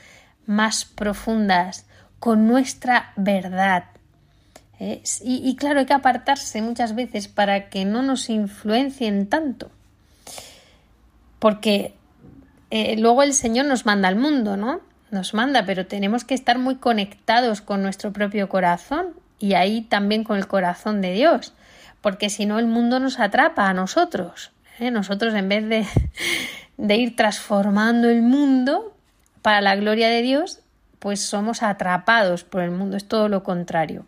más 0.44 0.84
profundas, 0.84 1.86
con 2.18 2.46
nuestra 2.46 3.14
verdad. 3.16 3.84
¿eh? 4.78 5.02
Y, 5.22 5.56
claro, 5.56 5.80
hay 5.80 5.86
que 5.86 5.94
apartarse 5.94 6.60
muchas 6.60 6.94
veces 6.94 7.28
para 7.28 7.70
que 7.70 7.86
no 7.86 8.02
nos 8.02 8.28
influencien 8.28 9.26
tanto. 9.26 9.70
Porque 11.38 11.94
eh, 12.68 12.94
luego 12.98 13.22
el 13.22 13.32
Señor 13.32 13.64
nos 13.64 13.86
manda 13.86 14.08
al 14.08 14.16
mundo, 14.16 14.58
¿no? 14.58 14.82
Nos 15.10 15.32
manda, 15.32 15.64
pero 15.64 15.86
tenemos 15.86 16.26
que 16.26 16.34
estar 16.34 16.58
muy 16.58 16.74
conectados 16.74 17.62
con 17.62 17.80
nuestro 17.80 18.12
propio 18.12 18.50
corazón 18.50 19.14
y 19.38 19.54
ahí 19.54 19.82
también 19.82 20.24
con 20.24 20.36
el 20.36 20.46
corazón 20.46 21.00
de 21.00 21.12
Dios, 21.12 21.52
porque 22.00 22.30
si 22.30 22.46
no 22.46 22.58
el 22.58 22.66
mundo 22.66 23.00
nos 23.00 23.18
atrapa 23.18 23.68
a 23.68 23.74
nosotros. 23.74 24.52
¿eh? 24.78 24.90
Nosotros 24.90 25.34
en 25.34 25.48
vez 25.48 25.68
de, 25.68 25.86
de 26.76 26.96
ir 26.96 27.16
transformando 27.16 28.08
el 28.08 28.22
mundo 28.22 28.94
para 29.42 29.60
la 29.60 29.76
gloria 29.76 30.08
de 30.08 30.22
Dios, 30.22 30.60
pues 30.98 31.20
somos 31.20 31.62
atrapados 31.62 32.44
por 32.44 32.62
el 32.62 32.70
mundo, 32.70 32.96
es 32.96 33.06
todo 33.06 33.28
lo 33.28 33.42
contrario. 33.42 34.04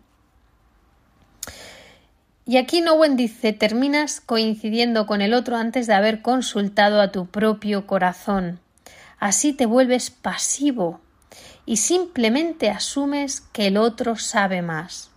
Y 2.45 2.57
aquí 2.57 2.81
Nowen 2.81 3.15
dice, 3.15 3.53
terminas 3.53 4.21
coincidiendo 4.21 5.05
con 5.05 5.21
el 5.21 5.35
otro 5.35 5.55
antes 5.55 5.85
de 5.85 5.93
haber 5.93 6.23
consultado 6.23 6.99
a 6.99 7.11
tu 7.11 7.27
propio 7.27 7.85
corazón. 7.85 8.59
Así 9.19 9.53
te 9.53 9.67
vuelves 9.67 10.09
pasivo 10.09 10.99
y 11.65 11.77
simplemente 11.77 12.71
asumes 12.71 13.41
que 13.41 13.67
el 13.67 13.77
otro 13.77 14.15
sabe 14.15 14.63
más. 14.63 15.08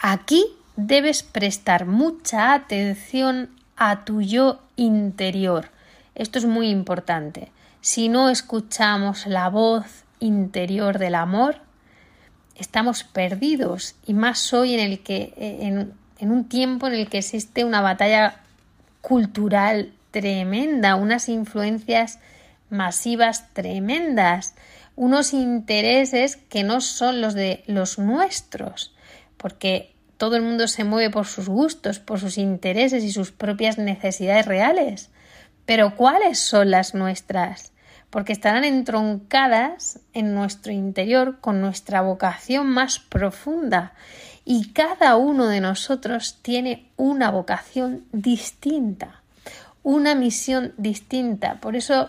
Aquí 0.00 0.44
debes 0.76 1.24
prestar 1.24 1.84
mucha 1.84 2.54
atención 2.54 3.50
a 3.76 4.04
tu 4.04 4.22
yo 4.22 4.60
interior. 4.76 5.70
Esto 6.14 6.38
es 6.38 6.44
muy 6.44 6.68
importante. 6.68 7.50
Si 7.80 8.08
no 8.08 8.30
escuchamos 8.30 9.26
la 9.26 9.48
voz 9.48 10.04
interior 10.20 11.00
del 11.00 11.16
amor, 11.16 11.56
estamos 12.54 13.02
perdidos 13.02 13.96
y 14.06 14.14
más 14.14 14.52
hoy 14.52 14.74
en 14.74 14.80
el 14.80 15.00
que 15.00 15.34
en, 15.36 15.92
en 16.18 16.30
un 16.30 16.48
tiempo 16.48 16.86
en 16.86 16.94
el 16.94 17.08
que 17.08 17.18
existe 17.18 17.64
una 17.64 17.80
batalla 17.80 18.36
cultural 19.00 19.92
tremenda, 20.12 20.94
unas 20.94 21.28
influencias 21.28 22.20
masivas 22.70 23.52
tremendas, 23.52 24.54
unos 24.94 25.32
intereses 25.32 26.36
que 26.36 26.62
no 26.62 26.80
son 26.80 27.20
los 27.20 27.34
de 27.34 27.64
los 27.66 27.98
nuestros 27.98 28.94
porque 29.38 29.94
todo 30.18 30.36
el 30.36 30.42
mundo 30.42 30.68
se 30.68 30.84
mueve 30.84 31.10
por 31.10 31.26
sus 31.26 31.48
gustos, 31.48 32.00
por 32.00 32.20
sus 32.20 32.36
intereses 32.36 33.04
y 33.04 33.12
sus 33.12 33.32
propias 33.32 33.78
necesidades 33.78 34.44
reales. 34.44 35.10
Pero 35.64 35.94
¿cuáles 35.96 36.38
son 36.38 36.70
las 36.70 36.94
nuestras? 36.94 37.72
Porque 38.10 38.32
estarán 38.32 38.64
entroncadas 38.64 40.00
en 40.12 40.34
nuestro 40.34 40.72
interior 40.72 41.38
con 41.40 41.60
nuestra 41.60 42.00
vocación 42.00 42.66
más 42.66 42.98
profunda. 42.98 43.92
Y 44.44 44.72
cada 44.72 45.16
uno 45.16 45.46
de 45.46 45.60
nosotros 45.60 46.38
tiene 46.42 46.90
una 46.96 47.30
vocación 47.30 48.04
distinta, 48.12 49.22
una 49.82 50.14
misión 50.14 50.72
distinta. 50.78 51.60
Por 51.60 51.76
eso 51.76 52.08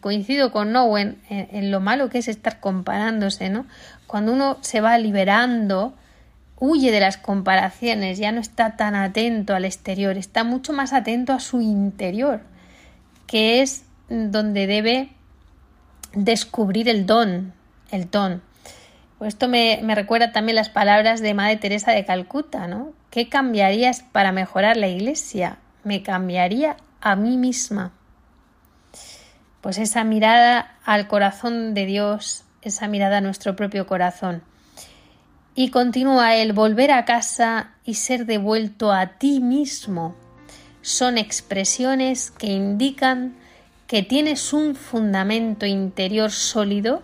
coincido 0.00 0.52
con 0.52 0.72
Nowen 0.72 1.20
en, 1.28 1.48
en 1.50 1.70
lo 1.70 1.80
malo 1.80 2.08
que 2.08 2.18
es 2.18 2.28
estar 2.28 2.60
comparándose, 2.60 3.50
¿no? 3.50 3.66
Cuando 4.06 4.32
uno 4.32 4.58
se 4.62 4.80
va 4.80 4.96
liberando 4.96 5.94
huye 6.58 6.90
de 6.90 7.00
las 7.00 7.16
comparaciones, 7.16 8.18
ya 8.18 8.32
no 8.32 8.40
está 8.40 8.76
tan 8.76 8.94
atento 8.94 9.54
al 9.54 9.64
exterior, 9.64 10.16
está 10.16 10.44
mucho 10.44 10.72
más 10.72 10.92
atento 10.92 11.32
a 11.32 11.40
su 11.40 11.60
interior, 11.60 12.40
que 13.26 13.62
es 13.62 13.84
donde 14.08 14.66
debe 14.66 15.10
descubrir 16.14 16.88
el 16.88 17.06
don, 17.06 17.52
el 17.90 18.10
don. 18.10 18.42
Pues 19.18 19.28
esto 19.34 19.48
me, 19.48 19.80
me, 19.82 19.94
recuerda 19.94 20.32
también 20.32 20.56
las 20.56 20.68
palabras 20.68 21.20
de 21.20 21.34
Madre 21.34 21.56
Teresa 21.56 21.92
de 21.92 22.04
Calcuta, 22.04 22.66
¿no? 22.66 22.92
¿Qué 23.10 23.28
cambiarías 23.28 24.02
para 24.02 24.32
mejorar 24.32 24.76
la 24.76 24.88
iglesia? 24.88 25.58
Me 25.84 26.02
cambiaría 26.02 26.76
a 27.00 27.16
mí 27.16 27.38
misma. 27.38 27.92
Pues 29.62 29.78
esa 29.78 30.04
mirada 30.04 30.76
al 30.84 31.08
corazón 31.08 31.72
de 31.72 31.86
Dios, 31.86 32.44
esa 32.60 32.88
mirada 32.88 33.18
a 33.18 33.20
nuestro 33.22 33.56
propio 33.56 33.86
corazón. 33.86 34.42
Y 35.56 35.70
continúa 35.70 36.36
el 36.36 36.52
volver 36.52 36.92
a 36.92 37.04
casa 37.04 37.72
y 37.84 37.94
ser 37.94 38.26
devuelto 38.26 38.92
a 38.92 39.18
ti 39.18 39.40
mismo. 39.40 40.14
Son 40.82 41.18
expresiones 41.18 42.30
que 42.30 42.46
indican 42.46 43.34
que 43.88 44.04
tienes 44.04 44.52
un 44.52 44.76
fundamento 44.76 45.66
interior 45.66 46.30
sólido 46.30 47.02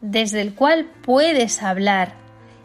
desde 0.00 0.42
el 0.42 0.54
cual 0.54 0.86
puedes 1.02 1.62
hablar 1.62 2.14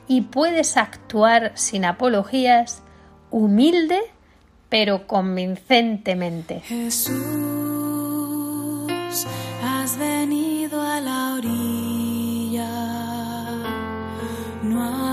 y 0.08 0.22
puedes 0.22 0.78
actuar 0.78 1.54
sin 1.56 1.86
apologías, 1.86 2.84
humilde 3.32 4.00
pero 4.74 5.06
convincentemente. 5.06 6.62
Jesús, 6.62 7.14
has 9.64 9.98
venido 10.00 10.82
a 10.82 11.00
la 11.00 11.36
orilla, 11.36 11.73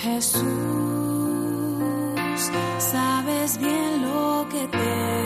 Jesús, 0.00 0.42
sabes 2.78 3.58
bien 3.58 4.02
lo 4.02 4.46
que 4.48 4.68
tengo 4.68 5.17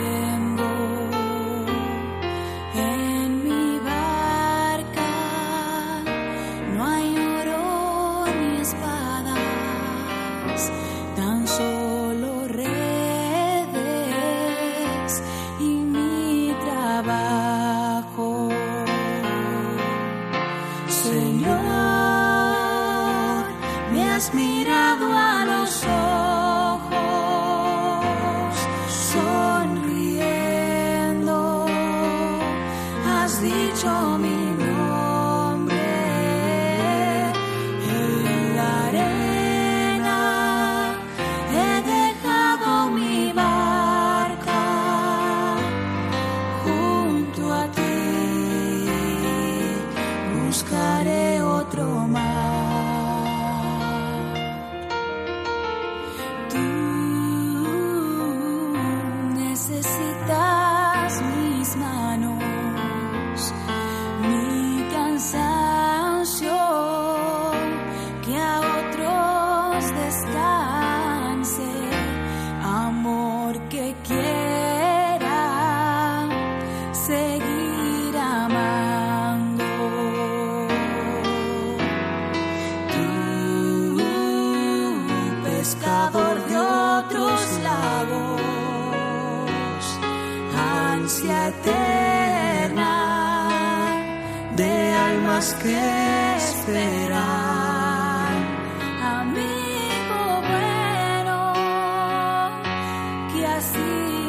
que 103.61 104.22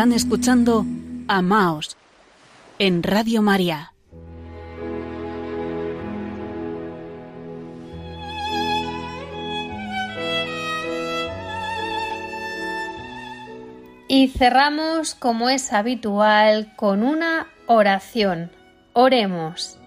Están 0.00 0.14
escuchando 0.14 0.86
Amaos 1.28 1.98
en 2.78 3.02
Radio 3.02 3.42
María. 3.42 3.92
Y 14.08 14.28
cerramos, 14.28 15.14
como 15.14 15.50
es 15.50 15.70
habitual, 15.74 16.72
con 16.76 17.02
una 17.02 17.48
oración. 17.66 18.50
Oremos. 18.94 19.79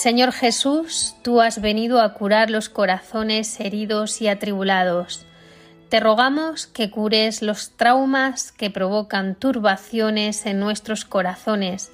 Señor 0.00 0.32
Jesús, 0.32 1.14
tú 1.20 1.42
has 1.42 1.60
venido 1.60 2.00
a 2.00 2.14
curar 2.14 2.48
los 2.48 2.70
corazones 2.70 3.60
heridos 3.60 4.22
y 4.22 4.28
atribulados. 4.28 5.26
Te 5.90 6.00
rogamos 6.00 6.66
que 6.66 6.90
cures 6.90 7.42
los 7.42 7.72
traumas 7.76 8.50
que 8.50 8.70
provocan 8.70 9.34
turbaciones 9.34 10.46
en 10.46 10.58
nuestros 10.58 11.04
corazones, 11.04 11.92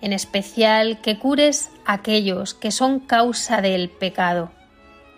en 0.00 0.14
especial 0.14 1.02
que 1.02 1.18
cures 1.18 1.68
aquellos 1.84 2.54
que 2.54 2.70
son 2.70 3.00
causa 3.00 3.60
del 3.60 3.90
pecado. 3.90 4.50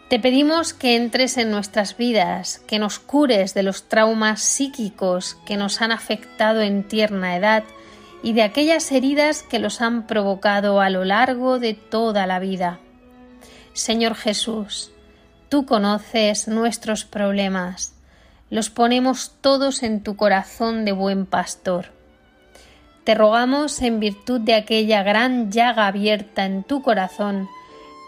Te 0.08 0.18
pedimos 0.18 0.74
que 0.74 0.96
entres 0.96 1.36
en 1.36 1.52
nuestras 1.52 1.96
vidas, 1.96 2.58
que 2.66 2.80
nos 2.80 2.98
cures 2.98 3.54
de 3.54 3.62
los 3.62 3.88
traumas 3.88 4.42
psíquicos 4.42 5.36
que 5.46 5.56
nos 5.56 5.80
han 5.80 5.92
afectado 5.92 6.62
en 6.62 6.82
tierna 6.82 7.36
edad 7.36 7.62
y 8.24 8.32
de 8.32 8.42
aquellas 8.42 8.90
heridas 8.90 9.42
que 9.42 9.58
los 9.58 9.82
han 9.82 10.06
provocado 10.06 10.80
a 10.80 10.88
lo 10.88 11.04
largo 11.04 11.58
de 11.58 11.74
toda 11.74 12.26
la 12.26 12.38
vida. 12.38 12.80
Señor 13.74 14.14
Jesús, 14.14 14.92
tú 15.50 15.66
conoces 15.66 16.48
nuestros 16.48 17.04
problemas, 17.04 17.94
los 18.48 18.70
ponemos 18.70 19.32
todos 19.42 19.82
en 19.82 20.02
tu 20.02 20.16
corazón 20.16 20.86
de 20.86 20.92
buen 20.92 21.26
pastor. 21.26 21.92
Te 23.04 23.14
rogamos 23.14 23.82
en 23.82 24.00
virtud 24.00 24.40
de 24.40 24.54
aquella 24.54 25.02
gran 25.02 25.52
llaga 25.52 25.86
abierta 25.86 26.46
en 26.46 26.64
tu 26.64 26.80
corazón, 26.80 27.46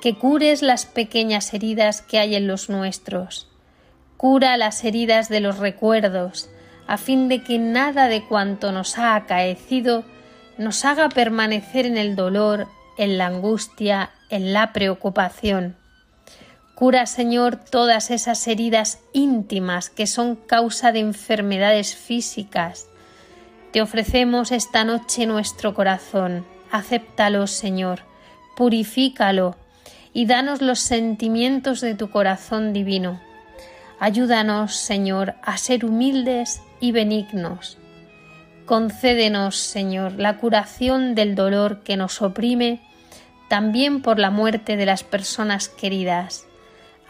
que 0.03 0.17
cures 0.17 0.63
las 0.63 0.87
pequeñas 0.87 1.53
heridas 1.53 2.01
que 2.01 2.19
hay 2.19 2.37
en 2.37 2.47
los 2.47 2.71
nuestros. 2.71 3.49
Cura 4.17 4.57
las 4.57 4.83
heridas 4.83 5.29
de 5.29 5.41
los 5.41 5.59
recuerdos, 5.59 6.49
a 6.87 6.99
fin 6.99 7.29
de 7.29 7.43
que 7.43 7.59
nada 7.59 8.09
de 8.09 8.25
cuanto 8.25 8.73
nos 8.73 8.99
ha 8.99 9.15
acaecido 9.17 10.05
nos 10.59 10.85
haga 10.85 11.09
permanecer 11.09 11.87
en 11.87 11.99
el 11.99 12.17
dolor, 12.17 12.67
en 12.97 13.19
la 13.19 13.27
angustia, 13.27 14.11
en 14.31 14.53
la 14.53 14.73
preocupación. 14.73 15.77
Cura, 16.75 17.07
Señor, 17.07 17.57
todas 17.57 18.11
esas 18.11 18.47
heridas 18.47 19.01
íntimas 19.13 19.91
que 19.91 20.07
son 20.07 20.37
causa 20.37 20.93
de 20.93 21.01
enfermedades 21.01 21.95
físicas. 21.95 22.87
Te 23.73 23.81
ofrecemos 23.83 24.53
esta 24.53 24.85
noche 24.85 25.27
nuestro 25.27 25.75
corazón. 25.75 26.47
Acéptalo, 26.71 27.47
Señor, 27.47 28.01
purifícalo 28.57 29.57
y 30.13 30.27
danos 30.27 30.63
los 30.63 30.79
sentimientos 30.81 31.81
de 31.81 31.95
tu 31.95 32.11
corazón 32.11 32.73
divino. 32.73 33.21
Ayúdanos, 33.99 34.77
Señor, 34.77 35.35
a 35.43 35.57
ser 35.57 35.85
humildes 35.85 36.61
y 36.81 36.93
benignos. 36.93 37.79
Concédenos, 38.65 39.57
Señor, 39.57 40.15
la 40.19 40.39
curación 40.39 41.15
del 41.15 41.35
dolor 41.35 41.81
que 41.85 41.97
nos 41.97 42.21
oprime, 42.21 42.81
también 43.49 44.03
por 44.03 44.19
la 44.19 44.31
muerte 44.31 44.77
de 44.77 44.87
las 44.87 45.05
personas 45.05 45.69
queridas. 45.69 46.47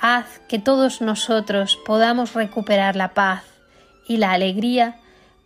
Haz 0.01 0.41
que 0.49 0.59
todos 0.59 1.01
nosotros 1.01 1.79
podamos 1.87 2.35
recuperar 2.35 2.97
la 2.97 3.15
paz 3.15 3.45
y 4.07 4.19
la 4.19 4.33
alegría 4.33 4.97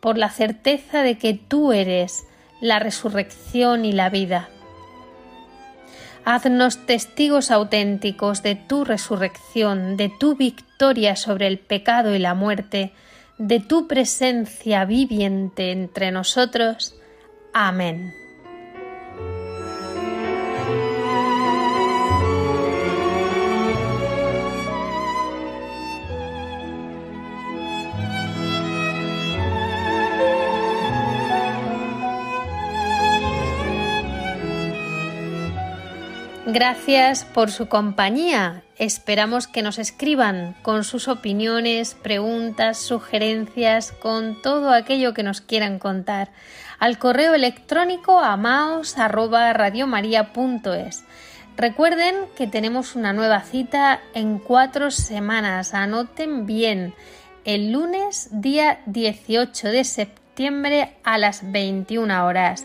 por 0.00 0.18
la 0.18 0.30
certeza 0.30 1.02
de 1.02 1.18
que 1.18 1.34
tú 1.34 1.72
eres 1.72 2.24
la 2.60 2.78
resurrección 2.78 3.84
y 3.84 3.92
la 3.92 4.10
vida. 4.10 4.48
Haznos 6.24 6.86
testigos 6.86 7.50
auténticos 7.50 8.42
de 8.42 8.54
tu 8.54 8.84
resurrección, 8.84 9.96
de 9.96 10.10
tu 10.20 10.36
victoria 10.36 11.16
sobre 11.16 11.46
el 11.46 11.58
pecado 11.58 12.14
y 12.14 12.18
la 12.18 12.34
muerte, 12.34 12.92
de 13.40 13.58
tu 13.58 13.88
presencia 13.88 14.84
viviente 14.84 15.72
entre 15.72 16.12
nosotros. 16.12 16.94
Amén. 17.54 18.12
Gracias 36.46 37.24
por 37.24 37.50
su 37.50 37.68
compañía. 37.68 38.64
Esperamos 38.80 39.46
que 39.46 39.60
nos 39.60 39.78
escriban 39.78 40.56
con 40.62 40.84
sus 40.84 41.08
opiniones, 41.08 41.94
preguntas, 41.94 42.78
sugerencias, 42.78 43.92
con 43.92 44.40
todo 44.40 44.72
aquello 44.72 45.12
que 45.12 45.22
nos 45.22 45.42
quieran 45.42 45.78
contar 45.78 46.30
al 46.78 46.98
correo 46.98 47.34
electrónico 47.34 48.20
amaos@radiomaria.es. 48.20 51.04
Recuerden 51.58 52.14
que 52.38 52.46
tenemos 52.46 52.96
una 52.96 53.12
nueva 53.12 53.42
cita 53.42 54.00
en 54.14 54.38
cuatro 54.38 54.90
semanas. 54.90 55.74
Anoten 55.74 56.46
bien. 56.46 56.94
El 57.44 57.72
lunes, 57.72 58.30
día 58.32 58.80
18 58.86 59.68
de 59.68 59.84
septiembre 59.84 60.96
a 61.04 61.18
las 61.18 61.52
21 61.52 62.24
horas. 62.24 62.64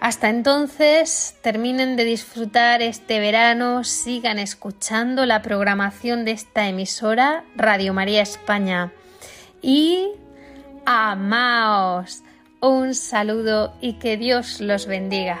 Hasta 0.00 0.28
entonces, 0.28 1.36
terminen 1.42 1.96
de 1.96 2.04
disfrutar 2.04 2.82
este 2.82 3.18
verano, 3.18 3.82
sigan 3.82 4.38
escuchando 4.38 5.26
la 5.26 5.42
programación 5.42 6.24
de 6.24 6.30
esta 6.32 6.68
emisora, 6.68 7.44
Radio 7.56 7.92
María 7.92 8.22
España. 8.22 8.92
Y 9.60 10.10
amaos. 10.86 12.22
Un 12.60 12.94
saludo 12.94 13.74
y 13.80 13.94
que 13.94 14.16
Dios 14.16 14.60
los 14.60 14.86
bendiga. 14.86 15.40